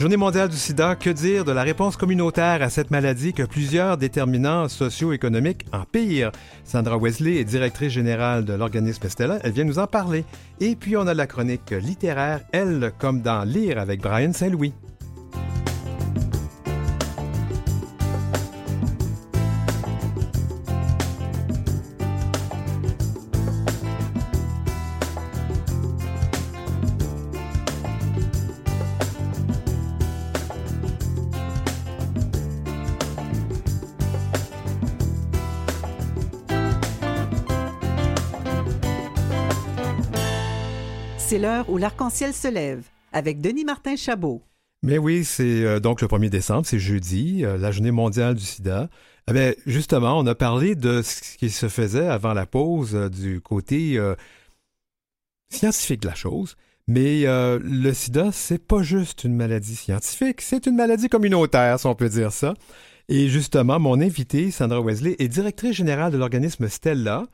Journée 0.00 0.16
mondiale 0.16 0.48
du 0.48 0.56
sida, 0.56 0.94
que 0.94 1.10
dire 1.10 1.44
de 1.44 1.50
la 1.50 1.64
réponse 1.64 1.96
communautaire 1.96 2.62
à 2.62 2.70
cette 2.70 2.92
maladie 2.92 3.32
que 3.32 3.42
plusieurs 3.42 3.96
déterminants 3.96 4.68
socio-économiques 4.68 5.66
empirent? 5.72 6.30
Sandra 6.62 6.96
Wesley 6.96 7.38
est 7.38 7.44
directrice 7.44 7.90
générale 7.90 8.44
de 8.44 8.52
l'organisme 8.52 9.08
Stella, 9.08 9.40
elle 9.42 9.50
vient 9.50 9.64
nous 9.64 9.80
en 9.80 9.88
parler. 9.88 10.24
Et 10.60 10.76
puis 10.76 10.96
on 10.96 11.08
a 11.08 11.14
la 11.14 11.26
chronique 11.26 11.72
littéraire, 11.72 12.42
elle 12.52 12.92
comme 13.00 13.22
dans 13.22 13.42
Lire 13.42 13.80
avec 13.80 14.00
Brian 14.00 14.32
Saint-Louis. 14.32 14.72
Où 41.68 41.76
l'arc-en-ciel 41.76 42.32
se 42.32 42.48
lève 42.48 42.82
avec 43.12 43.40
Denis 43.40 43.64
Martin 43.64 43.96
Chabot. 43.96 44.42
Mais 44.82 44.98
oui, 44.98 45.24
c'est 45.24 45.64
euh, 45.64 45.80
donc 45.80 46.00
le 46.00 46.06
1er 46.06 46.28
décembre, 46.28 46.64
c'est 46.64 46.78
jeudi, 46.78 47.44
euh, 47.44 47.56
la 47.58 47.72
journée 47.72 47.90
mondiale 47.90 48.34
du 48.34 48.44
sida. 48.44 48.88
Eh 49.28 49.32
bien, 49.32 49.52
justement, 49.66 50.18
on 50.18 50.26
a 50.26 50.34
parlé 50.34 50.74
de 50.74 51.02
ce 51.02 51.36
qui 51.36 51.50
se 51.50 51.68
faisait 51.68 52.06
avant 52.06 52.32
la 52.32 52.46
pause 52.46 52.94
euh, 52.94 53.08
du 53.08 53.40
côté 53.40 53.98
scientifique 55.50 56.02
de 56.02 56.08
la 56.08 56.14
chose. 56.14 56.56
Mais 56.86 57.24
le 57.26 57.92
sida, 57.92 58.30
c'est 58.32 58.64
pas 58.66 58.82
juste 58.82 59.24
une 59.24 59.34
maladie 59.34 59.76
scientifique, 59.76 60.40
c'est 60.40 60.64
une 60.66 60.76
maladie 60.76 61.10
communautaire, 61.10 61.78
si 61.78 61.86
on 61.86 61.94
peut 61.94 62.08
dire 62.08 62.32
ça. 62.32 62.54
Et 63.10 63.28
justement, 63.28 63.78
mon 63.78 64.00
invitée, 64.00 64.50
Sandra 64.50 64.80
Wesley, 64.80 65.14
est 65.18 65.28
directrice 65.28 65.76
générale 65.76 66.12
de 66.12 66.16
l'organisme 66.16 66.66
Stella. 66.66 67.26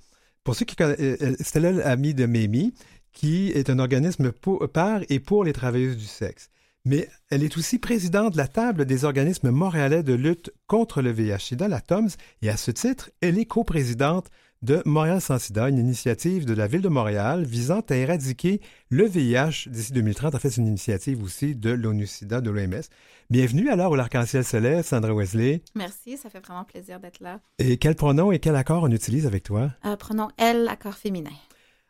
Pour 0.43 0.57
ceux 0.57 0.65
qui 0.65 0.75
connaissent, 0.75 1.41
Stella, 1.41 1.71
l'amie 1.71 2.15
de 2.15 2.27
Mamie, 2.27 2.75
qui 3.15 3.51
est 3.53 3.71
un 3.71 3.79
organisme 3.79 4.31
pour- 4.33 4.69
par 4.71 5.01
et 5.09 5.21
pour 5.21 5.45
les 5.45 5.53
travailleuses 5.53 5.97
du 5.97 6.05
sexe. 6.05 6.51
Mais 6.85 7.09
elle 7.31 7.43
est 7.43 7.57
aussi 7.57 7.79
présidente 7.79 8.35
de 8.35 8.37
la 8.37 8.47
table 8.49 8.85
des 8.85 9.07
organismes 9.07 9.51
montréalais 9.51 10.03
de 10.03 10.13
lutte 10.13 10.53
contre 10.67 11.01
le 11.01 11.11
VIH-Sida, 11.13 11.67
la 11.67 11.81
TOMS, 11.81 12.11
et 12.43 12.51
à 12.51 12.59
ce 12.59 12.71
titre, 12.71 13.11
elle 13.23 13.39
est 13.39 13.47
coprésidente 13.47 14.27
de 14.61 14.83
Montréal 14.87 15.21
sans 15.21 15.39
sida, 15.39 15.69
une 15.69 15.79
initiative 15.79 16.45
de 16.47 16.55
la 16.55 16.67
Ville 16.67 16.81
de 16.83 16.89
Montréal 16.89 17.45
visant 17.45 17.81
à 17.89 17.97
éradiquer 17.97 18.61
le 18.91 19.05
VIH 19.07 19.69
d'ici 19.69 19.93
2030. 19.93 20.35
En 20.35 20.39
fait, 20.39 20.51
c'est 20.51 20.61
une 20.61 20.67
initiative 20.69 21.23
aussi 21.23 21.55
de 21.55 21.71
l'ONU-SIDA, 21.71 22.41
de 22.41 22.51
l'OMS. 22.51 22.83
Bienvenue 23.31 23.69
à 23.71 23.77
l'heure 23.77 23.91
où 23.91 23.95
l'arc-en-ciel 23.95 24.45
se 24.45 24.57
lève, 24.59 24.85
Sandra 24.85 25.15
Wesley. 25.15 25.63
Merci, 25.75 26.17
ça 26.19 26.29
fait 26.31 26.41
vraiment 26.45 26.65
plaisir 26.65 26.99
d'être 27.01 27.21
là. 27.21 27.41
Et 27.59 27.77
quel 27.79 27.95
pronom 27.95 28.33
et 28.33 28.39
quel 28.39 28.57
accord 28.57 28.83
on 28.83 28.91
utilise 28.91 29.27
avec 29.27 29.43
toi? 29.43 29.71
Euh, 29.87 29.97
prenons 29.97 30.29
elle, 30.39 30.69
accord 30.69 30.95
féminin. 30.95 31.31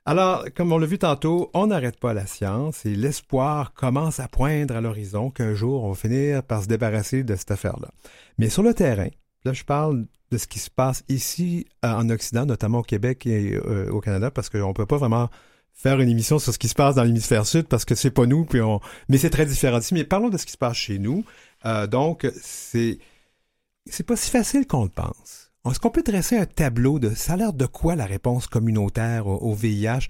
Alors, 0.07 0.45
comme 0.55 0.71
on 0.71 0.79
l'a 0.79 0.87
vu 0.87 0.99
tantôt, 0.99 1.51
on 1.55 1.69
n'arrête 1.69 1.99
pas 1.99 2.13
la 2.13 2.27
science 2.27 2.85
et 2.85 2.95
l'espoir 2.95 3.73
commence 3.73 4.21
à 4.21 4.29
poindre 4.29 4.77
à 4.77 4.83
l'horizon 4.83 5.31
qu'un 5.31 5.55
jour 5.55 5.85
on 5.85 5.91
va 5.91 5.95
finir 5.95 6.43
par 6.43 6.63
se 6.63 6.69
débarrasser 6.69 7.25
de 7.25 7.35
cette 7.37 7.51
affaire-là. 7.51 7.89
Mais 8.37 8.51
sur 8.51 8.63
le 8.63 8.75
terrain, 8.75 9.09
là 9.47 9.55
je 9.55 9.65
parle 9.65 10.07
de 10.31 10.37
ce 10.37 10.47
qui 10.47 10.59
se 10.59 10.71
passe 10.71 11.05
ici 11.09 11.67
euh, 11.87 11.89
en 11.89 12.11
Occident, 12.11 12.45
notamment 12.45 12.81
au 12.81 12.83
Québec 12.83 13.27
et 13.27 13.55
euh, 13.55 13.91
au 13.91 14.01
Canada, 14.01 14.31
parce 14.31 14.51
qu'on 14.51 14.69
ne 14.69 14.73
peut 14.75 14.85
pas 14.85 14.99
vraiment 14.99 15.31
faire 15.73 16.01
une 16.01 16.09
émission 16.11 16.39
sur 16.39 16.53
ce 16.53 16.59
qui 16.59 16.69
se 16.69 16.75
passe 16.75 16.97
dans 16.97 17.03
l'hémisphère 17.05 17.47
sud 17.47 17.67
parce 17.67 17.87
que 17.87 17.95
c'est 17.95 18.11
pas 18.11 18.27
nous, 18.27 18.45
puis 18.45 18.61
on... 18.61 18.81
mais 19.09 19.17
c'est 19.17 19.31
très 19.31 19.47
différent 19.47 19.79
ici. 19.79 19.95
Mais 19.95 20.05
parlons 20.05 20.29
de 20.29 20.37
ce 20.37 20.45
qui 20.45 20.53
se 20.53 20.59
passe 20.59 20.77
chez 20.77 20.99
nous. 20.99 21.25
Euh, 21.65 21.87
donc, 21.87 22.31
c'est 22.43 22.99
c'est 23.87 24.05
pas 24.05 24.17
si 24.17 24.31
facile 24.31 24.67
qu'on 24.67 24.85
le 24.85 24.91
pense. 24.91 25.44
Est-ce 25.71 25.81
qu'on 25.81 25.91
peut 25.91 26.03
dresser 26.03 26.37
un 26.37 26.47
tableau 26.47 26.99
de 26.99 27.15
ça 27.15 27.35
a 27.35 27.37
l'air 27.37 27.53
de 27.53 27.67
quoi 27.67 27.97
la 27.97 28.05
réponse 28.05 28.47
communautaire 28.47 29.27
au, 29.27 29.55
VIH 29.55 30.09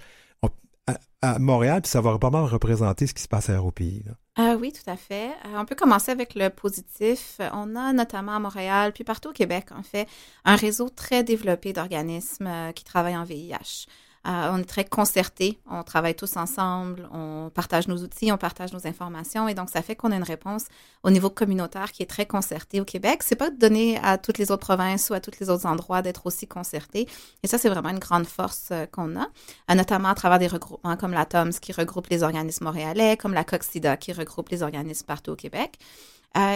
à, 1.21 1.39
Montréal, 1.39 1.81
puis 1.81 1.89
ça 1.89 2.01
va 2.01 2.19
pas 2.19 2.29
mal 2.29 2.43
représenter 2.43 3.07
ce 3.07 3.13
qui 3.13 3.23
se 3.23 3.27
passe 3.27 3.49
ailleurs 3.49 3.65
au 3.65 3.71
pays. 3.71 4.03
Ah 4.35 4.55
oui, 4.59 4.71
tout 4.71 4.87
à 4.87 4.95
fait. 4.95 5.29
Euh, 5.45 5.57
on 5.57 5.65
peut 5.65 5.73
commencer 5.73 6.11
avec 6.11 6.35
le 6.35 6.49
positif. 6.49 7.39
On 7.51 7.75
a 7.75 7.93
notamment 7.93 8.33
à 8.33 8.39
Montréal, 8.39 8.91
puis 8.93 9.03
partout 9.03 9.29
au 9.29 9.33
Québec, 9.33 9.69
en 9.71 9.81
fait, 9.81 10.07
un 10.43 10.55
réseau 10.55 10.89
très 10.89 11.23
développé 11.23 11.73
d'organismes 11.73 12.45
euh, 12.45 12.71
qui 12.71 12.83
travaillent 12.83 13.17
en 13.17 13.23
VIH. 13.23 13.87
Euh, 14.27 14.49
on 14.51 14.57
est 14.57 14.65
très 14.65 14.85
concertés, 14.85 15.59
on 15.69 15.83
travaille 15.83 16.15
tous 16.15 16.35
ensemble, 16.35 17.07
on 17.13 17.51
partage 17.53 17.87
nos 17.87 17.97
outils, 17.97 18.31
on 18.31 18.37
partage 18.37 18.73
nos 18.73 18.87
informations 18.87 19.47
et 19.47 19.53
donc 19.53 19.69
ça 19.69 19.83
fait 19.83 19.95
qu'on 19.95 20.11
a 20.11 20.15
une 20.15 20.23
réponse 20.23 20.65
au 21.03 21.11
niveau 21.11 21.29
communautaire 21.29 21.91
qui 21.91 22.01
est 22.01 22.07
très 22.07 22.25
concertée 22.25 22.81
au 22.81 22.85
Québec. 22.85 23.21
C'est 23.21 23.35
pas 23.35 23.51
donné 23.51 23.99
à 24.01 24.17
toutes 24.17 24.39
les 24.39 24.51
autres 24.51 24.65
provinces 24.65 25.11
ou 25.11 25.13
à 25.13 25.19
tous 25.19 25.39
les 25.39 25.51
autres 25.51 25.67
endroits 25.67 26.01
d'être 26.01 26.25
aussi 26.25 26.47
concertés 26.47 27.07
et 27.43 27.47
ça 27.47 27.59
c'est 27.59 27.69
vraiment 27.69 27.89
une 27.89 27.99
grande 27.99 28.25
force 28.25 28.69
euh, 28.71 28.87
qu'on 28.87 29.15
a, 29.15 29.27
euh, 29.69 29.75
notamment 29.75 30.09
à 30.09 30.15
travers 30.15 30.39
des 30.39 30.47
regroupements 30.47 30.97
comme 30.97 31.11
la 31.11 31.25
TOMS 31.25 31.53
qui 31.61 31.71
regroupe 31.71 32.07
les 32.07 32.23
organismes 32.23 32.63
montréalais, 32.63 33.17
comme 33.17 33.33
la 33.35 33.43
COXIDA 33.43 33.95
qui 33.95 34.11
regroupe 34.11 34.49
les 34.49 34.63
organismes 34.63 35.05
partout 35.05 35.31
au 35.31 35.35
Québec. 35.35 35.77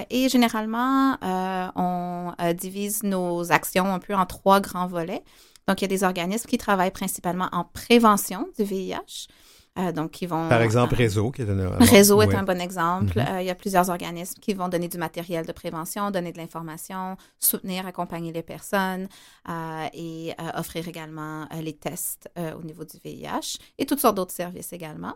Et 0.09 0.27
généralement, 0.27 1.15
on 1.23 2.33
divise 2.53 3.03
nos 3.03 3.49
actions 3.53 3.93
un 3.93 3.99
peu 3.99 4.13
en 4.13 4.25
trois 4.25 4.59
grands 4.59 4.87
volets. 4.87 5.23
Donc, 5.69 5.81
il 5.81 5.83
y 5.83 5.85
a 5.85 5.87
des 5.87 6.03
organismes 6.03 6.49
qui 6.49 6.57
travaillent 6.57 6.89
principalement 6.89 7.47
en 7.51 7.63
prévention 7.63 8.49
du 8.57 8.63
VIH. 8.63 9.27
donc, 9.93 10.09
qui 10.09 10.25
vont. 10.25 10.49
Par 10.49 10.63
exemple, 10.63 10.95
Réseau, 10.95 11.29
qui 11.29 11.43
est 11.43 11.49
un. 11.49 11.77
Réseau 11.77 12.19
est 12.23 12.33
un 12.33 12.41
bon 12.41 12.59
exemple. 12.59 13.19
Mm-hmm. 13.19 13.41
il 13.41 13.45
y 13.45 13.51
a 13.51 13.55
plusieurs 13.55 13.89
organismes 13.91 14.39
qui 14.41 14.55
vont 14.55 14.67
donner 14.67 14.87
du 14.87 14.97
matériel 14.97 15.45
de 15.45 15.51
prévention, 15.51 16.09
donner 16.09 16.31
de 16.31 16.39
l'information, 16.39 17.17
soutenir, 17.39 17.85
accompagner 17.85 18.33
les 18.33 18.41
personnes 18.41 19.07
et 19.93 20.33
offrir 20.55 20.87
également 20.87 21.47
les 21.61 21.73
tests 21.73 22.27
au 22.35 22.63
niveau 22.63 22.83
du 22.83 22.97
VIH 23.05 23.59
et 23.77 23.85
toutes 23.85 23.99
sortes 23.99 24.17
d'autres 24.17 24.33
services 24.33 24.73
également. 24.73 25.13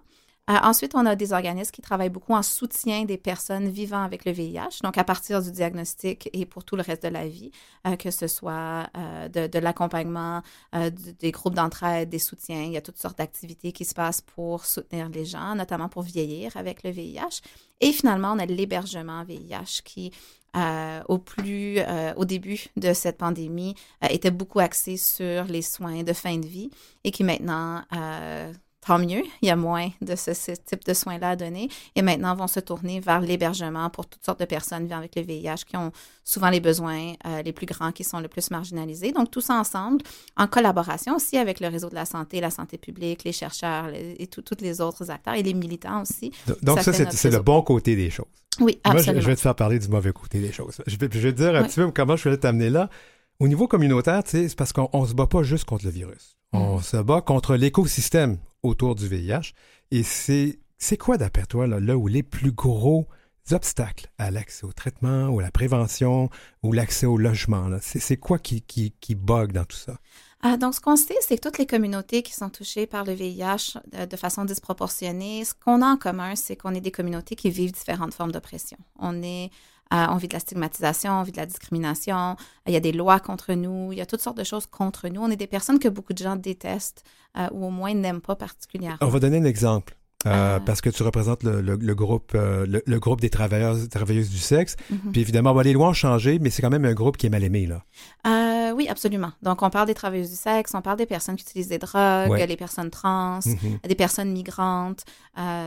Euh, 0.50 0.56
ensuite, 0.62 0.94
on 0.94 1.06
a 1.06 1.16
des 1.16 1.32
organismes 1.32 1.72
qui 1.72 1.82
travaillent 1.82 2.10
beaucoup 2.10 2.34
en 2.34 2.44
soutien 2.44 3.06
des 3.06 3.18
personnes 3.18 3.70
vivant 3.70 4.04
avec 4.04 4.26
le 4.26 4.34
VIH, 4.34 4.82
donc 4.84 4.98
à 4.98 5.06
partir 5.06 5.42
du 5.42 5.52
diagnostic 5.54 6.30
et 6.34 6.46
pour 6.46 6.66
tout 6.66 6.76
le 6.76 6.82
reste 6.82 7.04
de 7.04 7.08
la 7.08 7.30
vie, 7.30 7.52
euh, 7.88 7.96
que 7.96 8.12
ce 8.12 8.28
soit 8.28 8.90
euh, 8.98 9.30
de, 9.30 9.60
l'accompagnement, 9.60 10.42
des 10.74 11.32
groupes 11.32 11.56
d'entraide, 11.56 12.10
des 12.10 12.20
soutiens. 12.20 12.64
Il 12.64 12.74
y 12.74 12.78
a 12.78 12.82
toutes 12.82 12.98
sortes 12.98 13.18
d'activités 13.18 13.72
qui 13.72 13.86
se 13.86 13.94
passent 13.94 14.20
pour 14.20 14.66
soutenir 14.66 15.08
les 15.08 15.24
gens, 15.24 15.56
notamment 15.56 15.88
pour 15.88 16.02
vieillir 16.02 16.58
avec 16.58 16.84
le 16.84 16.90
VIH. 16.90 17.40
Et 17.80 17.94
finalement, 17.94 18.34
on 18.34 18.40
a 18.40 18.46
l'hébergement 18.46 19.24
VIH 19.24 19.82
qui, 19.86 20.12
au 21.08 21.18
plus 21.18 21.80
au 22.18 22.26
début 22.26 22.66
de 22.76 22.94
cette 22.94 23.18
pandémie 23.18 23.76
était 24.08 24.30
beaucoup 24.32 24.60
axé 24.60 24.98
sur 24.98 25.46
les 25.46 25.62
soins 25.62 26.04
de 26.04 26.14
fin 26.14 26.38
de 26.38 26.46
vie 26.46 26.70
et 27.04 27.12
qui 27.12 27.24
maintenant 27.24 27.82
tant 28.86 29.00
mieux, 29.00 29.24
il 29.41 29.48
y 29.48 29.50
a 29.50 29.56
moins 29.56 29.89
de 30.02 30.15
ce, 30.15 30.32
type 30.54 30.86
de 30.86 30.93
soins-là 30.93 31.32
à 31.32 31.36
donner. 31.36 31.69
Et 31.96 32.02
maintenant, 32.02 32.36
vont 32.36 32.48
se 32.48 32.60
tourner 32.60 33.00
vers 33.00 33.22
l'hébergement 33.22 33.89
pour 33.89 34.06
toutes 34.06 34.24
sortes 34.24 34.39
de 34.39 34.46
personnes 34.46 34.84
vivant 34.84 34.98
avec 34.98 35.15
le 35.15 35.22
VIH 35.22 35.65
qui 35.67 35.78
ont 35.78 35.91
souvent 36.24 36.50
les 36.50 36.60
besoins 36.60 37.13
euh, 37.26 37.41
les 37.41 37.54
plus 37.54 37.65
grands, 37.65 37.91
qui 37.91 38.04
sont 38.04 38.19
le 38.19 38.28
plus 38.28 38.52
marginalisés. 38.52 39.12
Donc, 39.12 39.32
tout 39.32 39.41
ça 39.41 39.56
ensemble, 39.56 40.04
en 40.38 40.48
collaboration 40.48 41.15
aussi 41.15 41.38
avec 41.38 41.60
le 41.60 41.67
réseau 41.67 41.89
de 41.89 41.96
la 41.96 42.06
santé, 42.06 42.41
la 42.41 42.50
santé 42.50 42.78
publique, 42.78 43.24
les 43.24 43.32
chercheurs 43.32 43.89
et 43.93 44.28
tous 44.28 44.43
les 44.60 44.82
autres 44.82 45.10
acteurs 45.10 45.36
et 45.36 45.43
les 45.43 45.54
militants 45.54 46.02
aussi. 46.02 46.32
Donc, 46.62 46.80
ça, 46.82 46.93
c'est 46.93 47.32
le 47.32 47.39
bon 47.39 47.62
côté 47.62 47.96
des 47.96 48.10
choses. 48.10 48.26
Oui, 48.60 48.80
absolument. 48.84 49.13
Moi, 49.13 49.22
je, 49.22 49.28
vais 49.28 49.36
te 49.36 49.41
faire 49.41 49.56
parler 49.56 49.80
du 49.80 49.88
mauvais 49.88 50.13
côté 50.13 50.39
des 50.39 50.52
choses. 50.52 50.82
Je 50.86 50.98
vais, 50.98 51.10
te 51.10 51.28
dire 51.30 51.56
un 51.56 51.63
petit 51.63 51.76
peu 51.76 51.89
comment 51.91 52.15
je 52.15 52.30
vais 52.30 52.38
t'amener 52.38 52.69
là. 52.69 52.89
Au 53.39 53.48
niveau 53.48 53.67
communautaire, 53.67 54.22
c'est 54.26 54.56
parce 54.56 54.72
qu'on 54.72 54.89
ne 54.93 55.08
se 55.08 55.13
bat 55.13 55.26
pas 55.26 55.41
juste 55.41 55.65
contre 55.65 55.86
le 55.86 55.91
virus. 55.91 56.38
On 56.54 56.78
mm. 56.78 56.84
se 56.84 56.98
bat 56.98 57.22
contre 57.22 57.56
l'écosystème 57.56 58.38
autour 58.63 58.95
du 58.95 59.08
VIH. 59.08 59.54
Et 59.91 60.04
c'est, 60.04 60.58
quoi, 60.97 61.17
d'après 61.17 61.45
toi, 61.45 61.67
là, 61.67 61.80
là, 61.80 61.97
où 61.97 62.08
les 62.08 62.23
plus 62.23 62.52
gros 62.52 63.08
obstacles 63.52 64.08
à 64.17 64.32
l'accès 64.32 64.65
au 64.65 64.71
traitement 64.71 65.28
ou 65.28 65.39
à 65.39 65.43
la 65.43 65.52
prévention 65.52 66.30
ou 66.63 66.71
l'accès 66.71 67.06
au 67.06 67.17
logement? 67.17 67.69
C'est, 67.82 67.99
c'est 67.99 68.17
quoi 68.17 68.39
qui, 68.39 68.62
qui, 68.62 68.93
qui 68.99 69.15
bug 69.15 69.52
dans 69.52 69.65
tout 69.65 69.78
ça? 69.78 69.97
Ah, 70.41 70.58
donc, 70.58 70.76
ce 70.76 70.82
qu'on 70.82 70.97
sait, 70.97 71.15
c'est 71.21 71.38
que 71.38 71.41
toutes 71.41 71.58
les 71.58 71.65
communautés 71.65 72.21
qui 72.21 72.34
sont 72.34 72.49
touchées 72.49 72.86
par 72.86 73.06
le 73.06 73.13
VIH 73.13 73.80
de, 73.91 74.06
de 74.06 74.15
façon 74.17 74.43
disproportionnée, 74.43 75.45
ce 75.45 75.54
qu'on 75.54 75.82
a 75.82 75.86
en 75.86 75.97
commun, 75.97 76.36
c'est 76.36 76.58
qu'on 76.58 76.73
est 76.73 76.82
des 76.82 76.91
communautés 76.91 77.36
qui 77.36 77.49
vivent 77.49 77.71
différentes 77.71 78.13
formes 78.13 78.34
d'oppression. 78.34 78.78
On 78.99 79.23
est 79.23 79.52
on 79.94 80.18
vit 80.18 80.28
de 80.28 80.34
la 80.34 80.40
stigmatisation, 80.40 81.20
on 81.20 81.24
vit 81.24 81.32
de 81.32 81.38
la 81.38 81.46
discrimination. 81.46 82.36
Il 82.68 82.74
y 82.74 82.78
a 82.78 82.80
des 82.80 82.92
lois 82.92 83.20
contre 83.20 83.54
nous. 83.54 83.92
Il 83.92 83.98
y 83.98 84.02
a 84.02 84.06
toutes 84.06 84.22
sortes 84.22 84.38
de 84.38 84.44
choses 84.44 84.66
contre 84.66 85.08
nous. 85.08 85.22
On 85.22 85.30
est 85.30 85.36
des 85.36 85.48
personnes 85.48 85.80
que 85.80 85.88
beaucoup 85.90 86.14
de 86.14 86.24
gens 86.24 86.36
détestent 86.36 87.04
euh, 87.38 87.48
ou 87.52 87.66
au 87.66 87.70
moins 87.70 87.94
n'aiment 87.94 88.22
pas 88.22 88.36
particulièrement. 88.36 88.98
On 89.02 89.08
va 89.08 89.20
donner 89.20 89.38
un 89.38 89.46
exemple. 89.46 89.96
Euh, 90.26 90.60
parce 90.60 90.82
que 90.82 90.90
tu 90.90 91.04
représentes 91.04 91.44
le, 91.44 91.94
groupe 91.94 92.34
le, 92.34 93.00
groupe 93.00 93.22
des 93.22 93.30
travailleurs 93.30 93.76
travailleuses 93.90 94.30
du 94.30 94.38
sexe. 94.38 94.76
Mhm. 94.90 95.12
Puis 95.12 95.22
évidemment, 95.22 95.60
les 95.62 95.74
lois 95.74 95.90
ont 95.90 95.94
changé, 95.94 96.40
mais 96.40 96.50
c'est 96.50 96.62
quand 96.62 96.70
même 96.70 96.86
un 96.86 96.94
groupe 96.94 97.18
qui 97.18 97.28
est 97.28 97.30
mal 97.30 97.44
aimé 97.44 97.68
là. 97.68 97.84
oui, 98.76 98.88
absolument. 98.88 99.32
Donc 99.42 99.62
on 99.62 99.70
parle 99.70 99.88
des 99.88 99.94
travailleuses 99.94 100.32
du 100.32 100.36
sexe, 100.36 100.74
on 100.74 100.82
parle 100.82 100.98
des 100.98 101.06
personnes 101.06 101.36
qui 101.36 101.44
utilisent 101.44 101.68
des 101.68 101.78
drogues, 101.78 102.44
les 102.48 102.58
personnes 102.58 102.90
trans, 102.90 103.40
mhm. 103.46 103.80
des 103.88 103.96
personnes 103.96 104.32
migrantes. 104.32 105.04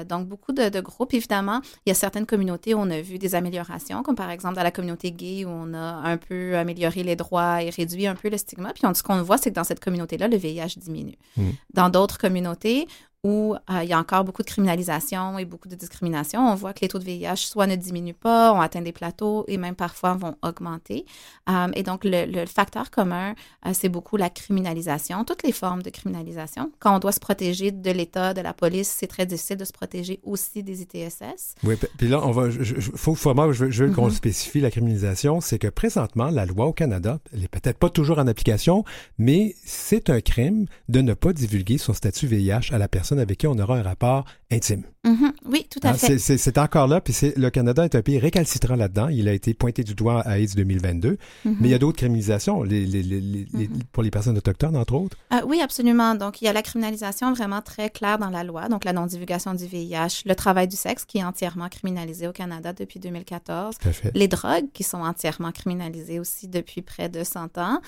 donc 0.09 0.29
beaucoup 0.29 0.53
de, 0.53 0.81
groupes. 0.81 1.15
Évidemment, 1.15 1.61
il 1.85 1.91
y 1.91 1.93
a 1.93 1.95
certaines 1.95 2.27
communautés 2.27 2.75
où 2.75 2.79
on 2.79 2.91
a 2.91 3.01
vu 3.01 3.19
des 3.19 3.35
améliorations, 3.35 4.03
comme 4.03 4.17
par 4.17 4.31
exemple 4.31 4.57
dans 4.57 4.63
la 4.63 4.71
communauté 4.71 5.13
gay 5.13 5.45
où 5.45 5.49
on 5.49 5.75
a 5.75 5.79
un 5.79 6.17
peu 6.17 6.57
amélioré 6.57 7.03
les 7.03 7.17
droits 7.17 7.63
et 7.63 7.71
réduit 7.71 8.07
un 8.07 8.15
peu 8.15 8.29
le 8.29 8.37
stigma. 8.37 8.73
Puis 8.73 8.83
ce 8.95 9.03
qu'on 9.03 9.23
voit, 9.23 9.39
c'est 9.39 9.51
que 9.51 9.55
dans 9.55 9.65
cette 9.65 9.81
communauté-là, 9.81 10.29
le 10.29 10.37
VIH 10.37 10.79
diminue. 10.79 11.17
Mhm. 11.37 11.53
Dans 11.75 11.89
d'autres 11.89 12.19
communautés 12.19 12.87
où 13.27 13.57
euh, 13.57 13.83
il 13.83 13.89
y 13.89 13.93
a 13.93 13.99
encore 13.99 14.23
beaucoup 14.23 14.43
de 14.43 14.47
criminalisation 14.47 15.37
et 15.37 15.45
beaucoup 15.45 15.69
de 15.69 15.75
discrimination, 15.75 16.49
on 16.49 16.55
voit 16.55 16.73
que 16.73 16.83
les 16.83 16.89
taux 16.89 17.01
de 17.01 17.05
VIH 17.05 17.49
soit 17.49 17.67
ne 17.67 17.75
diminuent 17.75 18.15
pas, 18.15 18.53
ont 18.53 18.61
atteint 18.61 18.83
des 18.83 18.93
plateaux 18.93 19.45
et 19.49 19.57
même 19.57 19.75
parfois 19.75 20.15
vont 20.15 20.37
augmenter. 20.43 21.05
Euh, 21.51 21.67
et 21.75 21.83
donc, 21.83 22.03
le, 22.05 22.47
facteur 22.47 22.89
commun, 22.93 23.35
euh, 23.67 23.71
c'est 23.73 23.89
beaucoup 23.89 24.17
la 24.17 24.31
criminalisation, 24.31 25.25
toutes 25.25 25.43
les 25.43 25.51
formes 25.51 25.83
de 25.83 25.91
criminalisation. 25.91 26.71
Quand 26.79 26.95
on 26.95 26.99
doit 27.01 27.11
se 27.11 27.19
protéger 27.19 27.73
de 27.73 27.91
l'État, 27.91 28.33
de 28.33 28.41
la 28.41 28.55
police, 28.55 28.95
c'est 28.97 29.09
très 29.09 29.27
difficile 29.27 29.57
de 29.57 29.65
se 29.65 29.73
protéger 29.73 30.21
aussi 30.23 30.63
des 30.63 30.83
ITSS. 30.83 31.57
Oui, 31.65 31.75
puis 31.99 32.07
là, 32.07 32.25
on 32.25 32.31
va, 32.31 32.49
faut 32.95 33.15
vraiment, 33.15 33.53
je, 33.53 33.65
veux 33.65 33.91
qu'on 33.91 34.07
mm-hmm. 34.07 34.13
spécifie 34.13 34.61
la 34.61 34.71
criminalisation, 34.71 35.41
c'est 35.41 35.59
que 35.59 35.67
présentement, 35.67 36.31
la 36.31 36.47
loi 36.47 36.67
au 36.67 36.73
Canada, 36.73 37.19
elle 37.33 37.41
n'est 37.41 37.49
peut-être 37.49 37.79
pas 37.79 37.91
toujours 37.91 38.21
en 38.21 38.29
application, 38.29 38.85
mais 39.19 39.57
c'est 39.65 40.11
un 40.11 40.21
crime 40.21 40.67
de 40.89 41.01
ne 41.01 41.15
pas 41.15 41.33
divulguer 41.33 41.79
son 41.79 41.93
statut 41.93 42.29
VIH 42.29 42.73
à 42.73 42.79
la 42.79 42.87
personne 42.87 43.16
avec 43.19 43.39
qui 43.39 43.47
on 43.47 43.59
aura 43.59 43.77
un 43.77 43.83
rapport 43.83 44.25
intime. 44.51 44.85
Mm-hmm. 45.05 45.33
Oui, 45.47 45.67
tout 45.71 45.81
à 45.83 45.91
hein, 45.91 45.95
fait. 45.95 46.19
C'est 46.19 46.59
encore 46.59 46.89
là, 46.89 47.01
puis 47.01 47.15
le 47.37 47.49
Canada 47.51 47.85
est 47.85 47.95
un 47.95 48.03
pays 48.03 48.19
récalcitrant 48.19 48.77
là-dedans. 48.77 49.09
Il 49.09 49.29
a 49.29 49.33
été 49.33 49.55
pointé 49.55 49.85
du 49.85 49.95
doigt 49.95 50.21
à 50.23 50.39
AIDS 50.39 50.55
2022, 50.57 51.11
mm-hmm. 51.11 51.17
mais 51.45 51.69
il 51.69 51.71
y 51.71 51.75
a 51.75 51.79
d'autres 51.79 51.99
criminalisations 51.99 52.65
mm-hmm. 52.65 53.69
pour 53.93 54.03
les 54.03 54.11
personnes 54.11 54.37
autochtones, 54.37 54.77
entre 54.77 54.95
autres. 54.95 55.17
Euh, 55.33 55.41
oui, 55.47 55.61
absolument. 55.61 56.15
Donc, 56.15 56.43
il 56.43 56.47
y 56.47 56.49
a 56.49 56.53
la 56.53 56.63
criminalisation 56.63 57.33
vraiment 57.33 57.63
très 57.63 57.91
claire 57.91 58.19
dans 58.19 58.31
la 58.31 58.43
loi, 58.43 58.69
donc 58.69 58.85
la 58.85 58.93
non-divulgation 58.93 59.55
du 59.55 59.67
VIH, 59.67 60.23
le 60.25 60.35
travail 60.35 60.67
du 60.67 60.77
sexe 60.77 61.05
qui 61.05 61.19
est 61.19 61.25
entièrement 61.25 61.69
criminalisé 61.69 62.27
au 62.27 62.33
Canada 62.33 62.73
depuis 62.73 62.99
2014, 62.99 63.77
les 64.15 64.29
drogues 64.29 64.67
qui 64.73 64.83
sont 64.83 64.99
entièrement 64.99 65.53
criminalisées 65.53 66.19
aussi 66.19 66.49
depuis 66.49 66.83
près 66.83 67.09
de 67.09 67.23
100 67.23 67.59
ans. 67.59 67.81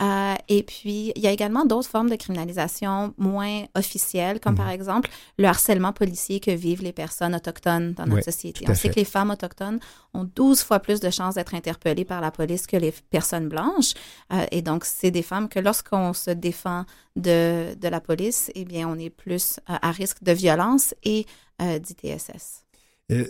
Euh, 0.00 0.34
et 0.48 0.62
puis, 0.62 1.12
il 1.14 1.22
y 1.22 1.26
a 1.26 1.30
également 1.30 1.64
d'autres 1.64 1.88
formes 1.88 2.08
de 2.08 2.16
criminalisation 2.16 3.14
moins 3.18 3.64
officielles, 3.74 4.40
comme 4.40 4.54
par 4.54 4.66
mhm. 4.66 4.72
exemple 4.72 5.10
le 5.38 5.46
harcèlement 5.46 5.92
policier 5.92 6.40
que 6.40 6.50
vivent 6.50 6.82
les 6.82 6.92
personnes 6.92 7.34
autochtones 7.34 7.92
dans 7.92 8.06
notre 8.06 8.24
société. 8.24 8.64
On 8.68 8.74
sait 8.74 8.88
que 8.88 8.96
les 8.96 9.04
femmes 9.04 9.30
autochtones 9.30 9.78
ont 10.14 10.24
12 10.24 10.62
fois 10.62 10.80
plus 10.80 11.00
de 11.00 11.10
chances 11.10 11.34
d'être 11.34 11.54
interpellées 11.54 12.04
par 12.04 12.20
la 12.20 12.30
police 12.30 12.66
que 12.66 12.76
les 12.76 12.92
personnes 13.10 13.48
blanches. 13.48 13.92
Euh, 14.32 14.46
et 14.50 14.62
donc, 14.62 14.84
c'est 14.84 15.10
des 15.10 15.22
femmes 15.22 15.48
que 15.48 15.58
lorsqu'on 15.58 16.12
se 16.12 16.30
défend 16.30 16.84
de, 17.16 17.74
de, 17.74 17.88
la 17.88 18.00
police, 18.00 18.50
eh 18.54 18.64
bien, 18.64 18.88
on 18.88 18.98
est 18.98 19.10
plus 19.10 19.60
euh, 19.68 19.76
à 19.82 19.90
risque 19.90 20.22
de 20.22 20.32
violence 20.32 20.94
et 21.04 21.26
d'ITSS. 21.60 22.64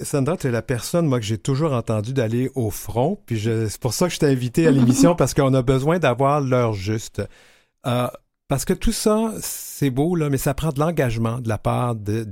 Sandra, 0.02 0.36
tu 0.36 0.46
es 0.46 0.50
la 0.50 0.62
personne, 0.62 1.06
moi, 1.06 1.20
que 1.20 1.26
j'ai 1.26 1.38
toujours 1.38 1.72
entendu 1.72 2.12
d'aller 2.12 2.50
au 2.54 2.70
front. 2.70 3.18
Puis 3.26 3.40
c'est 3.40 3.80
pour 3.80 3.94
ça 3.94 4.08
que 4.08 4.14
je 4.14 4.18
t'ai 4.18 4.26
invité 4.26 4.66
à 4.66 4.70
l'émission, 4.70 5.14
parce 5.16 5.34
qu'on 5.34 5.54
a 5.54 5.62
besoin 5.62 5.98
d'avoir 5.98 6.40
l'heure 6.40 6.74
juste. 6.74 7.22
Euh, 7.86 8.08
parce 8.48 8.64
que 8.64 8.72
tout 8.72 8.92
ça, 8.92 9.32
c'est 9.40 9.90
beau, 9.90 10.16
là, 10.16 10.28
mais 10.28 10.38
ça 10.38 10.54
prend 10.54 10.70
de 10.70 10.80
l'engagement 10.80 11.38
de 11.38 11.48
la 11.48 11.58
part 11.58 11.94
de, 11.94 12.24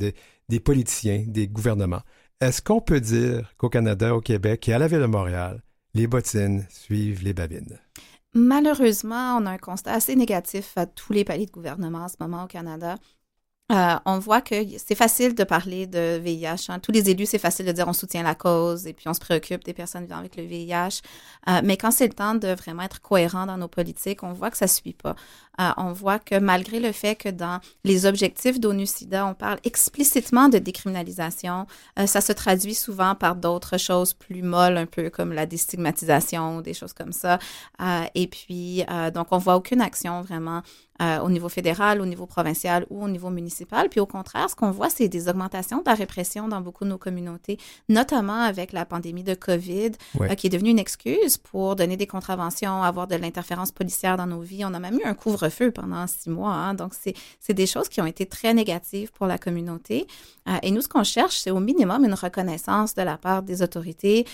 des 0.48 0.60
politiciens, 0.60 1.24
des 1.26 1.48
gouvernements. 1.48 2.02
Est-ce 2.40 2.62
qu'on 2.62 2.80
peut 2.80 3.00
dire 3.00 3.52
qu'au 3.56 3.68
Canada, 3.68 4.14
au 4.14 4.20
Québec 4.20 4.68
et 4.68 4.72
à 4.72 4.78
la 4.78 4.86
ville 4.88 5.00
de 5.00 5.06
Montréal, 5.06 5.62
les 5.94 6.06
bottines 6.06 6.66
suivent 6.70 7.22
les 7.22 7.32
babines? 7.32 7.78
Malheureusement, 8.34 9.36
on 9.38 9.46
a 9.46 9.50
un 9.50 9.58
constat 9.58 9.94
assez 9.94 10.14
négatif 10.14 10.72
à 10.76 10.86
tous 10.86 11.12
les 11.12 11.24
paliers 11.24 11.46
de 11.46 11.50
gouvernement 11.50 12.04
en 12.04 12.08
ce 12.08 12.16
moment 12.20 12.44
au 12.44 12.46
Canada. 12.46 12.96
Euh, 13.70 13.96
on 14.06 14.18
voit 14.18 14.40
que 14.40 14.54
c'est 14.78 14.94
facile 14.94 15.34
de 15.34 15.44
parler 15.44 15.86
de 15.86 16.18
VIH. 16.18 16.70
Hein. 16.70 16.78
Tous 16.78 16.90
les 16.90 17.10
élus, 17.10 17.26
c'est 17.26 17.38
facile 17.38 17.66
de 17.66 17.72
dire 17.72 17.86
on 17.86 17.92
soutient 17.92 18.22
la 18.22 18.34
cause 18.34 18.86
et 18.86 18.94
puis 18.94 19.08
on 19.08 19.14
se 19.14 19.20
préoccupe 19.20 19.62
des 19.62 19.74
personnes 19.74 20.04
vivant 20.04 20.16
avec 20.16 20.36
le 20.36 20.44
VIH. 20.44 21.02
Euh, 21.48 21.60
mais 21.62 21.76
quand 21.76 21.90
c'est 21.90 22.06
le 22.06 22.14
temps 22.14 22.34
de 22.34 22.48
vraiment 22.48 22.82
être 22.84 23.02
cohérent 23.02 23.44
dans 23.44 23.58
nos 23.58 23.68
politiques, 23.68 24.22
on 24.22 24.32
voit 24.32 24.50
que 24.50 24.56
ça 24.56 24.68
suit 24.68 24.94
pas. 24.94 25.16
Euh, 25.60 25.68
on 25.76 25.92
voit 25.92 26.18
que 26.18 26.36
malgré 26.36 26.80
le 26.80 26.92
fait 26.92 27.14
que 27.14 27.28
dans 27.28 27.60
les 27.84 28.06
objectifs 28.06 28.58
d'ONU-SIDA, 28.58 29.26
on 29.26 29.34
parle 29.34 29.58
explicitement 29.64 30.48
de 30.48 30.58
décriminalisation, 30.58 31.66
ça 32.06 32.20
se 32.20 32.32
traduit 32.32 32.76
souvent 32.76 33.16
par 33.16 33.34
d'autres 33.34 33.76
choses 33.76 34.14
plus 34.14 34.42
molles, 34.42 34.76
un 34.76 34.86
peu 34.86 35.10
comme 35.10 35.32
la 35.32 35.46
déstigmatisation, 35.46 36.60
des 36.60 36.74
choses 36.74 36.92
comme 36.92 37.10
ça. 37.10 37.40
et 38.14 38.28
puis, 38.28 38.84
donc, 39.12 39.26
on 39.32 39.38
voit 39.38 39.56
aucune 39.56 39.80
action 39.80 40.22
vraiment 40.22 40.62
euh, 41.00 41.20
au 41.20 41.30
niveau 41.30 41.48
fédéral, 41.48 42.00
au 42.00 42.06
niveau 42.06 42.26
provincial 42.26 42.84
ou 42.90 43.04
au 43.04 43.08
niveau 43.08 43.30
municipal. 43.30 43.88
Puis 43.88 44.00
au 44.00 44.06
contraire, 44.06 44.50
ce 44.50 44.56
qu'on 44.56 44.72
voit, 44.72 44.90
c'est 44.90 45.06
des 45.08 45.28
augmentations 45.28 45.78
de 45.78 45.84
la 45.86 45.94
répression 45.94 46.48
dans 46.48 46.60
beaucoup 46.60 46.84
de 46.84 46.90
nos 46.90 46.98
communautés, 46.98 47.58
notamment 47.88 48.40
avec 48.42 48.72
la 48.72 48.84
pandémie 48.84 49.22
de 49.22 49.34
COVID, 49.34 49.92
euh, 50.20 50.34
qui 50.34 50.48
est 50.48 50.50
devenue 50.50 50.70
une 50.70 50.78
excuse 50.78 51.36
pour 51.36 51.76
donner 51.76 51.96
des 51.96 52.08
contraventions, 52.08 52.82
avoir 52.82 53.06
de 53.06 53.14
l'interférence 53.14 53.70
policière 53.70 54.16
dans 54.16 54.26
nos 54.26 54.40
vies. 54.40 54.64
On 54.64 54.74
a 54.74 54.80
même 54.80 54.98
eu 54.98 55.04
un 55.04 55.14
couvre-feu 55.14 55.70
pendant 55.70 56.06
six 56.06 56.30
mois. 56.30 56.52
Hein. 56.52 56.74
Donc, 56.74 56.94
c'est 56.94 57.54
des 57.54 57.66
choses 57.66 57.88
qui 57.88 58.00
ont 58.00 58.06
été 58.06 58.26
très 58.26 58.52
négatives 58.52 59.12
pour 59.12 59.26
la 59.26 59.38
communauté. 59.38 60.06
Euh, 60.48 60.56
et 60.62 60.70
nous, 60.70 60.80
ce 60.80 60.88
qu'on 60.88 61.04
cherche, 61.04 61.38
c'est 61.38 61.50
au 61.50 61.60
minimum 61.60 62.04
une 62.04 62.14
reconnaissance 62.14 62.94
de 62.94 63.02
la 63.02 63.16
part 63.16 63.42
des 63.42 63.62
autorités 63.62 64.26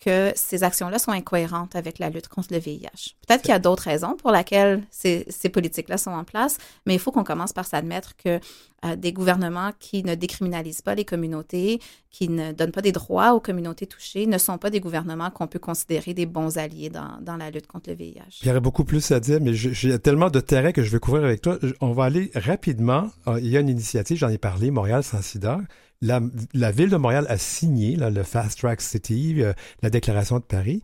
que 0.00 0.32
ces 0.34 0.62
actions-là 0.62 0.98
sont 0.98 1.10
incohérentes 1.10 1.74
avec 1.74 1.98
la 1.98 2.10
lutte 2.10 2.28
contre 2.28 2.52
le 2.52 2.58
VIH. 2.58 3.16
Peut-être 3.26 3.42
qu'il 3.42 3.50
y 3.50 3.54
a 3.54 3.58
d'autres 3.58 3.84
raisons 3.84 4.14
pour 4.14 4.30
lesquelles 4.30 4.82
ces, 4.90 5.24
ces 5.28 5.48
politiques-là 5.48 5.98
sont 5.98 6.10
en 6.10 6.24
place, 6.24 6.58
mais 6.84 6.94
il 6.94 7.00
faut 7.00 7.12
qu'on 7.12 7.24
commence 7.24 7.52
par 7.52 7.66
s'admettre 7.66 8.16
que 8.16 8.38
euh, 8.84 8.94
des 8.94 9.12
gouvernements 9.12 9.70
qui 9.78 10.04
ne 10.04 10.14
décriminalisent 10.14 10.82
pas 10.82 10.94
les 10.94 11.04
communautés, 11.04 11.80
qui 12.10 12.28
ne 12.28 12.52
donnent 12.52 12.72
pas 12.72 12.82
des 12.82 12.92
droits 12.92 13.32
aux 13.32 13.40
communautés 13.40 13.86
touchées, 13.86 14.26
ne 14.26 14.38
sont 14.38 14.58
pas 14.58 14.68
des 14.68 14.80
gouvernements 14.80 15.30
qu'on 15.30 15.46
peut 15.46 15.58
considérer 15.58 16.12
des 16.12 16.26
bons 16.26 16.58
alliés 16.58 16.90
dans, 16.90 17.18
dans, 17.22 17.36
la 17.36 17.50
lutte 17.50 17.66
contre 17.66 17.88
le 17.90 17.96
VIH. 17.96 18.40
Il 18.42 18.48
y 18.48 18.50
aurait 18.50 18.60
beaucoup 18.60 18.84
plus 18.84 19.10
à 19.12 19.20
dire, 19.20 19.40
mais 19.40 19.54
j'ai 19.54 19.98
tellement 19.98 20.28
de 20.28 20.40
terrain 20.40 20.72
que 20.72 20.82
je 20.82 20.90
vais 20.90 20.98
couvrir 20.98 21.24
avec 21.24 21.40
toi. 21.40 21.58
On 21.80 21.92
va 21.92 22.04
aller 22.04 22.30
rapidement. 22.34 23.10
Euh, 23.28 23.40
il 23.40 23.48
y 23.48 23.56
a 23.56 23.60
une 23.60 23.68
initiative, 23.70 24.18
j'en 24.18 24.28
ai 24.28 24.38
parlé, 24.38 24.70
Montréal 24.70 25.02
sans 25.02 25.22
sida 25.22 25.58
la, 26.02 26.70
ville 26.72 26.90
de 26.90 26.96
Montréal 26.96 27.26
a 27.28 27.38
signé 27.38 27.96
le 27.96 28.22
Fast 28.22 28.58
Track 28.58 28.80
City, 28.80 29.36
euh, 29.38 29.52
la 29.82 29.90
déclaration 29.90 30.38
de 30.38 30.44
Paris. 30.44 30.82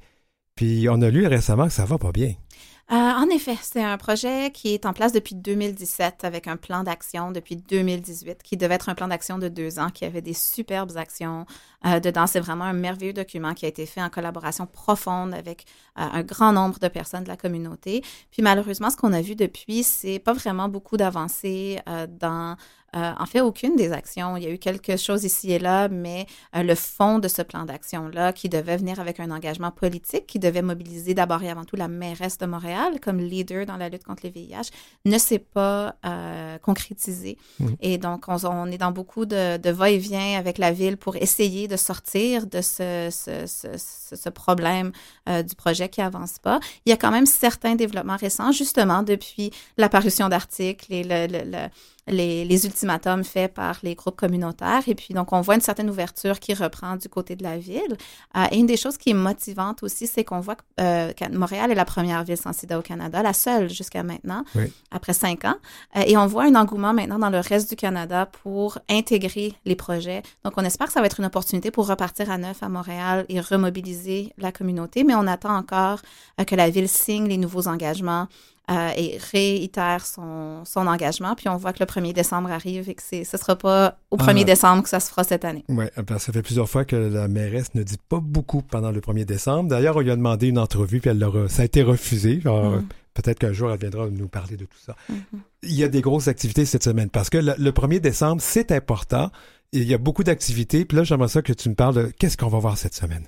Puis 0.54 0.86
on 0.90 1.00
a 1.02 1.10
lu 1.10 1.26
récemment 1.26 1.66
que 1.66 1.72
ça 1.72 1.84
va 1.84 1.98
pas 1.98 2.12
bien. 2.12 2.34
Euh, 2.90 2.94
en 2.96 3.28
effet, 3.28 3.56
c'est 3.62 3.82
un 3.82 3.96
projet 3.96 4.50
qui 4.50 4.74
est 4.74 4.84
en 4.84 4.92
place 4.92 5.12
depuis 5.12 5.34
2017 5.34 6.24
avec 6.24 6.46
un 6.46 6.58
plan 6.58 6.82
d'action 6.82 7.30
depuis 7.30 7.56
2018 7.56 8.42
qui 8.42 8.58
devait 8.58 8.74
être 8.74 8.90
un 8.90 8.94
plan 8.94 9.08
d'action 9.08 9.38
de 9.38 9.48
deux 9.48 9.78
ans 9.78 9.88
qui 9.88 10.04
avait 10.04 10.20
des 10.20 10.34
superbes 10.34 10.94
actions 10.96 11.46
euh, 11.86 12.00
dedans. 12.00 12.26
C'est 12.26 12.40
vraiment 12.40 12.64
un 12.64 12.74
merveilleux 12.74 13.14
document 13.14 13.54
qui 13.54 13.64
a 13.64 13.68
été 13.68 13.86
fait 13.86 14.02
en 14.02 14.10
collaboration 14.10 14.66
profonde 14.66 15.32
avec 15.32 15.64
un 15.94 16.22
grand 16.22 16.52
nombre 16.52 16.78
de 16.80 16.88
personnes 16.88 17.22
de 17.22 17.28
la 17.28 17.36
communauté. 17.36 18.02
Puis 18.30 18.42
malheureusement, 18.42 18.90
ce 18.90 18.96
qu'on 18.96 19.12
a 19.12 19.22
vu 19.22 19.36
depuis, 19.36 19.84
c'est 19.84 20.18
pas 20.18 20.32
vraiment 20.32 20.68
beaucoup 20.68 20.96
d'avancées 20.96 21.78
dans 22.20 22.56
euh, 22.94 23.12
en 23.18 23.24
fait, 23.24 23.40
aucune 23.40 23.74
des 23.74 23.90
actions. 23.92 24.36
Il 24.36 24.44
y 24.44 24.46
a 24.46 24.50
eu 24.50 24.58
quelque 24.58 24.98
chose 24.98 25.24
ici 25.24 25.50
et 25.52 25.58
là, 25.58 25.88
mais 25.88 26.26
euh, 26.54 26.62
le 26.62 26.74
fond 26.74 27.18
de 27.18 27.26
ce 27.26 27.40
plan 27.40 27.64
d'action-là, 27.64 28.34
qui 28.34 28.50
devait 28.50 28.76
venir 28.76 29.00
avec 29.00 29.18
un 29.18 29.30
engagement 29.30 29.70
politique, 29.70 30.26
qui 30.26 30.38
devait 30.38 30.60
mobiliser 30.60 31.14
d'abord 31.14 31.42
et 31.42 31.50
avant 31.50 31.64
tout 31.64 31.76
la 31.76 31.88
mairesse 31.88 32.36
de 32.36 32.44
Montréal 32.44 33.00
comme 33.00 33.18
leader 33.18 33.64
dans 33.64 33.78
la 33.78 33.88
lutte 33.88 34.04
contre 34.04 34.24
les 34.24 34.30
VIH, 34.30 34.70
ne 35.06 35.16
s'est 35.16 35.38
pas 35.38 35.96
euh, 36.04 36.58
concrétisé. 36.58 37.38
Et 37.80 37.96
donc, 37.96 38.26
on, 38.28 38.66
est 38.70 38.78
dans 38.78 38.92
beaucoup 38.92 39.24
de, 39.24 39.70
va-et-vient 39.70 40.38
avec 40.38 40.58
la 40.58 40.72
ville 40.72 40.96
pour 40.98 41.16
essayer 41.16 41.68
de 41.68 41.76
sortir 41.76 42.46
de 42.46 42.60
ce, 42.60 43.08
ce, 43.10 44.28
problème 44.28 44.92
du 45.26 45.54
projet 45.56 45.88
qui 45.88 46.00
avance 46.00 46.38
pas. 46.38 46.60
Il 46.84 46.90
y 46.90 46.92
a 46.92 46.96
quand 46.96 47.10
même 47.10 47.26
certains 47.26 47.74
développements 47.74 48.16
récents, 48.16 48.52
justement, 48.52 49.02
depuis 49.02 49.50
l'apparition 49.78 50.28
d'articles 50.28 50.92
et 50.92 51.04
le, 51.04 51.26
le 51.28 51.68
les, 52.08 52.44
les, 52.44 52.66
ultimatums 52.66 53.22
faits 53.22 53.54
par 53.54 53.78
les 53.82 53.94
groupes 53.94 54.16
communautaires. 54.16 54.82
Et 54.86 54.94
puis, 54.94 55.14
donc, 55.14 55.32
on 55.32 55.40
voit 55.40 55.54
une 55.54 55.60
certaine 55.60 55.88
ouverture 55.88 56.40
qui 56.40 56.52
reprend 56.52 56.96
du 56.96 57.08
côté 57.08 57.36
de 57.36 57.42
la 57.44 57.58
ville. 57.58 57.96
Euh, 58.36 58.44
et 58.50 58.58
une 58.58 58.66
des 58.66 58.76
choses 58.76 58.98
qui 58.98 59.10
est 59.10 59.14
motivante 59.14 59.82
aussi, 59.82 60.06
c'est 60.06 60.24
qu'on 60.24 60.40
voit 60.40 60.56
que 60.56 60.62
euh, 60.80 61.12
Montréal 61.30 61.70
est 61.70 61.76
la 61.76 61.84
première 61.84 62.24
ville 62.24 62.36
sans 62.36 62.52
sida 62.52 62.78
au 62.78 62.82
Canada, 62.82 63.22
la 63.22 63.32
seule 63.32 63.70
jusqu'à 63.70 64.02
maintenant, 64.02 64.44
après 64.90 65.12
cinq 65.12 65.44
ans. 65.44 65.56
Euh, 65.96 66.02
et 66.06 66.16
on 66.16 66.26
voit 66.26 66.44
un 66.44 66.54
engouement 66.56 66.92
maintenant 66.92 67.18
dans 67.18 67.30
le 67.30 67.38
reste 67.38 67.70
du 67.70 67.76
Canada 67.76 68.26
pour 68.26 68.78
intégrer 68.88 69.54
les 69.64 69.76
projets. 69.76 70.22
Donc, 70.44 70.54
on 70.56 70.64
espère 70.64 70.88
que 70.88 70.92
ça 70.92 71.00
va 71.00 71.06
être 71.06 71.20
une 71.20 71.26
opportunité 71.26 71.70
pour 71.70 71.86
repartir 71.86 72.30
à 72.30 72.38
neuf 72.38 72.62
à 72.62 72.68
Montréal 72.68 73.26
et 73.28 73.40
remobiliser 73.40 74.32
la 74.38 74.50
communauté, 74.50 75.04
mais 75.04 75.14
on 75.14 75.26
attend 75.26 75.56
encore 75.56 76.00
que 76.46 76.54
la 76.56 76.68
ville 76.68 76.88
signe 76.88 77.28
les 77.28 77.36
nouveaux 77.36 77.68
engagements 77.68 78.26
euh, 78.70 78.90
et 78.96 79.18
réitère 79.32 80.06
son, 80.06 80.64
son, 80.64 80.86
engagement. 80.86 81.34
Puis 81.34 81.48
on 81.48 81.56
voit 81.56 81.72
que 81.72 81.80
le 81.80 81.86
1er 81.86 82.12
décembre 82.12 82.50
arrive 82.52 82.88
et 82.88 82.94
que 82.94 83.02
ce 83.02 83.16
ne 83.16 83.24
sera 83.24 83.56
pas 83.56 83.98
au 84.12 84.16
1er 84.16 84.42
ah. 84.42 84.44
décembre 84.44 84.84
que 84.84 84.88
ça 84.88 85.00
se 85.00 85.10
fera 85.10 85.24
cette 85.24 85.44
année. 85.44 85.64
Oui, 85.68 85.86
ça 86.18 86.32
fait 86.32 86.42
plusieurs 86.42 86.68
fois 86.68 86.84
que 86.84 86.94
la 86.94 87.26
mairesse 87.26 87.74
ne 87.74 87.82
dit 87.82 87.98
pas 88.08 88.20
beaucoup 88.20 88.62
pendant 88.62 88.92
le 88.92 89.00
1er 89.00 89.24
décembre. 89.24 89.68
D'ailleurs, 89.68 89.96
on 89.96 90.00
lui 90.00 90.12
a 90.12 90.16
demandé 90.16 90.46
une 90.46 90.58
entrevue, 90.58 91.00
puis 91.00 91.10
elle 91.10 91.26
ça 91.48 91.62
a 91.62 91.64
été 91.64 91.82
refusé. 91.82 92.36
Mm. 92.44 92.84
Peut-être 93.14 93.40
qu'un 93.40 93.52
jour, 93.52 93.70
elle 93.72 93.80
viendra 93.80 94.08
nous 94.08 94.28
parler 94.28 94.56
de 94.56 94.64
tout 94.64 94.78
ça. 94.78 94.94
Mm-hmm. 95.10 95.38
Il 95.64 95.74
y 95.74 95.82
a 95.82 95.88
des 95.88 96.00
grosses 96.00 96.28
activités 96.28 96.64
cette 96.64 96.84
semaine 96.84 97.10
parce 97.10 97.30
que 97.30 97.38
le, 97.38 97.54
le 97.58 97.72
1er 97.72 97.98
décembre, 97.98 98.40
c'est 98.40 98.70
important. 98.70 99.30
Il 99.72 99.84
y 99.84 99.92
a 99.92 99.98
beaucoup 99.98 100.22
d'activités. 100.22 100.84
Puis 100.84 100.96
là, 100.96 101.02
j'aimerais 101.02 101.28
ça 101.28 101.42
que 101.42 101.52
tu 101.52 101.68
me 101.68 101.74
parles 101.74 101.94
de 101.94 102.12
qu'est-ce 102.16 102.36
qu'on 102.36 102.48
va 102.48 102.60
voir 102.60 102.78
cette 102.78 102.94
semaine. 102.94 103.26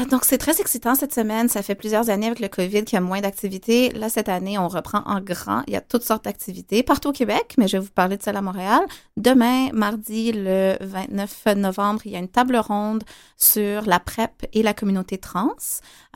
Ah, 0.00 0.04
donc 0.04 0.24
c'est 0.24 0.38
très 0.38 0.60
excitant 0.60 0.94
cette 0.94 1.12
semaine. 1.12 1.48
Ça 1.48 1.60
fait 1.60 1.74
plusieurs 1.74 2.08
années 2.08 2.26
avec 2.26 2.38
le 2.38 2.46
COVID 2.46 2.84
qu'il 2.84 2.94
y 2.94 2.98
a 2.98 3.00
moins 3.00 3.20
d'activités. 3.20 3.90
Là, 3.90 4.08
cette 4.08 4.28
année, 4.28 4.56
on 4.56 4.68
reprend 4.68 5.02
en 5.06 5.20
grand. 5.20 5.64
Il 5.66 5.72
y 5.72 5.76
a 5.76 5.80
toutes 5.80 6.04
sortes 6.04 6.24
d'activités 6.24 6.84
partout 6.84 7.08
au 7.08 7.12
Québec, 7.12 7.54
mais 7.58 7.66
je 7.66 7.78
vais 7.78 7.82
vous 7.82 7.90
parler 7.90 8.16
de 8.16 8.22
celle 8.22 8.36
à 8.36 8.40
Montréal. 8.40 8.80
Demain, 9.16 9.70
mardi, 9.72 10.30
le 10.32 10.76
29 10.80 11.46
novembre, 11.56 12.02
il 12.04 12.12
y 12.12 12.16
a 12.16 12.20
une 12.20 12.28
table 12.28 12.56
ronde 12.56 13.02
sur 13.36 13.82
la 13.86 13.98
PrEP 13.98 14.46
et 14.52 14.62
la 14.62 14.72
communauté 14.72 15.18
trans 15.18 15.56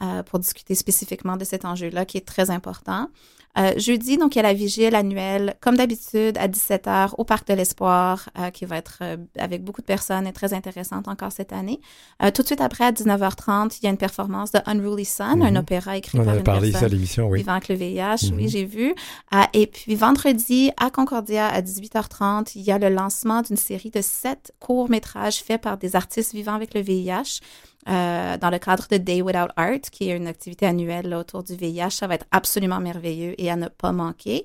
euh, 0.01 0.22
pour 0.22 0.39
discuter 0.39 0.76
spécifiquement 0.76 1.37
de 1.37 1.45
cet 1.45 1.64
enjeu-là 1.64 2.05
qui 2.05 2.18
est 2.18 2.26
très 2.26 2.51
important. 2.51 3.09
Euh, 3.59 3.73
jeudi, 3.77 4.17
donc, 4.17 4.35
il 4.35 4.39
y 4.39 4.41
a 4.41 4.45
la 4.45 4.55
vigile 4.55 4.95
annuelle, 4.95 5.55
comme 5.61 5.77
d'habitude, 5.77 6.39
à 6.39 6.49
17h 6.49 7.15
au 7.19 7.25
Parc 7.25 7.47
de 7.49 7.55
l'Espoir, 7.55 8.29
euh, 8.39 8.51
qui 8.51 8.65
va 8.65 8.79
être 8.79 8.99
euh, 9.03 9.17
avec 9.39 9.63
beaucoup 9.63 9.83
de 9.83 9.87
personnes 9.87 10.27
et 10.27 10.33
très 10.33 10.55
intéressante 10.55 11.07
encore 11.07 11.33
cette 11.33 11.53
année. 11.53 11.81
tout 12.35 12.43
de 12.43 12.47
suite 12.47 12.61
après, 12.61 12.85
à 12.85 12.93
19h30, 12.93 13.79
il 13.81 13.85
y 13.85 13.87
a 13.89 13.91
une 13.91 13.99
performance 13.99 14.53
de 14.53 14.61
Unruly 14.67 15.05
Sun, 15.05 15.43
un 15.43 15.51
mhm. 15.51 15.57
opéra 15.57 15.97
écrit 15.97 16.19
par 16.19 16.35
une 16.35 16.43
parlé 16.43 16.73
personne 16.73 17.29
oui. 17.29 17.39
vivant 17.39 17.53
avec 17.53 17.69
le 17.69 17.75
VIH. 17.75 18.33
Oui, 18.35 18.45
mhm. 18.45 18.49
j'ai 18.49 18.65
vu. 18.65 18.95
et 19.53 19.67
puis, 19.67 19.95
vendredi, 19.97 20.71
à 20.79 20.91
Concordia, 20.91 21.49
à 21.49 21.61
18h30, 21.61 22.53
il 22.55 22.63
y 22.63 22.71
a 22.71 22.79
le 22.79 22.89
lancement 22.89 23.43
d'une 23.43 23.57
série 23.57 23.91
de 23.91 24.01
sept 24.01 24.53
courts-métrages 24.61 25.43
faits 25.43 25.61
par 25.61 25.77
des 25.77 25.95
artistes 25.97 26.33
vivant 26.33 26.55
avec 26.55 26.75
le 26.75 26.81
VIH. 26.81 27.41
Euh, 27.89 28.37
dans 28.37 28.51
le 28.51 28.59
cadre 28.59 28.87
de 28.89 28.97
Day 28.97 29.22
Without 29.22 29.51
Art, 29.57 29.80
qui 29.91 30.09
est 30.09 30.16
une 30.16 30.28
activité 30.28 30.66
annuelle 30.66 31.12
autour 31.14 31.43
du 31.43 31.57
VIH. 31.57 31.91
Ça 31.91 32.07
va 32.07 32.14
être 32.14 32.26
absolument 32.30 32.78
merveilleux 32.78 33.35
et 33.39 33.51
à 33.51 33.57
ne 33.57 33.66
pas 33.66 33.91
manquer. 33.91 34.45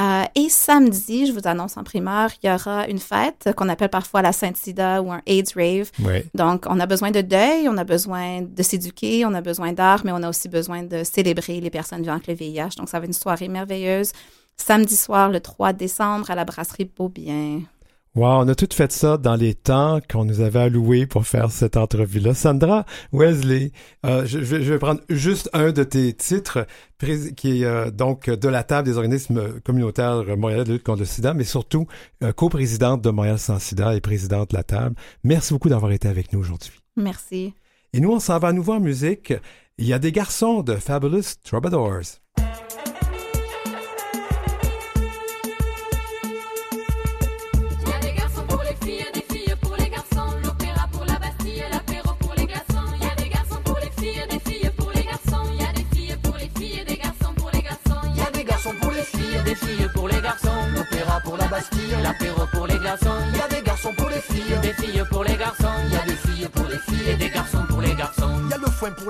Euh, 0.00 0.24
et 0.34 0.48
samedi, 0.48 1.26
je 1.26 1.32
vous 1.32 1.46
annonce 1.46 1.76
en 1.76 1.84
primeur, 1.84 2.30
il 2.42 2.48
y 2.48 2.52
aura 2.52 2.88
une 2.88 2.98
fête 2.98 3.50
qu'on 3.56 3.68
appelle 3.68 3.90
parfois 3.90 4.22
la 4.22 4.32
Sainte-Sida 4.32 5.02
ou 5.02 5.12
un 5.12 5.20
AIDS 5.26 5.52
Rave. 5.54 5.90
Donc, 6.34 6.64
on 6.68 6.80
a 6.80 6.86
besoin 6.86 7.10
de 7.10 7.20
deuil, 7.20 7.68
on 7.68 7.76
a 7.76 7.84
besoin 7.84 8.40
de 8.40 8.62
s'éduquer, 8.62 9.26
on 9.26 9.34
a 9.34 9.42
besoin 9.42 9.72
d'art, 9.72 10.00
mais 10.04 10.12
on 10.12 10.22
a 10.22 10.28
aussi 10.30 10.48
besoin 10.48 10.82
de 10.82 11.04
célébrer 11.04 11.60
les 11.60 11.70
personnes 11.70 12.00
vivant 12.00 12.14
avec 12.14 12.26
le 12.26 12.34
VIH. 12.34 12.76
Donc, 12.78 12.88
ça 12.88 12.98
va 12.98 13.04
être 13.04 13.08
une 13.08 13.12
soirée 13.12 13.48
merveilleuse. 13.48 14.12
Samedi 14.56 14.96
soir, 14.96 15.28
le 15.28 15.40
3 15.40 15.72
décembre, 15.74 16.30
à 16.30 16.34
la 16.34 16.44
brasserie 16.44 16.90
Beaubien. 16.96 17.60
Wow, 18.14 18.42
on 18.42 18.48
a 18.48 18.54
tout 18.54 18.68
fait 18.70 18.92
ça 18.92 19.16
dans 19.16 19.36
les 19.36 19.54
temps 19.54 19.98
qu'on 20.06 20.26
nous 20.26 20.42
avait 20.42 20.58
alloués 20.58 21.06
pour 21.06 21.26
faire 21.26 21.50
cette 21.50 21.78
entrevue-là. 21.78 22.34
Sandra 22.34 22.84
Wesley, 23.10 23.72
euh, 24.04 24.26
je, 24.26 24.38
vais 24.38 24.78
prendre 24.78 25.00
juste 25.08 25.48
un 25.54 25.72
de 25.72 25.82
tes 25.82 26.12
titres, 26.12 26.66
qui 27.36 27.62
est 27.62 27.64
euh, 27.64 27.90
donc 27.90 28.28
de 28.28 28.48
la 28.50 28.64
table 28.64 28.86
des 28.86 28.98
organismes 28.98 29.60
communautaires 29.60 30.24
Montréal 30.36 30.64
de 30.64 30.74
lutte 30.74 30.82
contre 30.82 30.98
le 30.98 31.04
sida, 31.06 31.32
mais 31.32 31.44
surtout 31.44 31.86
euh, 32.22 32.32
coprésidente 32.32 33.00
de 33.00 33.08
Montréal 33.08 33.38
sans 33.38 33.58
sida 33.58 33.96
et 33.96 34.02
présidente 34.02 34.50
de 34.50 34.56
la 34.56 34.62
table. 34.62 34.94
Merci 35.24 35.54
beaucoup 35.54 35.70
d'avoir 35.70 35.90
été 35.92 36.06
avec 36.06 36.34
nous 36.34 36.40
aujourd'hui. 36.40 36.72
Merci. 36.96 37.54
Et 37.94 38.00
nous, 38.00 38.12
on 38.12 38.20
s'en 38.20 38.38
va 38.38 38.48
à 38.48 38.52
nouveau 38.52 38.74
en 38.74 38.80
musique. 38.80 39.32
Il 39.78 39.86
y 39.86 39.94
a 39.94 39.98
des 39.98 40.12
garçons 40.12 40.62
de 40.62 40.74
Fabulous 40.76 41.36
Troubadours. 41.44 42.20
L'apéro 59.44 59.88
pour 59.88 60.08
les 60.08 60.20
garçons. 60.20 60.48
Pour 62.52 62.61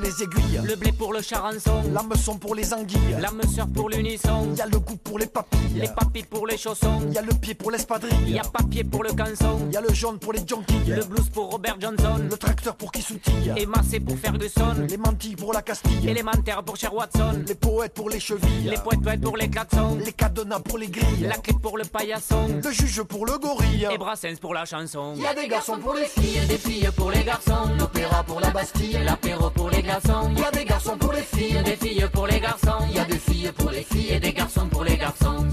les 0.02 0.22
aiguilles. 0.22 0.60
Le 0.64 0.76
blé 0.76 0.92
pour 0.92 1.12
le 1.12 1.22
charançon. 1.22 1.82
La 1.92 2.02
meçon 2.02 2.36
pour 2.36 2.54
les 2.54 2.74
anguilles. 2.74 3.16
La 3.20 3.30
mesure 3.30 3.66
pour 3.68 3.88
l'unisson. 3.88 4.52
Y 4.56 4.60
a 4.60 4.66
le 4.66 4.78
goût 4.78 4.96
pour 4.96 5.18
les 5.18 5.26
papilles. 5.26 5.60
Les 5.74 5.88
papilles 5.88 6.24
pour 6.24 6.46
les 6.46 6.58
chaussons. 6.58 7.00
Y 7.10 7.18
a 7.18 7.22
le 7.22 7.32
pied 7.34 7.54
pour 7.54 7.70
l'espadrille. 7.70 8.16
Y 8.26 8.38
a 8.38 8.42
papier 8.42 8.84
pour 8.84 9.04
le 9.04 9.12
canson. 9.12 9.68
Y 9.72 9.76
a 9.76 9.80
le 9.80 9.92
jaune 9.92 10.18
pour 10.18 10.32
les 10.32 10.46
jonquilles. 10.46 10.94
Le 10.94 11.04
blues 11.04 11.28
pour 11.30 11.50
Robert 11.50 11.76
Johnson. 11.80 12.20
Le 12.30 12.36
tracteur 12.36 12.76
pour 12.76 12.92
qui 12.92 13.02
soutille. 13.02 13.52
Et 13.56 13.66
Massé 13.66 14.00
pour 14.00 14.18
Ferguson. 14.18 14.74
Les 14.88 14.96
mantilles 14.96 15.36
pour 15.36 15.52
la 15.52 15.62
Castille. 15.62 16.08
Élémentaire 16.08 16.62
pour 16.62 16.76
Cher 16.76 16.94
Watson. 16.94 17.44
Les 17.46 17.54
poètes 17.54 17.94
pour 17.94 18.10
les 18.10 18.20
chevilles. 18.20 18.68
Les 18.68 18.78
poètes 18.78 19.00
poètes 19.00 19.20
pour 19.20 19.36
les 19.36 19.48
klaxons. 19.48 19.98
Les 20.04 20.12
cadenas 20.12 20.60
pour 20.60 20.78
les 20.78 20.88
grilles. 20.88 21.26
La 21.26 21.36
clé 21.36 21.54
pour 21.60 21.78
le 21.78 21.84
paillasson. 21.84 22.60
Le 22.62 22.70
juge 22.70 23.02
pour 23.02 23.26
le 23.26 23.38
gorille. 23.38 23.88
Et 23.90 23.98
Brassens 23.98 24.38
pour 24.40 24.54
la 24.54 24.64
chanson. 24.64 25.14
Y 25.16 25.26
a 25.26 25.34
des 25.34 25.48
garçons 25.48 25.78
pour 25.78 25.94
les 25.94 26.06
filles. 26.06 26.46
Des 26.48 26.58
filles 26.58 26.88
pour 26.96 27.10
les 27.10 27.24
garçons. 27.24 27.70
L'opéra 27.78 28.22
pour 28.24 28.40
la 28.40 28.50
Bastille. 28.50 28.98
L'apéro 29.04 29.50
pour 29.50 29.61
les 29.68 29.82
glaçons. 29.82 30.30
Y 30.36 30.44
a 30.44 30.50
des 30.50 30.64
garçons 30.64 30.96
pour 30.98 31.12
les 31.12 31.22
filles. 31.22 31.62
Des 31.64 31.76
filles 31.76 32.06
pour 32.12 32.26
les 32.26 32.40
garçons. 32.40 32.86
Y 32.92 32.98
a 32.98 33.04
des 33.04 33.18
filles 33.18 33.52
pour 33.56 33.70
les 33.70 33.82
filles. 33.82 34.12
Et 34.12 34.20
des 34.20 34.32
garçons 34.32 34.68
pour 34.68 34.84
les 34.84 34.96
garçons. 34.96 35.46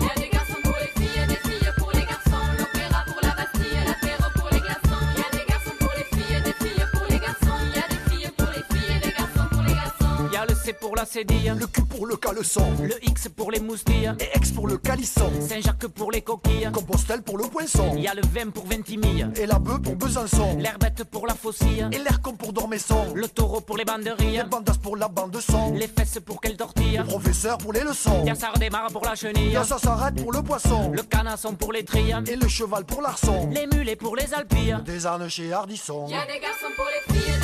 C 10.70 10.74
pour 10.74 10.96
la 10.96 11.06
cédille. 11.06 11.54
Le 11.58 11.68
Q 11.68 11.84
pour 11.86 12.06
le 12.06 12.16
caleçon. 12.16 12.66
Le 12.82 12.96
X 13.04 13.28
pour 13.30 13.52
les 13.52 13.60
moustilles. 13.60 14.14
Et 14.20 14.38
X 14.38 14.52
pour 14.52 14.68
le 14.68 14.78
calisson. 14.78 15.32
Saint-Jacques 15.48 15.88
pour 15.88 16.12
les 16.12 16.22
coquilles. 16.22 16.70
Compostelle 16.72 17.22
pour 17.22 17.38
le 17.38 17.46
poinçon. 17.46 17.96
Y 17.96 18.08
a 18.08 18.14
le 18.14 18.22
20 18.22 18.52
pour 18.52 18.66
Ventimille. 18.66 19.28
Et 19.36 19.46
la 19.46 19.58
bœuf 19.58 19.82
pour 19.82 19.96
Besançon. 19.96 20.58
L'herbette 20.58 21.04
pour 21.06 21.28
la 21.28 21.34
faucille. 21.34 21.88
Et 21.92 21.98
l'Aircom 21.98 22.38
pour 22.38 22.54
Dormesson. 22.54 23.14
Le 23.16 23.28
taureau 23.28 23.62
pour 23.62 23.78
les 23.78 23.86
banderilles. 23.86 24.38
Les 24.38 24.44
bandas 24.44 24.78
pour 24.82 24.96
la 24.96 25.08
bande 25.08 25.32
de 25.32 25.40
son. 25.40 25.74
Les 25.74 25.88
fesses 25.88 26.20
pour 26.24 26.40
quelle 26.42 26.58
tortille. 26.58 26.98
Le 26.98 27.06
professeur 27.06 27.58
pour 27.58 27.74
les 27.74 27.82
leçons. 27.82 28.24
Y 28.26 28.30
a 28.30 28.36
ça 28.36 28.50
redémarre 28.54 28.92
pour 28.92 29.06
la 29.06 29.16
chenille. 29.16 29.52
Y 29.52 29.58
a 29.58 29.64
ça 29.64 29.78
s'arrête 29.78 30.22
pour 30.22 30.32
le 30.32 30.44
poisson. 30.44 30.92
Le 30.92 31.02
canasson 31.04 31.54
pour 31.54 31.74
les 31.74 31.84
trilles. 31.84 32.16
Et 32.28 32.36
le 32.36 32.48
cheval 32.48 32.86
pour 32.86 33.02
l'arçon. 33.02 33.50
Les 33.52 33.66
mulets 33.68 33.96
pour 33.96 34.16
les 34.16 34.34
alpilles. 34.34 34.78
Des 34.86 35.08
ânes 35.08 35.30
chez 35.30 35.52
Hardisson. 35.52 36.08
Y 36.08 36.14
a 36.14 36.26
des 36.26 36.40
garçons 36.40 36.74
pour 36.76 36.86
les 36.86 37.14
filles, 37.14 37.39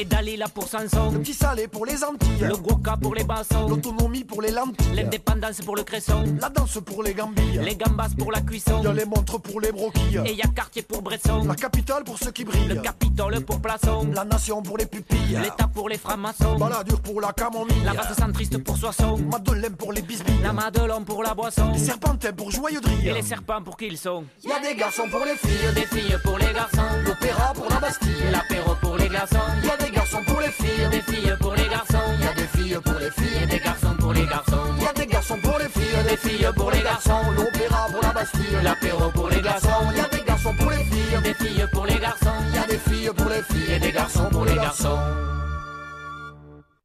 Et 0.00 0.04
Dalila 0.04 0.46
pour 0.46 0.68
Samson. 0.68 1.10
Le 1.10 1.18
petit 1.18 1.34
salé 1.34 1.66
pour 1.66 1.84
les 1.84 2.04
Antilles. 2.04 2.38
Le 2.40 2.56
Goka 2.56 2.96
pour 2.96 3.16
les 3.16 3.24
bassons. 3.24 3.68
L'autonomie 3.68 4.22
pour 4.22 4.40
les 4.40 4.52
lentilles. 4.52 4.94
L'indépendance 4.94 5.60
pour 5.60 5.74
le 5.74 5.82
cresson. 5.82 6.22
La 6.40 6.48
danse 6.50 6.78
pour 6.86 7.02
les 7.02 7.14
gambilles. 7.14 7.60
Les 7.64 7.74
gambas 7.74 8.10
pour 8.16 8.30
la 8.30 8.40
cuisson. 8.40 8.80
Y 8.84 8.86
a 8.86 8.92
les 8.92 9.04
montres 9.04 9.40
pour 9.40 9.60
les 9.60 9.72
broquilles. 9.72 10.22
Et 10.24 10.34
y 10.34 10.42
a 10.42 10.46
Cartier 10.54 10.82
pour 10.82 11.02
Bresson. 11.02 11.42
La 11.48 11.56
capitale 11.56 12.04
pour 12.04 12.16
ceux 12.16 12.30
qui 12.30 12.44
brillent. 12.44 12.68
Le 12.68 12.76
Capitole 12.76 13.40
pour 13.44 13.60
Plaçon. 13.60 14.08
La 14.14 14.24
nation 14.24 14.62
pour 14.62 14.78
les 14.78 14.86
pupilles. 14.86 15.36
L'État 15.42 15.66
pour 15.66 15.88
les 15.88 15.98
francs-maçons. 15.98 16.56
Baladure 16.56 17.00
pour 17.00 17.20
la 17.20 17.32
camomille. 17.32 17.82
La 17.84 17.90
race 17.90 18.16
centriste 18.16 18.58
pour 18.58 18.76
Soissons. 18.76 19.16
Madeleine 19.16 19.74
pour 19.74 19.92
les 19.92 20.02
bisbilles. 20.02 20.42
La 20.44 20.52
Madelon 20.52 21.02
pour 21.02 21.24
la 21.24 21.34
boisson. 21.34 21.72
Les 21.72 21.80
serpentins 21.80 22.32
pour 22.32 22.52
joyeux. 22.52 22.80
Et 23.04 23.12
les 23.12 23.22
serpents 23.22 23.62
pour 23.62 23.76
qui 23.76 23.86
ils 23.86 23.98
sont. 23.98 24.22
Y 24.44 24.52
a 24.52 24.60
des 24.60 24.76
garçons 24.76 25.08
pour 25.10 25.24
les 25.24 25.34
filles. 25.34 25.74
Des 25.74 25.86
filles 25.86 26.16
pour 26.22 26.38
les 26.38 26.52
garçons. 26.52 26.86
L'opéra 27.04 27.52
pour 27.52 27.68
la 27.68 27.80
Bastille. 27.80 28.14
L'apéro 28.30 28.76
pour 28.80 28.96
les 28.96 29.08
glaçons. 29.08 29.36
Y 29.64 29.70
a 29.70 29.76
des 29.76 29.87
garçons 30.10 30.24
pour 30.24 30.40
les 30.40 30.48
filles. 30.48 30.88
Des 30.90 31.00
filles 31.02 31.34
pour 31.40 31.54
les 31.54 31.68
garçons. 31.68 31.98
Y 32.20 32.26
a 32.26 32.34
des 32.34 32.46
filles 32.58 32.78
pour 32.82 32.94
les 32.94 33.10
filles. 33.10 33.42
Et 33.42 33.46
des 33.46 33.58
garçons 33.58 33.94
pour 33.98 34.12
les 34.12 34.26
garçons. 34.26 34.64
Y 34.80 34.86
a 34.86 34.92
des 34.92 35.06
garçons 35.06 35.38
pour 35.42 35.58
les 35.58 35.68
filles. 35.68 36.04
Des 36.08 36.16
filles 36.16 36.48
pour 36.56 36.70
les 36.70 36.82
garçons. 36.82 37.20
L'opéra 37.36 37.86
pour 37.92 38.02
la 38.02 38.12
Bastille. 38.12 38.58
L'apéro 38.62 39.10
pour 39.10 39.28
les 39.28 39.40
glaçons. 39.40 39.92
Y 39.96 40.00
a 40.00 40.08
des 40.08 40.24
garçons 40.26 40.54
pour 40.58 40.70
les 40.70 40.84
filles. 40.84 41.22
Des 41.22 41.34
filles 41.34 41.66
pour 41.72 41.86
les 41.86 41.98
garçons. 41.98 42.30
Y 42.54 42.58
a 42.58 42.66
des 42.66 42.78
filles 42.78 43.10
pour 43.16 43.28
les 43.28 43.42
filles. 43.42 43.74
Et 43.74 43.78
des 43.80 43.92
garçons 43.92 44.28
pour 44.30 44.44
les 44.44 44.54
garçons. 44.54 44.98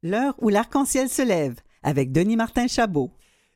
L'heure 0.02 0.34
où 0.38 0.48
l'arc-en-ciel 0.50 1.08
se 1.08 1.22
lève 1.22 1.54
avec 1.82 2.12
Denis 2.12 2.36
Martin 2.36 2.66
Chabot. 2.66 3.10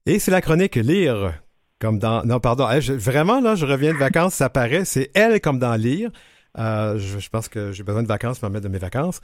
Et 0.07 0.19
c'est 0.19 0.31
la 0.31 0.41
chronique 0.41 0.77
Lire. 0.77 1.43
Comme 1.79 1.99
dans. 1.99 2.25
Non, 2.25 2.41
pardon. 2.41 2.69
Hey, 2.69 2.81
je- 2.81 2.95
vraiment, 2.95 3.41
là, 3.41 3.55
je 3.55 3.67
reviens 3.67 3.93
de 3.93 3.99
vacances, 3.99 4.35
ça 4.35 4.49
paraît. 4.49 4.85
C'est 4.85 5.11
elle 5.15 5.41
comme 5.41 5.59
dans 5.59 5.75
Lire. 5.75 6.11
Euh, 6.59 6.99
je, 6.99 7.19
je 7.19 7.29
pense 7.29 7.49
que 7.49 7.71
j'ai 7.73 7.83
besoin 7.85 8.03
de 8.03 8.09
vacances 8.09 8.39
pour 8.39 8.49
me 8.49 8.55
mettre 8.55 8.65
de 8.67 8.73
mes 8.73 8.79
vacances. 8.79 9.21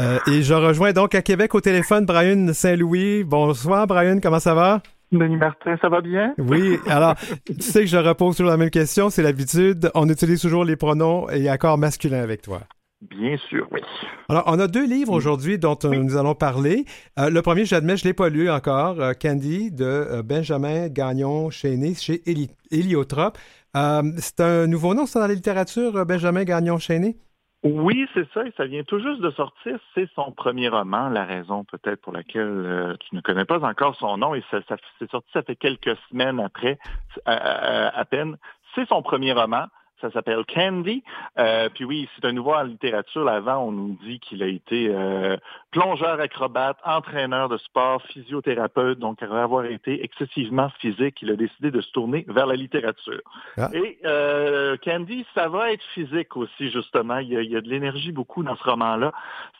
Euh, 0.00 0.18
et 0.28 0.42
je 0.42 0.54
rejoins 0.54 0.92
donc 0.92 1.14
à 1.14 1.22
Québec 1.22 1.54
au 1.54 1.60
téléphone 1.60 2.06
Brian 2.06 2.52
Saint-Louis. 2.52 3.24
Bonsoir, 3.24 3.86
Brian, 3.86 4.20
comment 4.22 4.38
ça 4.38 4.54
va? 4.54 4.80
Denis 5.10 5.36
Martin, 5.36 5.76
ça 5.80 5.88
va 5.88 6.00
bien? 6.00 6.34
Oui, 6.38 6.78
alors, 6.86 7.14
tu 7.46 7.60
sais 7.62 7.80
que 7.80 7.86
je 7.86 7.96
repose 7.96 8.36
toujours 8.36 8.50
la 8.50 8.58
même 8.58 8.70
question, 8.70 9.10
c'est 9.10 9.22
l'habitude. 9.22 9.90
On 9.94 10.08
utilise 10.08 10.40
toujours 10.42 10.64
les 10.64 10.76
pronoms 10.76 11.28
et 11.30 11.48
accords 11.48 11.78
masculins 11.78 12.22
avec 12.22 12.42
toi. 12.42 12.60
Bien 13.00 13.36
sûr, 13.48 13.66
oui. 13.70 13.80
Alors, 14.28 14.42
on 14.46 14.58
a 14.58 14.66
deux 14.66 14.84
livres 14.86 15.12
aujourd'hui 15.12 15.58
dont 15.58 15.78
euh, 15.84 15.90
nous 15.90 16.16
allons 16.16 16.34
parler. 16.34 16.84
Euh, 17.18 17.30
le 17.30 17.42
premier, 17.42 17.64
j'admets, 17.64 17.96
je 17.96 18.04
ne 18.04 18.10
l'ai 18.10 18.14
pas 18.14 18.28
lu 18.28 18.50
encore, 18.50 19.00
euh, 19.00 19.12
Candy 19.14 19.70
de 19.70 19.84
euh, 19.84 20.22
Benjamin 20.22 20.88
Gagnon 20.88 21.48
Chéné 21.48 21.94
chez 21.94 22.22
Héli- 22.26 22.50
Héliotrope. 22.70 23.38
Euh, 23.76 24.02
c'est 24.18 24.40
un 24.40 24.66
nouveau 24.66 24.94
nom, 24.94 25.06
c'est 25.06 25.20
dans 25.20 25.28
la 25.28 25.34
littérature, 25.34 26.04
Benjamin 26.06 26.44
Gagnon 26.44 26.78
Chéné? 26.78 27.16
Oui, 27.64 28.06
c'est 28.14 28.30
ça, 28.32 28.46
et 28.46 28.52
ça 28.56 28.66
vient 28.66 28.84
tout 28.84 29.00
juste 29.00 29.20
de 29.20 29.30
sortir. 29.30 29.78
C'est 29.94 30.08
son 30.14 30.30
premier 30.30 30.68
roman, 30.68 31.08
la 31.08 31.24
raison 31.24 31.64
peut-être 31.64 32.00
pour 32.00 32.12
laquelle 32.12 32.42
euh, 32.44 32.96
tu 33.00 33.16
ne 33.16 33.20
connais 33.20 33.44
pas 33.44 33.64
encore 33.64 33.96
son 33.96 34.16
nom, 34.16 34.34
et 34.34 34.44
ça, 34.50 34.58
c'est 34.98 35.10
sorti, 35.10 35.28
ça 35.32 35.42
fait 35.42 35.56
quelques 35.56 35.96
semaines 36.08 36.38
après, 36.38 36.78
à 37.24 38.04
peine. 38.04 38.36
C'est 38.74 38.86
son 38.88 39.02
premier 39.02 39.32
roman. 39.32 39.66
Ça 40.00 40.10
s'appelle 40.12 40.44
Candy. 40.44 41.02
Euh, 41.38 41.68
puis 41.74 41.84
oui, 41.84 42.08
c'est 42.14 42.26
un 42.26 42.32
nouveau 42.32 42.54
en 42.54 42.62
littérature. 42.62 43.28
Avant, 43.28 43.58
on 43.58 43.72
nous 43.72 43.98
dit 44.04 44.20
qu'il 44.20 44.42
a 44.42 44.46
été 44.46 44.88
euh, 44.88 45.36
plongeur 45.70 46.20
acrobate, 46.20 46.78
entraîneur 46.84 47.48
de 47.48 47.56
sport, 47.58 48.02
physiothérapeute. 48.02 48.98
Donc, 48.98 49.22
après 49.22 49.40
avoir 49.40 49.64
été 49.64 50.04
excessivement 50.04 50.68
physique, 50.80 51.20
il 51.22 51.30
a 51.30 51.36
décidé 51.36 51.70
de 51.70 51.80
se 51.80 51.90
tourner 51.90 52.24
vers 52.28 52.46
la 52.46 52.54
littérature. 52.54 53.20
Ah. 53.56 53.70
Et 53.72 53.98
euh, 54.04 54.76
Candy, 54.84 55.26
ça 55.34 55.48
va 55.48 55.72
être 55.72 55.84
physique 55.94 56.36
aussi, 56.36 56.70
justement. 56.70 57.18
Il 57.18 57.28
y 57.28 57.36
a, 57.36 57.42
il 57.42 57.50
y 57.50 57.56
a 57.56 57.60
de 57.60 57.68
l'énergie 57.68 58.12
beaucoup 58.12 58.42
dans 58.42 58.56
ce 58.56 58.64
roman-là. 58.64 59.12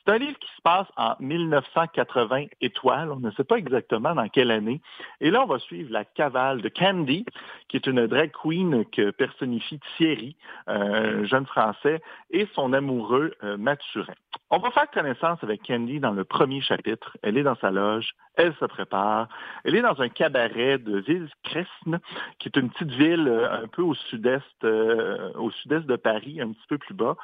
C'est 0.04 0.12
un 0.12 0.18
livre 0.18 0.38
qui 0.38 0.48
se 0.56 0.62
passe 0.62 0.86
en 0.96 1.16
1980 1.20 2.46
étoiles. 2.60 3.10
On 3.10 3.20
ne 3.20 3.30
sait 3.32 3.44
pas 3.44 3.56
exactement 3.56 4.14
dans 4.14 4.28
quelle 4.28 4.50
année. 4.50 4.80
Et 5.20 5.30
là, 5.30 5.42
on 5.42 5.46
va 5.46 5.58
suivre 5.58 5.92
la 5.92 6.04
cavale 6.04 6.62
de 6.62 6.68
Candy, 6.68 7.26
qui 7.68 7.76
est 7.76 7.86
une 7.86 8.06
drag 8.06 8.30
queen 8.32 8.84
que 8.86 9.10
personnifie 9.10 9.80
Thierry, 9.96 10.27
euh, 10.68 11.22
un 11.22 11.24
jeune 11.24 11.46
Français, 11.46 12.00
et 12.30 12.48
son 12.54 12.72
amoureux 12.72 13.32
euh, 13.42 13.56
Mathurin. 13.56 14.14
On 14.50 14.58
va 14.58 14.70
faire 14.70 14.90
connaissance 14.90 15.38
avec 15.42 15.62
Candy 15.66 16.00
dans 16.00 16.12
le 16.12 16.24
premier 16.24 16.62
chapitre. 16.62 17.16
Elle 17.22 17.36
est 17.36 17.42
dans 17.42 17.56
sa 17.56 17.70
loge, 17.70 18.14
elle 18.34 18.54
se 18.54 18.64
prépare. 18.64 19.28
Elle 19.64 19.74
est 19.74 19.82
dans 19.82 20.00
un 20.00 20.08
cabaret 20.08 20.78
de 20.78 21.00
Villescresne, 21.00 22.00
qui 22.38 22.48
est 22.48 22.56
une 22.56 22.70
petite 22.70 22.92
ville 22.92 23.28
euh, 23.28 23.62
un 23.64 23.68
peu 23.68 23.82
au 23.82 23.94
sud-est, 23.94 24.64
euh, 24.64 25.32
au 25.34 25.50
sud-est 25.50 25.86
de 25.86 25.96
Paris, 25.96 26.40
un 26.40 26.52
petit 26.52 26.66
peu 26.68 26.78
plus 26.78 26.94
bas. 26.94 27.16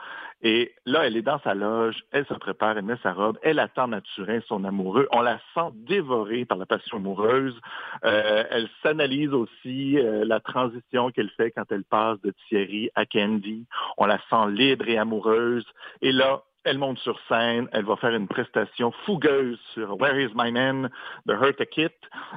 Et 0.42 0.74
là, 0.84 1.06
elle 1.06 1.16
est 1.16 1.22
dans 1.22 1.38
sa 1.40 1.54
loge, 1.54 1.96
elle 2.10 2.26
se 2.26 2.34
prépare, 2.34 2.76
elle 2.76 2.84
met 2.84 2.98
sa 3.02 3.14
robe, 3.14 3.38
elle 3.42 3.58
attend 3.58 3.88
Mathurin, 3.88 4.40
son 4.46 4.64
amoureux. 4.64 5.08
On 5.12 5.22
la 5.22 5.38
sent 5.54 5.70
dévorée 5.72 6.44
par 6.44 6.58
la 6.58 6.66
passion 6.66 6.98
amoureuse. 6.98 7.58
Euh, 8.04 8.44
elle 8.50 8.68
s'analyse 8.82 9.32
aussi 9.32 9.98
euh, 9.98 10.24
la 10.26 10.40
transition 10.40 11.10
qu'elle 11.10 11.30
fait 11.30 11.50
quand 11.52 11.64
elle 11.70 11.84
passe 11.84 12.20
de 12.20 12.34
Thierry 12.48 12.90
à 12.94 13.06
Candy. 13.06 13.66
On 13.96 14.06
la 14.06 14.18
sent 14.30 14.50
libre 14.50 14.88
et 14.88 14.98
amoureuse. 14.98 15.66
Et 16.02 16.12
là, 16.12 16.42
elle 16.64 16.78
monte 16.78 16.98
sur 16.98 17.18
scène, 17.28 17.68
elle 17.72 17.84
va 17.84 17.96
faire 17.96 18.14
une 18.14 18.28
prestation 18.28 18.92
fougueuse 19.04 19.58
sur 19.72 20.00
Where 20.00 20.18
is 20.18 20.30
my 20.34 20.50
man 20.50 20.90
de 21.26 21.34
Hurta 21.34 21.66
Kit, 21.66 21.88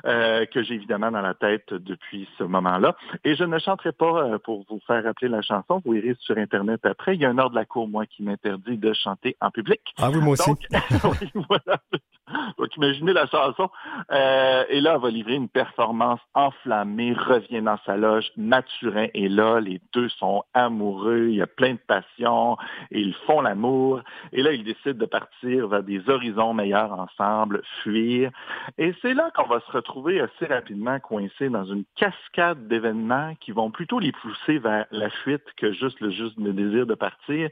euh, 0.05 0.45
que 0.45 0.63
j'ai 0.63 0.75
évidemment 0.75 1.11
dans 1.11 1.21
la 1.21 1.33
tête 1.33 1.73
depuis 1.73 2.27
ce 2.37 2.43
moment-là. 2.43 2.95
Et 3.23 3.35
je 3.35 3.43
ne 3.43 3.57
chanterai 3.57 3.91
pas 3.91 4.23
euh, 4.23 4.37
pour 4.39 4.65
vous 4.69 4.79
faire 4.85 5.03
rappeler 5.03 5.29
la 5.29 5.41
chanson, 5.41 5.81
vous 5.85 5.93
irez 5.93 6.15
sur 6.19 6.37
Internet 6.37 6.85
après. 6.85 7.15
Il 7.15 7.21
y 7.21 7.25
a 7.25 7.29
un 7.29 7.37
ordre 7.37 7.51
de 7.51 7.55
la 7.55 7.65
cour, 7.65 7.87
moi, 7.87 8.05
qui 8.05 8.23
m'interdit 8.23 8.77
de 8.77 8.93
chanter 8.93 9.37
en 9.41 9.49
public. 9.49 9.81
Ah 9.97 10.09
oui, 10.09 10.19
moi 10.19 10.33
aussi. 10.33 10.49
Donc, 10.49 10.59
oui, 11.21 11.31
voilà. 11.49 11.77
Donc, 12.57 12.75
imaginez 12.75 13.13
la 13.13 13.27
chanson. 13.27 13.69
Euh, 14.11 14.65
et 14.69 14.81
là, 14.81 14.93
elle 14.95 15.01
va 15.01 15.09
livrer 15.09 15.35
une 15.35 15.49
performance 15.49 16.19
enflammée, 16.33 17.13
revient 17.13 17.61
dans 17.61 17.79
sa 17.85 17.95
loge. 17.95 18.31
Mathurin 18.35 19.07
est 19.13 19.29
là, 19.29 19.59
les 19.59 19.79
deux 19.93 20.09
sont 20.09 20.43
amoureux, 20.53 21.27
il 21.29 21.35
y 21.35 21.41
a 21.41 21.47
plein 21.47 21.73
de 21.73 21.79
passion, 21.87 22.57
et 22.91 22.99
ils 22.99 23.15
font 23.25 23.41
l'amour. 23.41 24.01
Et 24.31 24.41
là, 24.41 24.51
ils 24.51 24.63
décident 24.63 24.97
de 24.97 25.05
partir 25.05 25.67
vers 25.67 25.83
des 25.83 26.09
horizons 26.09 26.53
meilleurs 26.53 26.91
ensemble, 26.91 27.61
fuir. 27.83 28.31
Et 28.77 28.93
c'est 29.01 29.13
là 29.13 29.31
qu'on 29.35 29.47
va 29.47 29.59
se 29.61 29.71
retrouver 29.71 30.19
assez 30.19 30.45
rapidement 30.45 30.99
coincés 30.99 31.49
dans 31.49 31.65
une 31.65 31.83
cascade 31.95 32.67
d'événements 32.67 33.35
qui 33.39 33.51
vont 33.51 33.71
plutôt 33.71 33.99
les 33.99 34.11
pousser 34.11 34.59
vers 34.59 34.85
la 34.91 35.09
fuite 35.09 35.43
que 35.57 35.71
juste 35.71 35.99
le, 35.99 36.09
juste 36.11 36.37
le 36.37 36.53
désir 36.53 36.85
de 36.85 36.95
partir. 36.95 37.49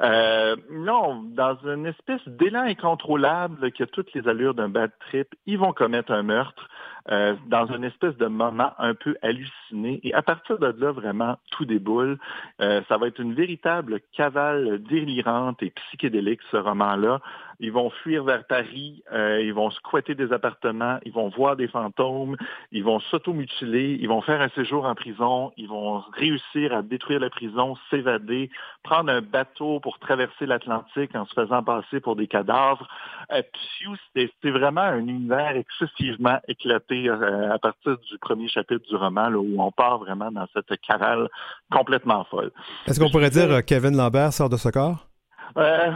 Euh, 0.00 0.56
non, 0.70 1.22
dans 1.22 1.56
une 1.64 1.86
espèce 1.86 2.26
d'élan 2.26 2.62
incontrôlable 2.62 3.72
qui 3.72 3.82
a 3.82 3.86
toutes 3.86 4.12
les 4.14 4.28
allures 4.28 4.54
d'un 4.54 4.68
bad 4.68 4.90
trip, 5.08 5.34
ils 5.46 5.58
vont 5.58 5.72
commettre 5.72 6.12
un 6.12 6.22
meurtre 6.22 6.68
euh, 7.10 7.34
dans 7.46 7.66
une 7.66 7.84
espèce 7.84 8.16
de 8.16 8.26
moment 8.26 8.72
un 8.78 8.94
peu 8.94 9.16
halluciné. 9.22 10.00
Et 10.02 10.12
à 10.14 10.22
partir 10.22 10.58
de 10.58 10.74
là, 10.78 10.92
vraiment, 10.92 11.36
tout 11.50 11.64
déboule. 11.64 12.18
Euh, 12.60 12.82
ça 12.88 12.96
va 12.96 13.08
être 13.08 13.20
une 13.20 13.34
véritable 13.34 14.00
cavale 14.12 14.82
délirante 14.82 15.62
et 15.62 15.70
psychédélique, 15.70 16.40
ce 16.50 16.56
roman-là. 16.56 17.20
Ils 17.60 17.72
vont 17.72 17.90
fuir 17.90 18.24
vers 18.24 18.44
Paris, 18.46 19.02
euh, 19.12 19.40
ils 19.42 19.54
vont 19.54 19.70
squatter 19.70 20.14
des 20.14 20.32
appartements, 20.32 20.98
ils 21.04 21.12
vont 21.12 21.28
voir 21.28 21.56
des 21.56 21.68
fantômes, 21.68 22.36
ils 22.72 22.84
vont 22.84 23.00
s'automutiler, 23.00 23.98
ils 24.00 24.08
vont 24.08 24.20
faire 24.20 24.40
un 24.40 24.48
séjour 24.50 24.84
en 24.84 24.94
prison, 24.94 25.52
ils 25.56 25.68
vont 25.68 26.02
réussir 26.12 26.74
à 26.74 26.82
détruire 26.82 27.20
la 27.20 27.30
prison, 27.30 27.76
s'évader, 27.90 28.50
prendre 28.82 29.10
un 29.10 29.20
bateau 29.20 29.80
pour 29.80 29.98
traverser 29.98 30.46
l'Atlantique 30.46 31.14
en 31.14 31.26
se 31.26 31.34
faisant 31.34 31.62
passer 31.62 32.00
pour 32.00 32.16
des 32.16 32.26
cadavres. 32.26 32.88
Euh, 33.32 33.42
c'est 34.14 34.50
vraiment 34.50 34.82
un 34.82 35.06
univers 35.06 35.56
excessivement 35.56 36.38
éclaté 36.48 37.08
euh, 37.08 37.52
à 37.52 37.58
partir 37.58 37.98
du 37.98 38.18
premier 38.18 38.48
chapitre 38.48 38.86
du 38.88 38.96
roman, 38.96 39.28
là, 39.28 39.38
où 39.38 39.60
on 39.60 39.70
part 39.72 39.98
vraiment 39.98 40.30
dans 40.30 40.46
cette 40.52 40.80
cavale 40.80 41.28
complètement 41.70 42.24
folle. 42.24 42.50
Est-ce 42.86 43.00
qu'on 43.00 43.10
pourrait 43.10 43.30
dire 43.30 43.50
euh, 43.50 43.60
Kevin 43.60 43.96
Lambert 43.96 44.32
sort 44.32 44.48
de 44.48 44.56
ce 44.56 44.68
corps? 44.68 45.06
Euh, 45.56 45.92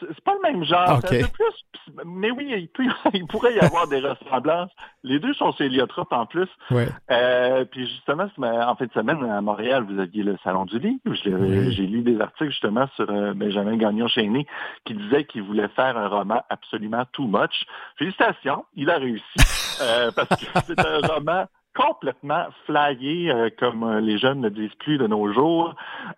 c'est 0.00 0.24
pas 0.24 0.34
le 0.34 0.40
même 0.40 0.64
genre. 0.64 0.98
Ok. 0.98 1.06
C'est 1.08 1.22
un 1.22 1.26
peu 1.26 1.32
plus, 1.32 2.04
mais 2.04 2.30
oui, 2.30 2.68
il, 3.14 3.26
pourrait 3.26 3.54
y 3.54 3.60
avoir 3.60 3.86
des 3.88 4.00
ressemblances. 4.00 4.70
Les 5.02 5.18
deux 5.18 5.34
sont 5.34 5.52
chez 5.52 5.66
Héliotrope 5.66 6.12
en 6.12 6.26
plus. 6.26 6.48
Ouais. 6.70 6.88
Euh, 7.10 7.64
puis 7.64 7.86
justement, 7.86 8.26
en 8.38 8.76
fin 8.76 8.86
de 8.86 8.92
semaine, 8.92 9.22
à 9.24 9.40
Montréal, 9.40 9.84
vous 9.88 9.98
aviez 9.98 10.22
le 10.22 10.36
Salon 10.44 10.64
du 10.64 10.78
Livre. 10.78 11.00
Oui. 11.06 11.72
J'ai 11.72 11.86
lu 11.86 12.02
des 12.02 12.20
articles 12.20 12.50
justement 12.50 12.86
sur 12.96 13.08
euh, 13.10 13.34
Benjamin 13.34 13.76
Gagnon-Chéné 13.76 14.46
qui 14.84 14.94
disait 14.94 15.24
qu'il 15.24 15.42
voulait 15.42 15.68
faire 15.68 15.96
un 15.96 16.08
roman 16.08 16.42
absolument 16.48 17.04
too 17.12 17.26
much. 17.26 17.64
Félicitations, 17.96 18.64
il 18.74 18.90
a 18.90 18.98
réussi. 18.98 19.24
Euh, 19.80 20.12
parce 20.14 20.28
que 20.28 20.46
c'est 20.66 20.78
un 20.78 21.00
roman 21.00 21.46
complètement 21.74 22.46
flyé, 22.66 23.30
euh, 23.30 23.50
comme 23.58 23.82
euh, 23.82 24.00
les 24.00 24.18
jeunes 24.18 24.40
ne 24.40 24.48
disent 24.48 24.74
plus 24.78 24.98
de 24.98 25.06
nos 25.06 25.32
jours. 25.32 25.74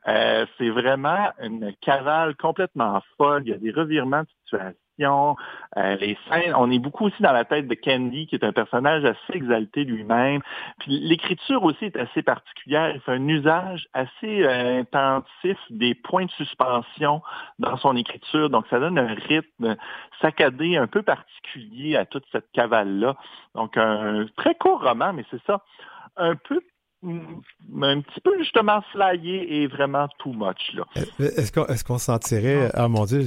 Euh, 0.09 0.46
c'est 0.59 0.70
vraiment 0.70 1.30
une 1.42 1.74
cavale 1.80 2.36
complètement 2.36 3.00
folle. 3.16 3.42
Il 3.46 3.50
y 3.50 3.55
a 3.55 3.59
des 3.59 3.70
revirements 3.70 4.22
de 4.22 4.28
situation. 4.44 4.84
Euh, 5.01 5.97
les 5.97 6.16
scènes, 6.28 6.55
on 6.57 6.70
est 6.70 6.78
beaucoup 6.78 7.07
aussi 7.07 7.22
dans 7.22 7.32
la 7.32 7.45
tête 7.45 7.66
de 7.66 7.74
Candy, 7.74 8.26
qui 8.26 8.36
est 8.36 8.45
un 8.45 8.53
personnage 8.53 9.05
assez 9.05 9.32
exalté 9.32 9.84
lui-même. 9.84 10.40
Puis 10.80 11.01
l'écriture 11.01 11.62
aussi 11.64 11.86
est 11.86 11.97
assez 11.97 12.22
particulière. 12.22 12.92
Il 12.95 13.01
fait 13.01 13.12
un 13.12 13.28
usage 13.28 13.88
assez 13.92 14.45
euh, 14.45 14.80
intensif 14.80 15.59
des 15.70 15.95
points 15.95 16.26
de 16.26 16.30
suspension 16.32 17.22
dans 17.59 17.76
son 17.78 17.97
écriture. 17.97 18.51
Donc 18.51 18.66
ça 18.68 18.78
donne 18.78 18.99
un 18.99 19.14
rythme 19.14 19.76
saccadé 20.20 20.76
un 20.76 20.86
peu 20.86 21.03
particulier 21.03 21.97
à 21.97 22.07
toute 22.07 22.24
cette 22.30 22.51
cavale-là. 22.53 23.16
Donc 23.55 23.76
un 23.76 24.26
très 24.36 24.55
court 24.55 24.82
roman, 24.82 25.12
mais 25.12 25.24
c'est 25.30 25.42
ça. 25.47 25.62
Un 26.16 26.36
peu 26.36 26.61
un 27.05 28.00
petit 28.00 28.20
peu 28.22 28.38
justement 28.38 28.80
flyé 28.92 29.62
et 29.62 29.66
vraiment 29.66 30.09
too 30.18 30.32
much 30.32 30.72
là. 30.74 30.84
Est-ce 31.18 31.52
qu'on 31.52 31.66
est-ce 31.66 31.84
qu'on 31.84 31.98
sentirait, 31.98 32.70
ah 32.74 32.88
mon 32.88 33.05
Dieu, 33.05 33.20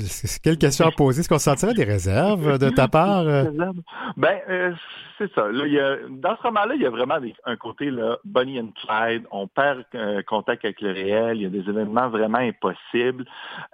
quelle 0.43 0.57
question 0.57 0.87
à 0.87 0.91
poser, 0.91 1.21
est-ce 1.21 1.29
qu'on 1.29 1.37
sentirait 1.39 1.73
des 1.73 1.83
réserves 1.83 2.57
de 2.59 2.69
ta 2.69 2.87
part? 2.87 3.21
euh? 3.27 3.45
Ben, 4.17 4.39
euh, 4.49 4.71
c'est 5.17 5.31
ça. 5.33 5.47
Là, 5.51 5.65
il 5.67 5.73
y 5.73 5.79
a, 5.79 5.97
dans 6.09 6.35
ce 6.37 6.41
roman-là, 6.43 6.75
il 6.75 6.81
y 6.81 6.85
a 6.85 6.89
vraiment 6.89 7.19
des- 7.19 7.35
un 7.45 7.55
côté 7.55 7.91
là, 7.91 8.17
Bonnie 8.23 8.59
and 8.59 8.69
Clyde. 8.81 9.23
On 9.31 9.47
perd 9.47 9.83
euh, 9.95 10.21
contact 10.23 10.63
avec 10.65 10.81
le 10.81 10.91
réel. 10.91 11.37
Il 11.37 11.43
y 11.43 11.45
a 11.45 11.49
des 11.49 11.67
événements 11.69 12.09
vraiment 12.09 12.37
impossibles. 12.39 13.25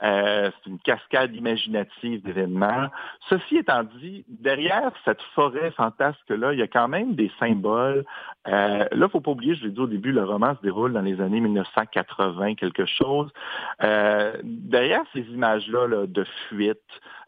Euh, 0.02 0.52
c'est 0.64 0.70
une 0.70 0.80
cascade 0.80 1.36
imaginative 1.36 2.24
d'événements. 2.24 2.88
Ceci 3.30 3.58
étant 3.58 3.84
dit, 4.02 4.26
derrière 4.28 4.92
cette 5.06 5.22
forêt 5.36 5.72
fantasque-là, 5.72 6.54
il 6.54 6.60
y 6.60 6.64
a 6.64 6.68
quand 6.68 6.88
même 6.88 7.16
des 7.16 7.32
symboles. 7.40 8.04
Euh, 8.48 8.86
là, 8.92 9.08
faut 9.10 9.22
pas 9.22 9.32
oublier, 9.32 9.56
je 9.56 9.66
l'ai 9.66 9.72
dit 9.72 9.80
au 9.80 9.88
le 10.02 10.24
roman 10.24 10.56
se 10.56 10.62
déroule 10.62 10.94
dans 10.94 11.02
les 11.02 11.20
années 11.22 11.40
1980, 11.40 12.56
quelque 12.56 12.86
chose. 12.86 13.32
Euh, 13.84 14.34
derrière 14.44 15.04
ces 15.14 15.22
images-là 15.22 15.88
là, 15.88 16.08
de 16.08 16.26
fuite, 16.48 16.80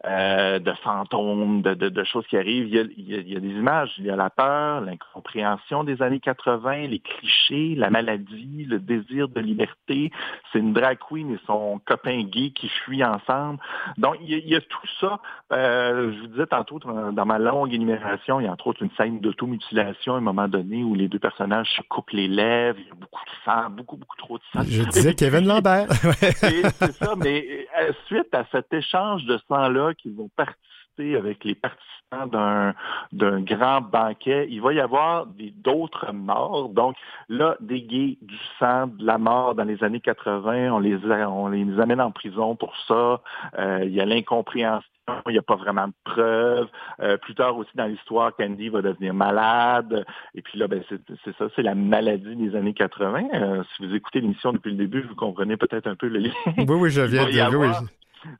euh, 0.04 0.58
de 0.58 0.72
fantômes, 0.84 1.62
de, 1.62 2.04
choses 2.04 2.26
qui 2.28 2.36
arrivent, 2.36 2.68
il 2.68 3.08
y, 3.08 3.36
a, 3.36 3.40
des 3.40 3.48
images. 3.48 3.90
Il 3.98 4.04
y 4.04 4.10
a 4.10 4.14
la 4.16 4.30
peur, 4.30 4.82
l'incompréhension 4.82 5.84
des 5.84 6.00
années 6.00 6.20
80, 6.20 6.88
les 6.88 7.00
clichés, 7.00 7.74
la 7.76 7.90
maladie, 7.90 8.66
le 8.68 8.78
désir 8.78 9.28
de 9.28 9.40
liberté. 9.40 10.12
C'est 10.52 10.58
une 10.58 10.72
drag 10.72 10.98
queen 11.08 11.32
et 11.32 11.38
son 11.46 11.80
copain 11.84 12.22
gay 12.22 12.50
qui 12.50 12.68
fuient 12.68 13.04
ensemble. 13.04 13.58
Donc, 13.96 14.16
il 14.20 14.46
y 14.46 14.54
a, 14.54 14.60
tout 14.60 14.86
ça. 15.00 15.18
Euh, 15.52 16.12
je 16.12 16.20
vous 16.20 16.26
disais 16.28 16.46
tantôt, 16.46 16.78
dans 16.78 17.26
ma 17.26 17.38
longue 17.38 17.74
énumération, 17.74 18.38
il 18.40 18.44
y 18.44 18.46
a 18.46 18.52
entre 18.52 18.68
autres 18.68 18.82
une 18.82 18.90
scène 18.96 19.20
d'automutilation 19.20 20.14
à 20.14 20.18
un 20.18 20.20
moment 20.20 20.46
donné 20.46 20.84
où 20.84 20.94
les 20.94 21.08
deux 21.08 21.18
personnages 21.18 21.68
se 21.76 21.82
coupent 21.82 22.10
les 22.10 22.28
lèvres. 22.28 22.55
Il 22.78 22.86
y 22.86 22.90
a 22.90 22.94
beaucoup 22.94 23.24
de 23.24 23.30
sang, 23.44 23.70
beaucoup, 23.70 23.96
beaucoup 23.96 24.16
trop 24.16 24.38
de 24.38 24.42
sang. 24.52 24.60
Je 24.68 24.82
disais 24.84 25.14
Kevin 25.20 25.46
Lambert. 25.46 25.88
C'est 25.92 26.92
ça, 26.92 27.14
mais 27.16 27.66
euh, 27.80 27.92
suite 28.06 28.34
à 28.34 28.44
cet 28.52 28.72
échange 28.72 29.24
de 29.24 29.38
sang-là 29.48 29.94
qu'ils 29.94 30.14
vont 30.14 30.30
participer 30.36 31.16
avec 31.16 31.44
les 31.44 31.54
participants 31.54 32.26
d'un 32.32 32.72
d'un 33.12 33.40
grand 33.40 33.80
banquet, 33.80 34.46
il 34.48 34.62
va 34.62 34.72
y 34.72 34.80
avoir 34.80 35.26
des- 35.26 35.50
d'autres 35.50 36.12
morts. 36.12 36.68
Donc 36.70 36.94
là, 37.28 37.56
des 37.60 37.82
gays, 37.82 38.16
du 38.22 38.36
sang, 38.58 38.86
de 38.86 39.04
la 39.04 39.18
mort 39.18 39.54
dans 39.56 39.64
les 39.64 39.82
années 39.82 40.00
80, 40.00 40.70
on 40.72 40.78
les, 40.78 40.96
on 41.26 41.48
les 41.48 41.80
amène 41.80 42.00
en 42.00 42.12
prison 42.12 42.54
pour 42.56 42.72
ça. 42.86 43.20
Euh, 43.58 43.80
il 43.84 43.92
y 43.92 44.00
a 44.00 44.04
l'incompréhension. 44.06 44.88
Il 45.28 45.32
n'y 45.32 45.38
a 45.38 45.42
pas 45.42 45.56
vraiment 45.56 45.88
de 45.88 45.92
preuves. 46.04 46.68
Euh, 47.00 47.16
plus 47.16 47.34
tard 47.34 47.56
aussi 47.56 47.70
dans 47.74 47.86
l'histoire, 47.86 48.34
Candy 48.36 48.68
va 48.68 48.82
devenir 48.82 49.14
malade. 49.14 50.04
Et 50.34 50.42
puis 50.42 50.58
là, 50.58 50.68
ben, 50.68 50.82
c'est 50.88 51.36
ça, 51.36 51.46
c'est 51.54 51.62
la 51.62 51.74
maladie 51.74 52.36
des 52.36 52.56
années 52.56 52.74
80. 52.74 53.28
Euh, 53.34 53.62
si 53.76 53.86
vous 53.86 53.94
écoutez 53.94 54.20
l'émission 54.20 54.52
depuis 54.52 54.70
le 54.70 54.76
début, 54.76 55.02
vous 55.02 55.14
comprenez 55.14 55.56
peut-être 55.56 55.86
un 55.86 55.96
peu 55.96 56.08
le 56.08 56.18
lien. 56.18 56.32
Oui, 56.58 56.64
oui, 56.68 56.90
je 56.90 57.02
viens 57.02 57.50
de. 57.50 57.56
oui, 57.56 57.68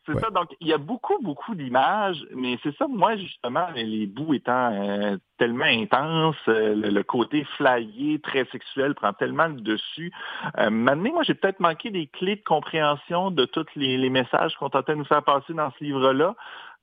C'est 0.06 0.14
Ouais. 0.14 0.20
ça, 0.20 0.30
donc 0.30 0.48
il 0.60 0.68
y 0.68 0.72
a 0.72 0.78
beaucoup, 0.78 1.18
beaucoup 1.22 1.54
d'images, 1.54 2.24
mais 2.34 2.58
c'est 2.62 2.74
ça, 2.76 2.86
moi, 2.88 3.16
justement, 3.16 3.66
les- 3.74 4.06
bouts 4.06 4.34
étant 4.34 4.70
euh, 4.72 5.16
tellement 5.38 5.64
intenses, 5.64 6.36
euh, 6.48 6.74
le, 6.74 6.90
le 6.90 7.02
côté 7.02 7.44
flyé, 7.56 8.20
très 8.20 8.44
sexuel 8.46 8.94
prend 8.94 9.12
tellement 9.12 9.46
le 9.48 9.60
dessus. 9.60 10.12
Euh, 10.58 10.70
maintenant, 10.70 11.12
moi, 11.12 11.22
j'ai 11.24 11.34
peut-être 11.34 11.60
manqué 11.60 11.90
des 11.90 12.06
clés 12.06 12.36
de 12.36 12.42
compréhension 12.44 13.30
de 13.30 13.44
tous 13.44 13.66
les, 13.74 13.98
les 13.98 14.10
messages 14.10 14.54
qu'on 14.56 14.70
tentait 14.70 14.92
de 14.92 14.98
nous 14.98 15.04
faire 15.04 15.22
passer 15.24 15.52
dans 15.54 15.70
ce 15.78 15.84
livre-là. 15.84 16.34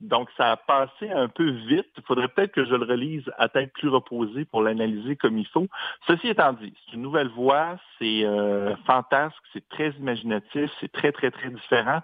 Donc, 0.04 0.28
ça 0.36 0.52
a 0.52 0.56
passé 0.56 1.10
un 1.10 1.28
peu 1.28 1.50
vite. 1.50 1.86
Il 1.96 2.02
faudrait 2.04 2.28
peut-être 2.28 2.52
que 2.52 2.64
je 2.64 2.74
le 2.74 2.84
relise 2.84 3.24
à 3.38 3.48
tête 3.48 3.72
plus 3.72 3.88
reposée 3.88 4.44
pour 4.44 4.62
l'analyser 4.62 5.16
comme 5.16 5.38
il 5.38 5.46
faut. 5.46 5.66
Ceci 6.06 6.28
étant 6.28 6.52
dit, 6.52 6.72
c'est 6.84 6.96
une 6.96 7.02
nouvelle 7.02 7.28
voix, 7.28 7.76
c'est 7.98 8.24
euh, 8.24 8.76
fantasque, 8.86 9.42
c'est 9.52 9.66
très 9.68 9.90
imaginatif, 9.92 10.70
c'est 10.80 10.92
très, 10.92 11.12
très, 11.12 11.30
très 11.30 11.48
différent. 11.48 12.00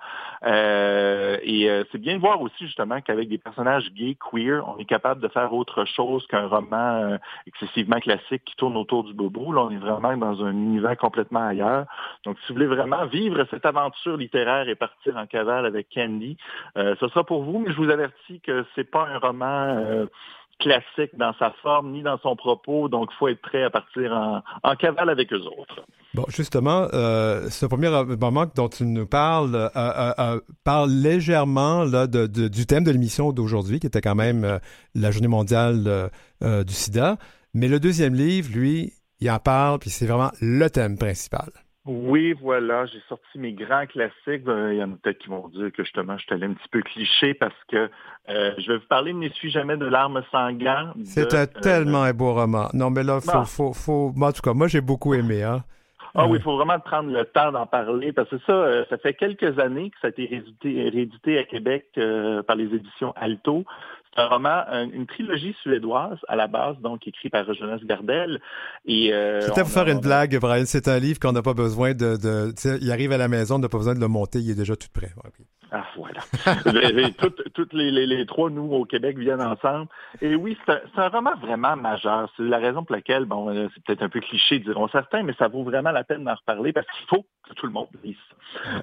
Euh, 0.47 1.37
et 1.43 1.69
euh, 1.69 1.85
c'est 1.93 1.99
bien 1.99 2.15
de 2.15 2.21
voir 2.21 2.41
aussi 2.41 2.65
justement 2.65 3.01
qu'avec 3.01 3.29
des 3.29 3.39
personnages 3.39 3.93
gays, 3.93 4.17
queer, 4.31 4.67
on 4.69 4.79
est 4.79 4.85
capable 4.85 5.21
de 5.21 5.29
faire 5.29 5.53
autre 5.53 5.85
chose 5.85 6.27
qu'un 6.27 6.47
roman 6.47 7.03
euh, 7.03 7.19
excessivement 7.47 8.01
classique 8.01 8.45
qui 8.45 8.57
tourne 8.57 8.77
autour 8.77 9.05
du 9.05 9.13
bobo. 9.13 9.53
Là, 9.53 9.63
on 9.63 9.71
est 9.71 9.77
vraiment 9.77 10.17
dans 10.17 10.45
un 10.45 10.53
univers 10.53 10.97
complètement 10.97 11.47
ailleurs. 11.47 11.87
Donc, 12.25 12.39
si 12.41 12.49
vous 12.49 12.55
voulez 12.55 12.67
vraiment 12.67 13.07
vivre 13.07 13.45
cette 13.51 13.67
aventure 13.67 14.17
littéraire 14.17 14.69
et 14.69 14.75
partir 14.75 15.17
en 15.17 15.27
cavale 15.27 15.67
avec 15.67 15.89
Candy, 15.95 16.37
euh, 16.77 16.95
ce 17.01 17.09
sera 17.09 17.25
pour 17.25 17.43
vous, 17.43 17.59
mais 17.59 17.73
je 17.73 17.77
vous 17.77 17.90
avertis 17.91 18.41
que 18.41 18.65
c'est 18.75 18.91
pas 18.91 19.07
un 19.07 19.19
roman 19.19 19.77
euh, 19.77 20.07
classique 20.59 21.17
dans 21.17 21.33
sa 21.39 21.53
forme 21.63 21.93
ni 21.93 22.03
dans 22.03 22.19
son 22.19 22.37
propos, 22.37 22.89
donc 22.89 23.09
il 23.13 23.17
faut 23.19 23.29
être 23.29 23.41
prêt 23.41 23.63
à 23.63 23.71
partir 23.71 24.13
en, 24.63 24.77
cavale 24.77 25.09
avec 25.09 25.33
eux 25.33 25.43
autres. 25.59 25.85
Bon, 26.15 26.25
justement, 26.29 26.89
euh, 26.93 27.49
ce 27.49 27.67
premier 27.67 27.89
moment 28.21 28.47
dont 28.55 28.69
tu 28.69 28.85
nous 28.85 29.07
parles 29.07 29.71
euh, 29.77 30.41
parle 30.65 30.91
légèrement 30.91 31.85
là, 31.85 32.07
du 32.07 32.67
thème 32.67 32.85
de 32.85 32.91
l'émission 32.91 33.33
d'aujourd'hui, 33.33 33.81
qui 33.81 33.87
était 33.87 34.01
quand 34.01 34.17
même 34.17 34.61
la 34.95 35.11
journée 35.11 35.29
mondiale 35.29 36.11
du 36.43 36.73
sida. 36.73 37.17
Mais 37.55 37.69
le 37.69 37.81
deuxième 37.81 38.15
livre, 38.15 38.51
lui, 38.53 38.93
il 39.21 39.31
en 39.31 39.39
parle, 39.39 39.79
puis 39.79 39.91
c'est 39.91 40.07
vraiment 40.07 40.31
le 40.41 40.69
thème 40.69 40.99
principal. 40.99 41.51
Oui, 41.87 42.35
voilà, 42.41 42.85
j'ai 42.87 43.01
sorti 43.09 43.39
mes 43.39 43.53
grands 43.53 43.87
classiques. 43.87 44.47
Euh, 44.47 44.75
Il 44.75 44.79
y 44.79 44.85
en 44.85 44.93
a 44.93 44.97
peut-être 45.03 45.19
qui 45.19 45.29
vont 45.29 45.49
dire 45.49 45.73
que 45.73 45.83
justement, 45.83 46.19
je 46.19 46.25
suis 46.25 46.35
allé 46.35 46.47
un 46.47 46.53
petit 46.53 46.69
peu 46.71 46.83
cliché 46.83 47.33
parce 47.33 47.55
que 47.69 47.89
euh, 48.29 48.53
je 48.59 48.71
vais 48.71 48.79
vous 48.79 48.87
parler 48.87 49.13
de 49.13 49.19
Ne 49.19 49.29
suis 49.31 49.51
jamais 49.51 49.79
de 49.79 49.87
larmes 49.87 50.23
sanguin. 50.31 50.93
C'est 51.05 51.33
un 51.35 51.47
tellement 51.47 52.03
un 52.03 52.13
beau 52.13 52.35
roman. 52.35 52.69
Non, 52.75 52.91
mais 52.91 53.03
là, 53.03 53.21
faut, 53.21 53.33
Bon. 53.33 53.45
faut, 53.45 53.73
faut... 53.73 54.13
moi, 54.15 54.29
en 54.29 54.33
tout 54.33 54.43
cas, 54.43 54.53
moi, 54.53 54.69
j'ai 54.69 54.83
beaucoup 54.83 55.15
aimé. 55.15 55.43
Hein. 55.43 55.65
Ah 56.15 56.27
oui, 56.27 56.39
il 56.39 56.43
faut 56.43 56.57
vraiment 56.57 56.79
prendre 56.81 57.11
le 57.11 57.25
temps 57.25 57.53
d'en 57.53 57.67
parler 57.67 58.13
parce 58.13 58.29
que 58.29 58.39
ça, 58.47 58.53
euh, 58.53 58.85
ça 58.91 58.99
fait 58.99 59.15
quelques 59.15 59.59
années 59.59 59.91
que 59.91 59.97
ça 60.01 60.09
a 60.09 60.11
été 60.11 60.27
réédité, 60.27 60.89
réédité 60.89 61.39
à 61.39 61.45
Québec 61.45 61.87
euh, 61.99 62.43
par 62.43 62.57
les 62.57 62.75
éditions 62.75 63.13
Alto. 63.17 63.65
Un 64.17 64.27
roman, 64.27 64.65
un- 64.69 64.91
une 64.91 65.07
trilogie 65.07 65.55
suédoise 65.63 66.19
à 66.27 66.35
la 66.35 66.49
base, 66.49 66.77
donc 66.81 67.07
écrit 67.07 67.29
par 67.31 67.45
Jonas 67.55 67.79
Gardel. 67.85 68.41
Et 68.85 69.13
euh, 69.15 69.41
C'était 69.41 69.61
pour 69.63 69.71
faire 69.71 69.87
a- 69.87 69.91
une 69.93 70.01
blague, 70.01 70.37
Brian. 70.41 70.65
C'est 70.67 70.89
un 70.89 70.99
livre 70.99 71.21
qu'on 71.21 71.33
n'a 71.33 71.43
pas 71.43 71.55
besoin 71.55 71.93
de. 71.95 72.17
de 72.17 72.53
il 72.83 72.91
arrive 72.91 73.13
à 73.13 73.19
la 73.19 73.29
maison, 73.29 73.55
on 73.55 73.59
n'a 73.61 73.69
pas 73.69 73.79
besoin 73.79 73.95
de 73.95 74.01
le 74.01 74.09
monter, 74.09 74.41
il 74.41 74.51
est 74.51 74.55
déjà 74.55 74.75
tout 74.77 74.89
prêt. 74.93 75.13
Ah, 75.73 75.85
voilà. 75.97 76.21
Toutes 77.55 77.73
les, 77.73 78.27
trois, 78.27 78.51
nous, 78.51 78.73
au 78.73 78.85
Québec, 78.85 79.17
viennent 79.19 79.41
ensemble. 79.41 79.87
Et 80.21 80.35
oui, 80.35 80.57
c'est 80.67 80.81
un, 80.97 81.09
roman 81.09 81.37
vraiment 81.37 81.77
majeur. 81.77 82.29
C'est 82.37 82.43
la 82.43 82.59
raison 82.59 82.85
pour 82.85 82.97
laquelle, 82.97 83.25
bon, 83.25 83.49
euh, 83.49 83.69
c'est 83.75 83.85
peut-être 83.85 84.03
un 84.03 84.09
peu 84.09 84.21
cliché, 84.21 84.59
diront 84.59 84.89
certains, 84.89 85.23
mais 85.23 85.33
ça 85.35 85.47
vaut 85.47 85.63
vraiment 85.63 85.93
la 85.93 86.03
peine 86.03 86.25
d'en 86.25 86.35
reparler 86.35 86.73
parce 86.73 86.87
qu'il 86.89 87.07
faut 87.07 87.25
que 87.49 87.55
tout 87.55 87.67
le 87.67 87.73
monde 87.73 87.89
lise. 88.03 88.17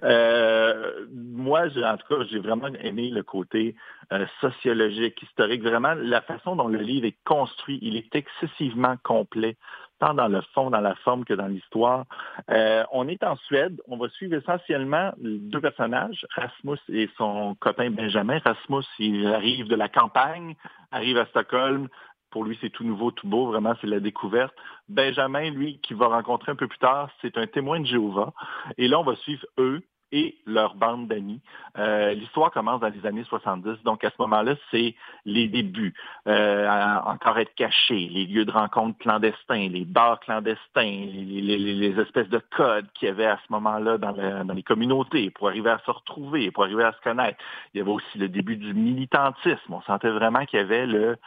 Euh, 0.04 1.06
moi, 1.14 1.66
en 1.66 1.98
tout 1.98 2.08
cas, 2.08 2.24
j'ai 2.30 2.40
vraiment 2.40 2.68
aimé 2.82 3.10
le 3.10 3.24
côté 3.24 3.76
euh, 4.14 4.26
sociologique, 4.40 5.22
historique, 5.22 5.64
vraiment 5.64 5.94
la 5.94 6.22
façon 6.22 6.56
dont 6.56 6.70
le 6.70 6.80
livre 6.80 7.06
est 7.06 7.18
construit. 7.26 7.80
Il 7.82 7.98
est 7.98 8.16
excessivement 8.16 8.96
complet 9.04 9.58
tant 10.00 10.14
dans 10.14 10.28
le 10.28 10.42
fond, 10.54 10.70
dans 10.70 10.82
la 10.82 10.96
forme 10.96 11.26
que 11.26 11.34
dans 11.34 11.48
l'histoire. 11.48 12.06
Euh, 12.50 12.84
on 12.92 13.08
est 13.08 13.24
en 13.24 13.36
Suède. 13.36 13.82
On 13.88 13.98
va 13.98 14.10
suivre 14.10 14.36
essentiellement 14.36 15.12
deux 15.18 15.62
personnages, 15.62 16.26
Rasmus 16.36 16.80
et 16.90 17.10
son 17.18 17.56
copain 17.56 17.90
Benjamin. 17.90 18.40
Rasmus, 18.40 18.86
il 19.00 19.28
arrive 19.28 19.68
de 19.68 19.76
la 19.76 19.90
campagne, 19.90 20.56
arrive 20.92 21.18
à 21.18 21.26
Stockholm. 21.28 21.88
Pour 22.30 22.44
lui, 22.44 22.58
c'est 22.62 22.70
tout 22.70 22.84
nouveau, 22.84 23.12
tout 23.12 23.28
beau. 23.28 23.48
Vraiment, 23.48 23.74
c'est 23.80 23.88
la 23.88 24.00
découverte. 24.00 24.54
Benjamin, 24.90 25.50
lui, 25.50 25.80
qui 25.80 25.94
va 25.94 26.08
rencontrer 26.08 26.52
un 26.52 26.56
peu 26.56 26.68
plus 26.68 26.80
tard, 26.80 27.10
c'est 27.22 27.38
un 27.38 27.48
témoin 27.48 27.80
de 27.80 27.86
Jéhovah. 27.86 28.34
Et 28.78 28.88
là, 28.88 29.00
on 29.00 29.04
va 29.04 29.16
suivre 29.16 29.46
eux 29.58 29.82
et 30.12 30.38
leur 30.46 30.76
bande 30.76 31.08
d'amis. 31.08 31.42
Euh, 31.78 32.14
L'histoire 32.14 32.52
commence 32.52 32.80
dans 32.82 32.90
les 32.90 33.06
années 33.06 33.24
70, 33.26 33.84
donc 33.84 34.04
à 34.04 34.10
ce 34.10 34.16
moment-là, 34.20 34.56
c'est 34.72 34.96
les 35.26 35.48
débuts. 35.48 35.94
Euh, 36.28 36.68
encore 37.06 37.38
être 37.40 37.54
caché, 37.56 38.08
les 38.10 38.26
lieux 38.26 38.46
de 38.46 38.52
rencontre 38.52 38.98
clandestins, 39.00 39.68
les 39.70 39.86
bars 39.86 40.20
clandestins, 40.22 40.58
les, 40.82 41.42
les- 41.42 41.58
les- 41.58 41.98
espèces 42.00 42.30
de 42.30 42.42
codes 42.56 42.86
qu'il 42.94 43.08
y 43.08 43.12
avait 43.12 43.26
à 43.26 43.38
ce 43.48 43.52
moment-là 43.54 43.98
dans, 43.98 44.14
dans 44.46 44.54
les 44.54 44.64
communautés 44.64 45.30
pour 45.32 45.48
arriver 45.50 45.72
à 45.72 45.80
se 45.86 45.90
retrouver, 45.92 46.52
pour 46.52 46.64
arriver 46.64 46.84
à 46.84 46.92
se 46.94 47.02
connaître. 47.02 47.38
Il 47.74 47.80
y 47.80 47.82
avait 47.82 47.92
aussi 47.92 48.18
le 48.18 48.30
début 48.30 48.56
du 48.58 48.74
militantisme. 48.74 49.74
On 49.74 49.82
sentait 49.82 50.10
vraiment 50.12 50.46
qu'il 50.46 50.60
y 50.60 50.62
avait 50.62 50.86
le, 50.86 51.18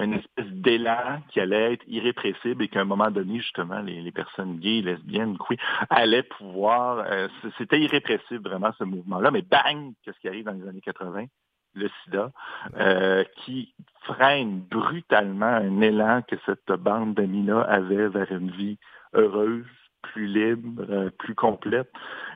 une 0.00 0.14
espèce 0.14 0.46
d'élan 0.46 1.20
qui 1.28 1.40
allait 1.40 1.74
être 1.74 1.84
irrépressible 1.88 2.62
et 2.64 2.68
qu'à 2.68 2.80
un 2.80 2.84
moment 2.84 3.10
donné, 3.10 3.38
justement, 3.38 3.80
les, 3.80 4.00
les 4.00 4.12
personnes 4.12 4.58
gays, 4.58 4.80
lesbiennes, 4.80 5.36
queer, 5.36 5.58
allaient 5.90 6.22
pouvoir... 6.22 7.04
euh, 7.06 7.28
C'était 7.58 7.78
irrépressible, 7.80 8.07
vraiment, 8.38 8.72
ce 8.78 8.84
mouvement-là. 8.84 9.30
Mais 9.30 9.42
bang, 9.42 9.92
qu'est-ce 10.02 10.18
qui 10.20 10.28
arrive 10.28 10.44
dans 10.44 10.52
les 10.52 10.68
années 10.68 10.80
80? 10.80 11.26
Le 11.74 11.88
sida, 12.02 12.32
euh, 12.76 13.24
qui 13.36 13.74
freine 14.02 14.60
brutalement 14.60 15.46
un 15.46 15.80
élan 15.80 16.22
que 16.22 16.36
cette 16.46 16.72
bande 16.72 17.14
d'amis-là 17.14 17.60
avait 17.62 18.08
vers 18.08 18.32
une 18.32 18.50
vie 18.50 18.78
heureuse, 19.12 19.66
plus 20.12 20.26
libre, 20.26 20.84
euh, 20.88 21.10
plus 21.18 21.34
complète. 21.34 21.90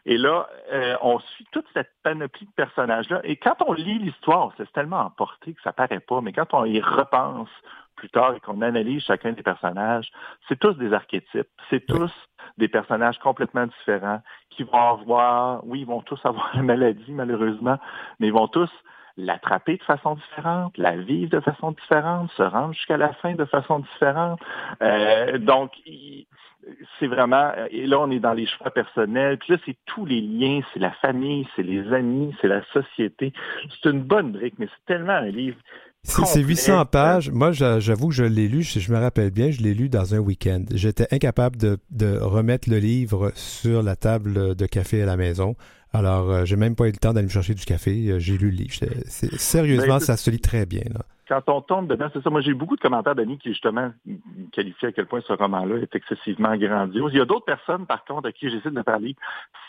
Et 0.05 0.19
là, 0.19 0.49
euh, 0.73 0.97
on 1.03 1.19
suit 1.21 1.47
toute 1.53 1.67
cette 1.75 1.91
panoplie 2.03 2.47
de 2.47 2.53
personnages-là. 2.53 3.21
Et 3.25 3.37
quand 3.37 3.57
on 3.67 3.73
lit 3.73 3.99
l'histoire, 3.99 4.53
laisse 4.59 4.73
tellement 4.73 5.01
emporter 5.01 5.55
que 5.55 5.63
ça 5.63 5.73
paraît 5.73 6.01
pas, 6.01 6.21
mais 6.21 6.33
quand 6.33 6.55
on 6.55 6.65
y 6.65 6.81
repense 6.81 7.51
plus 7.97 8.09
tard 8.11 8.35
et 8.35 8.41
qu'on 8.41 8.63
analyse 8.63 9.03
chacun 9.05 9.33
des 9.33 9.43
personnages, 9.43 10.11
c'est 10.49 10.59
tous 10.59 10.75
des 10.75 10.93
archétypes. 10.93 11.49
C'est 11.71 11.87
tous 11.87 12.13
des 12.59 12.69
personnages 12.69 13.19
complètement 13.19 13.67
différents 13.67 14.23
qui 14.51 14.65
vont 14.65 14.83
avoir, 14.83 15.65
oui, 15.67 15.81
ils 15.81 15.87
vont 15.87 16.03
tous 16.03 16.21
avoir 16.25 16.51
la 16.57 16.63
maladie, 16.63 17.13
malheureusement, 17.13 17.79
mais 18.19 18.29
ils 18.29 18.33
vont 18.33 18.49
tous 18.49 18.71
l'attraper 19.17 19.77
de 19.77 19.83
façon 19.83 20.15
différente, 20.15 20.77
la 20.79 20.97
vivre 20.97 21.31
de 21.31 21.41
façon 21.41 21.73
différente, 21.73 22.31
se 22.33 22.43
rendre 22.43 22.75
jusqu'à 22.75 22.97
la 22.97 23.13
fin 23.15 23.35
de 23.35 23.45
façon 23.45 23.81
différente. 23.81 24.41
Euh, 24.83 25.39
donc, 25.39 25.73
c'est 26.99 27.07
vraiment, 27.07 27.53
et 27.71 27.87
là, 27.87 27.99
on 28.01 28.11
est 28.11 28.21
dans 28.21 28.33
les 28.33 28.47
choix 28.47 28.71
personnels, 28.71 29.39
puis 29.39 29.53
là, 29.53 29.59
c'est 29.67 29.77
tous 29.87 30.07
les 30.07 30.21
liens, 30.21 30.61
c'est 30.73 30.81
la 30.81 30.93
famille, 30.93 31.47
c'est 31.57 31.63
les 31.63 31.93
amis, 31.93 32.35
c'est 32.41 32.49
la 32.49 32.63
société. 32.73 33.33
C'est 33.71 33.91
une 33.91 34.03
bonne 34.03 34.33
brique, 34.33 34.55
mais 34.59 34.67
c'est 34.67 34.95
tellement 34.95 35.13
un 35.13 35.29
livre 35.29 35.59
C'est 36.05 36.17
c'est 36.27 36.41
complet. 36.41 36.43
800 36.43 36.87
pages. 36.87 37.31
Moi, 37.31 37.53
j'a- 37.53 37.79
j'avoue 37.79 38.09
que 38.09 38.15
je 38.15 38.25
l'ai 38.25 38.49
lu, 38.49 38.63
je, 38.63 38.81
je 38.81 38.93
me 38.93 38.99
rappelle 38.99 39.31
bien, 39.31 39.51
je 39.53 39.61
l'ai 39.61 39.73
lu 39.73 39.89
dans 39.89 40.15
un 40.15 40.19
week-end. 40.19 40.65
J'étais 40.75 41.07
incapable 41.13 41.57
de, 41.57 41.79
de 41.91 42.19
remettre 42.19 42.69
le 42.69 42.79
livre 42.79 43.33
sur 43.37 43.83
la 43.85 43.95
table 43.95 44.57
de 44.57 44.67
café 44.67 45.03
à 45.03 45.07
la 45.07 45.17
maison. 45.17 45.55
Alors, 45.93 46.31
euh, 46.31 46.45
j'ai 46.45 46.57
même 46.57 46.75
pas 46.75 46.89
eu 46.89 46.93
le 46.93 46.97
temps 46.97 47.13
d'aller 47.13 47.27
me 47.27 47.31
chercher 47.33 47.55
du 47.55 47.65
café. 47.65 48.09
Euh, 48.09 48.19
J'ai 48.19 48.37
lu 48.39 48.51
le 48.51 48.57
livre. 48.57 48.75
Sérieusement, 49.37 49.87
Ben, 49.95 50.01
c'est- 50.01 50.07
ça 50.07 50.17
se 50.17 50.31
lit 50.31 50.41
très 50.41 50.67
bien. 50.67 50.83
Là. 50.93 51.05
Quand 51.33 51.49
on 51.49 51.61
tombe 51.63 51.87
dedans, 51.87 52.09
c'est 52.13 52.23
ça. 52.23 52.29
Moi, 52.29 52.43
j'ai 52.43 52.51
eu 52.51 52.55
beaucoup 52.55 52.77
de 52.77 52.81
commentaires 52.81 53.15
d'amis 53.15 53.39
qui, 53.39 53.49
justement, 53.51 53.91
qualifient 54.53 54.87
à 54.87 54.93
quel 54.93 55.07
point 55.07 55.21
ce 55.27 55.33
roman-là 55.33 55.77
est 55.77 55.95
excessivement 55.95 56.55
grandiose. 56.57 57.11
Il 57.15 57.19
y 57.19 57.21
a 57.23 57.25
d'autres 57.25 57.47
personnes, 57.47 57.87
par 57.87 58.05
contre, 58.05 58.29
à 58.29 58.33
qui 58.33 58.51
j'essaie 58.51 58.71
de 58.71 58.83
parler. 58.83 59.17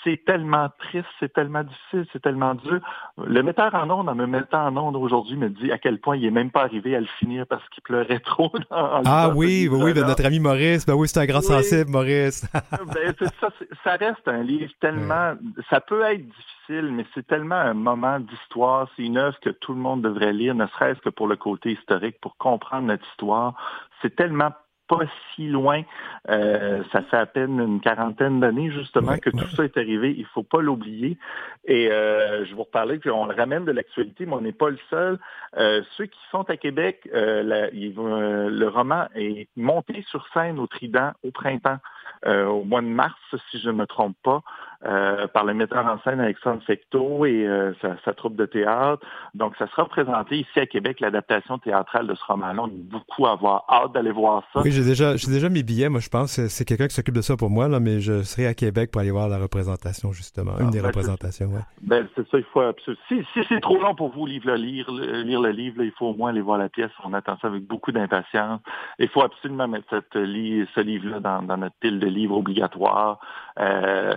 C'est 0.03 0.25
tellement 0.25 0.69
triste, 0.79 1.07
c'est 1.21 1.31
tellement 1.31 1.63
difficile, 1.63 2.05
c'est 2.11 2.21
tellement 2.21 2.55
dur. 2.55 2.79
Le 3.25 3.43
metteur 3.43 3.73
en 3.75 3.89
ondes, 3.89 4.09
en 4.09 4.15
me 4.15 4.25
mettant 4.25 4.67
en 4.67 4.75
ondes 4.75 4.97
aujourd'hui, 4.97 5.37
me 5.37 5.49
dit 5.49 5.71
à 5.71 5.77
quel 5.77 5.99
point 5.99 6.17
il 6.17 6.25
est 6.25 6.31
même 6.31 6.51
pas 6.51 6.63
arrivé 6.63 6.95
à 6.95 6.99
le 6.99 7.07
finir 7.19 7.47
parce 7.47 7.67
qu'il 7.69 7.81
pleurait 7.83 8.19
trop. 8.25 8.51
Dans, 8.69 9.01
Ah 9.05 9.29
oui, 9.33 9.69
oui, 9.71 9.93
ben, 9.93 10.05
notre 10.05 10.25
ami 10.25 10.39
Maurice. 10.41 10.85
Ben 10.85 10.95
oui, 10.95 11.07
c'est 11.07 11.19
un 11.19 11.25
grand 11.25 11.39
Oui. 11.39 11.45
sensible, 11.45 11.89
Maurice. 11.89 12.45
Ben, 12.93 13.13
ça, 13.39 13.49
ça 13.85 13.91
reste 13.95 14.27
un 14.27 14.43
livre 14.43 14.71
tellement, 14.81 15.33
ça 15.69 15.79
peut 15.79 16.01
être 16.03 16.25
difficile, 16.25 16.53
mais 16.69 17.05
c'est 17.13 17.27
tellement 17.27 17.55
un 17.55 17.73
moment 17.73 18.19
d'histoire. 18.19 18.87
C'est 18.95 19.03
une 19.03 19.17
œuvre 19.17 19.39
que 19.39 19.49
tout 19.49 19.73
le 19.73 19.79
monde 19.79 20.01
devrait 20.01 20.33
lire, 20.33 20.55
ne 20.55 20.67
serait-ce 20.67 20.99
que 21.01 21.09
pour 21.09 21.27
le 21.27 21.35
côté 21.35 21.71
historique, 21.71 22.19
pour 22.21 22.37
comprendre 22.37 22.87
notre 22.87 23.05
histoire. 23.11 23.53
C'est 24.01 24.15
tellement 24.15 24.51
pas 24.89 24.99
si 25.33 25.47
loin. 25.47 25.81
Euh, 26.29 26.83
ça 26.91 27.01
fait 27.03 27.15
à 27.17 27.25
peine 27.25 27.57
une 27.59 27.79
quarantaine 27.79 28.41
d'années, 28.41 28.69
justement, 28.69 29.11
Ouais, 29.13 29.19
que 29.19 29.29
tout 29.29 29.37
ouais. 29.37 29.55
ça 29.55 29.63
est 29.63 29.77
arrivé. 29.77 30.13
Il 30.17 30.25
faut 30.25 30.43
pas 30.43 30.61
l'oublier. 30.61 31.17
Et 31.65 31.89
euh, 31.89 32.43
je 32.43 32.49
vais 32.49 32.55
vous 32.55 32.63
reparler, 32.63 32.99
puis 32.99 33.09
on 33.09 33.25
le 33.25 33.33
ramène 33.33 33.63
de 33.63 33.71
l'actualité, 33.71 34.25
mais 34.25 34.33
on 34.33 34.41
n'est 34.41 34.51
pas 34.51 34.69
le 34.69 34.79
seul. 34.89 35.19
Euh, 35.57 35.81
ceux 35.95 36.05
qui 36.07 36.19
sont 36.31 36.49
à 36.49 36.57
Québec, 36.57 37.09
euh, 37.13 37.43
la- 37.43 37.69
ils 37.71 37.93
vont- 37.93 38.13
euh, 38.21 38.49
le 38.49 38.67
roman 38.67 39.07
est 39.15 39.47
monté 39.55 40.03
sur 40.09 40.27
scène 40.33 40.59
au 40.59 40.67
Trident 40.67 41.13
au 41.23 41.31
printemps, 41.31 41.79
euh, 42.25 42.45
au 42.47 42.63
mois 42.65 42.81
de 42.81 42.87
mars, 42.87 43.15
si 43.49 43.59
je 43.59 43.69
ne 43.69 43.75
me 43.75 43.85
trompe 43.87 44.17
pas, 44.21 44.41
euh, 44.85 45.27
par 45.27 45.45
le 45.45 45.53
metteur 45.53 45.85
en 45.85 45.99
scène 46.03 46.19
Alexandre 46.19 46.61
Fecteau 46.65 47.25
et 47.25 47.47
euh, 47.47 47.73
sa, 47.81 47.95
sa 48.03 48.13
troupe 48.13 48.35
de 48.35 48.45
théâtre. 48.45 49.05
Donc, 49.33 49.53
ça 49.57 49.67
sera 49.67 49.85
présenté 49.85 50.37
ici 50.37 50.59
à 50.59 50.65
Québec, 50.65 50.99
l'adaptation 50.99 51.57
théâtrale 51.57 52.07
de 52.07 52.15
ce 52.15 52.23
roman-là. 52.25 52.63
On 52.63 52.67
est 52.67 52.89
beaucoup 52.91 53.25
à 53.25 53.31
avoir 53.33 53.65
hâte 53.69 53.93
d'aller 53.93 54.11
voir 54.11 54.43
ça. 54.53 54.61
Oui, 54.61 54.71
j'ai 54.71 54.83
déjà, 54.83 55.15
j'ai 55.15 55.31
déjà 55.31 55.49
mes 55.49 55.63
billets, 55.63 55.89
moi, 55.89 55.99
je 55.99 56.09
pense. 56.09 56.31
C'est- 56.31 56.49
C'est 56.49 56.65
quelqu'un 56.65 56.87
qui 56.87 56.95
s'occupe 56.95 57.15
de 57.15 57.21
ça 57.21 57.35
pour 57.37 57.49
moi, 57.49 57.67
là, 57.67 57.79
mais 57.79 57.99
je 57.99 58.23
serai 58.23 58.45
à 58.47 58.53
Québec 58.53 58.91
pour 58.91 59.01
aller 59.01 59.11
voir 59.11 59.27
la 59.29 59.37
représentation, 59.39 60.11
justement. 60.11 60.51
Une 60.59 60.67
Ah, 60.67 60.71
des 60.71 60.81
ben, 60.81 60.87
représentations, 60.87 61.47
ouais. 61.47 61.61
Ben, 61.81 62.07
c'est 62.15 62.27
ça, 62.29 62.37
il 62.37 62.43
faut 62.53 62.61
absolument. 62.61 63.01
Si, 63.07 63.23
si 63.33 63.39
c'est 63.49 63.59
trop 63.61 63.79
long 63.79 63.95
pour 63.95 64.09
vous 64.13 64.25
lire 64.25 64.41
le, 64.45 64.55
lire, 64.55 64.91
lire 64.91 65.41
le 65.41 65.49
livre, 65.49 65.79
là, 65.79 65.85
il 65.85 65.91
faut 65.97 66.07
au 66.07 66.13
moins 66.13 66.29
aller 66.29 66.41
voir 66.41 66.57
la 66.57 66.69
pièce. 66.69 66.91
On 67.03 67.13
attend 67.13 67.37
ça 67.41 67.47
avec 67.47 67.63
beaucoup 67.65 67.91
d'impatience. 67.91 68.59
Il 68.99 69.07
faut 69.09 69.21
absolument 69.23 69.67
mettre 69.67 69.85
cette, 69.89 70.13
ce 70.13 70.79
livre-là 70.81 71.19
dans, 71.19 71.41
dans 71.41 71.57
notre 71.57 71.75
pile 71.79 71.99
de 71.99 72.07
livres 72.07 72.37
obligatoires. 72.37 73.19
Euh, 73.59 74.15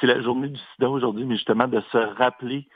c'est 0.00 0.06
la 0.06 0.20
journée 0.22 0.48
du 0.48 0.60
sida 0.74 0.88
aujourd'hui, 0.88 1.24
mais 1.24 1.36
justement 1.36 1.68
de 1.68 1.80
se 1.92 1.98
rappeler 1.98 2.66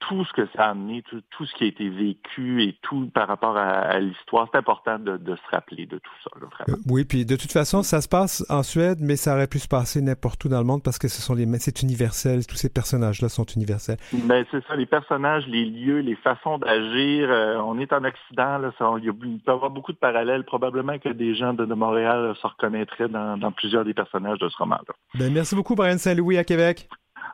tout 0.00 0.24
ce 0.24 0.32
que 0.32 0.48
ça 0.56 0.64
a 0.64 0.70
amené, 0.70 1.02
tout, 1.08 1.20
tout 1.30 1.46
ce 1.46 1.54
qui 1.54 1.64
a 1.64 1.66
été 1.66 1.88
vécu 1.88 2.62
et 2.62 2.76
tout 2.82 3.08
par 3.14 3.28
rapport 3.28 3.56
à, 3.56 3.68
à 3.80 3.98
l'histoire. 4.00 4.48
C'est 4.52 4.58
important 4.58 4.98
de, 4.98 5.16
de 5.16 5.36
se 5.36 5.50
rappeler 5.50 5.86
de 5.86 5.98
tout 5.98 6.10
ça, 6.24 6.30
là, 6.40 6.46
vraiment. 6.50 6.78
Euh, 6.78 6.82
Oui, 6.90 7.04
puis 7.04 7.24
de 7.24 7.36
toute 7.36 7.52
façon, 7.52 7.82
ça 7.82 8.00
se 8.00 8.08
passe 8.08 8.44
en 8.48 8.62
Suède, 8.62 8.98
mais 9.00 9.16
ça 9.16 9.34
aurait 9.34 9.46
pu 9.46 9.58
se 9.58 9.68
passer 9.68 10.00
n'importe 10.00 10.44
où 10.44 10.48
dans 10.48 10.58
le 10.58 10.64
monde 10.64 10.82
parce 10.82 10.98
que 10.98 11.08
ce 11.08 11.20
sont 11.22 11.34
les, 11.34 11.46
c'est 11.58 11.82
universel. 11.82 12.46
Tous 12.46 12.56
ces 12.56 12.70
personnages-là 12.70 13.28
sont 13.28 13.44
universels. 13.44 13.98
Ben, 14.12 14.44
c'est 14.50 14.64
ça, 14.66 14.76
les 14.76 14.86
personnages, 14.86 15.46
les 15.46 15.64
lieux, 15.64 16.00
les 16.00 16.16
façons 16.16 16.58
d'agir. 16.58 17.30
euh, 17.30 17.56
on 17.58 17.78
est 17.78 17.92
en 17.92 18.02
Occident, 18.04 18.58
là, 18.58 18.72
ça, 18.78 18.90
il, 19.02 19.12
peut 19.12 19.26
y 19.26 19.50
avoir 19.50 19.70
beaucoup 19.70 19.92
de 19.92 19.98
parallèles. 19.98 20.44
Probablement 20.44 20.98
que 20.98 21.08
des 21.10 21.34
gens 21.34 21.52
de, 21.54 21.64
de 21.64 21.74
Montréal 21.74 22.34
se 22.40 22.46
reconnaîtraient 22.46 23.08
dans, 23.08 23.36
dans 23.36 23.52
plusieurs 23.52 23.84
des 23.84 23.94
personnages 23.94 24.38
de 24.38 24.48
ce 24.48 24.56
roman-là. 24.56 24.94
Ben, 25.18 25.32
merci 25.32 25.54
beaucoup, 25.54 25.74
Brian 25.74 25.98
Saint-Louis 25.98 26.38
à 26.38 26.44
Québec. 26.44 26.88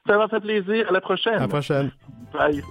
Ça 0.07 0.16
m'a 0.16 0.28
fait 0.28 0.41
plaisir. 0.41 0.87
À 0.89 0.93
la 0.93 1.01
prochaine. 1.01 1.34
À 1.34 1.41
la 1.41 1.49
prochaine. 1.49 1.91
Bye. 2.32 2.62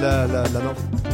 la- 0.00 0.26
la- 0.26 0.44
l'annonce. 0.52 1.13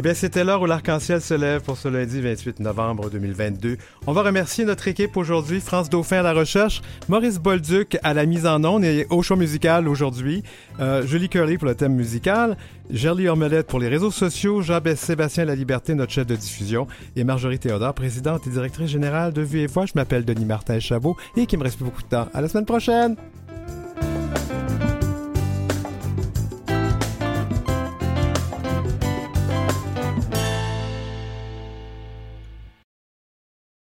Eh 0.00 0.02
bien, 0.02 0.14
c'était 0.14 0.44
l'heure 0.44 0.62
où 0.62 0.66
l'arc-en-ciel 0.66 1.20
se 1.20 1.34
lève 1.34 1.60
pour 1.60 1.76
ce 1.76 1.88
lundi 1.88 2.20
28 2.20 2.60
novembre 2.60 3.10
2022. 3.10 3.78
On 4.06 4.12
va 4.12 4.22
remercier 4.22 4.64
notre 4.64 4.86
équipe 4.86 5.16
aujourd'hui, 5.16 5.60
France 5.60 5.90
Dauphin 5.90 6.18
à 6.18 6.22
la 6.22 6.34
recherche, 6.34 6.82
Maurice 7.08 7.40
Bolduc 7.40 7.98
à 8.04 8.14
la 8.14 8.24
mise 8.24 8.46
en 8.46 8.62
onde 8.62 8.84
et 8.84 9.08
au 9.10 9.22
show 9.22 9.34
musical 9.34 9.88
aujourd'hui, 9.88 10.44
euh, 10.78 11.04
Julie 11.04 11.28
Curley 11.28 11.58
pour 11.58 11.66
le 11.66 11.74
thème 11.74 11.96
musical, 11.96 12.56
Gerly 12.90 13.26
Ormelette 13.26 13.66
pour 13.66 13.80
les 13.80 13.88
réseaux 13.88 14.12
sociaux, 14.12 14.62
Jean-Sébastien 14.62 15.46
La 15.46 15.56
Liberté, 15.56 15.96
notre 15.96 16.12
chef 16.12 16.28
de 16.28 16.36
diffusion, 16.36 16.86
et 17.16 17.24
Marjorie 17.24 17.58
Théodore, 17.58 17.94
présidente 17.94 18.46
et 18.46 18.50
directrice 18.50 18.90
générale 18.90 19.32
de 19.32 19.42
Vue 19.42 19.62
et 19.62 19.66
Voix. 19.66 19.86
Je 19.86 19.94
m'appelle 19.96 20.24
Denis 20.24 20.44
Martin 20.44 20.78
Chabot 20.78 21.16
et 21.36 21.46
qu'il 21.46 21.58
me 21.58 21.64
reste 21.64 21.74
plus 21.74 21.86
beaucoup 21.86 22.02
de 22.02 22.08
temps. 22.08 22.28
À 22.32 22.40
la 22.40 22.46
semaine 22.46 22.66
prochaine! 22.66 23.16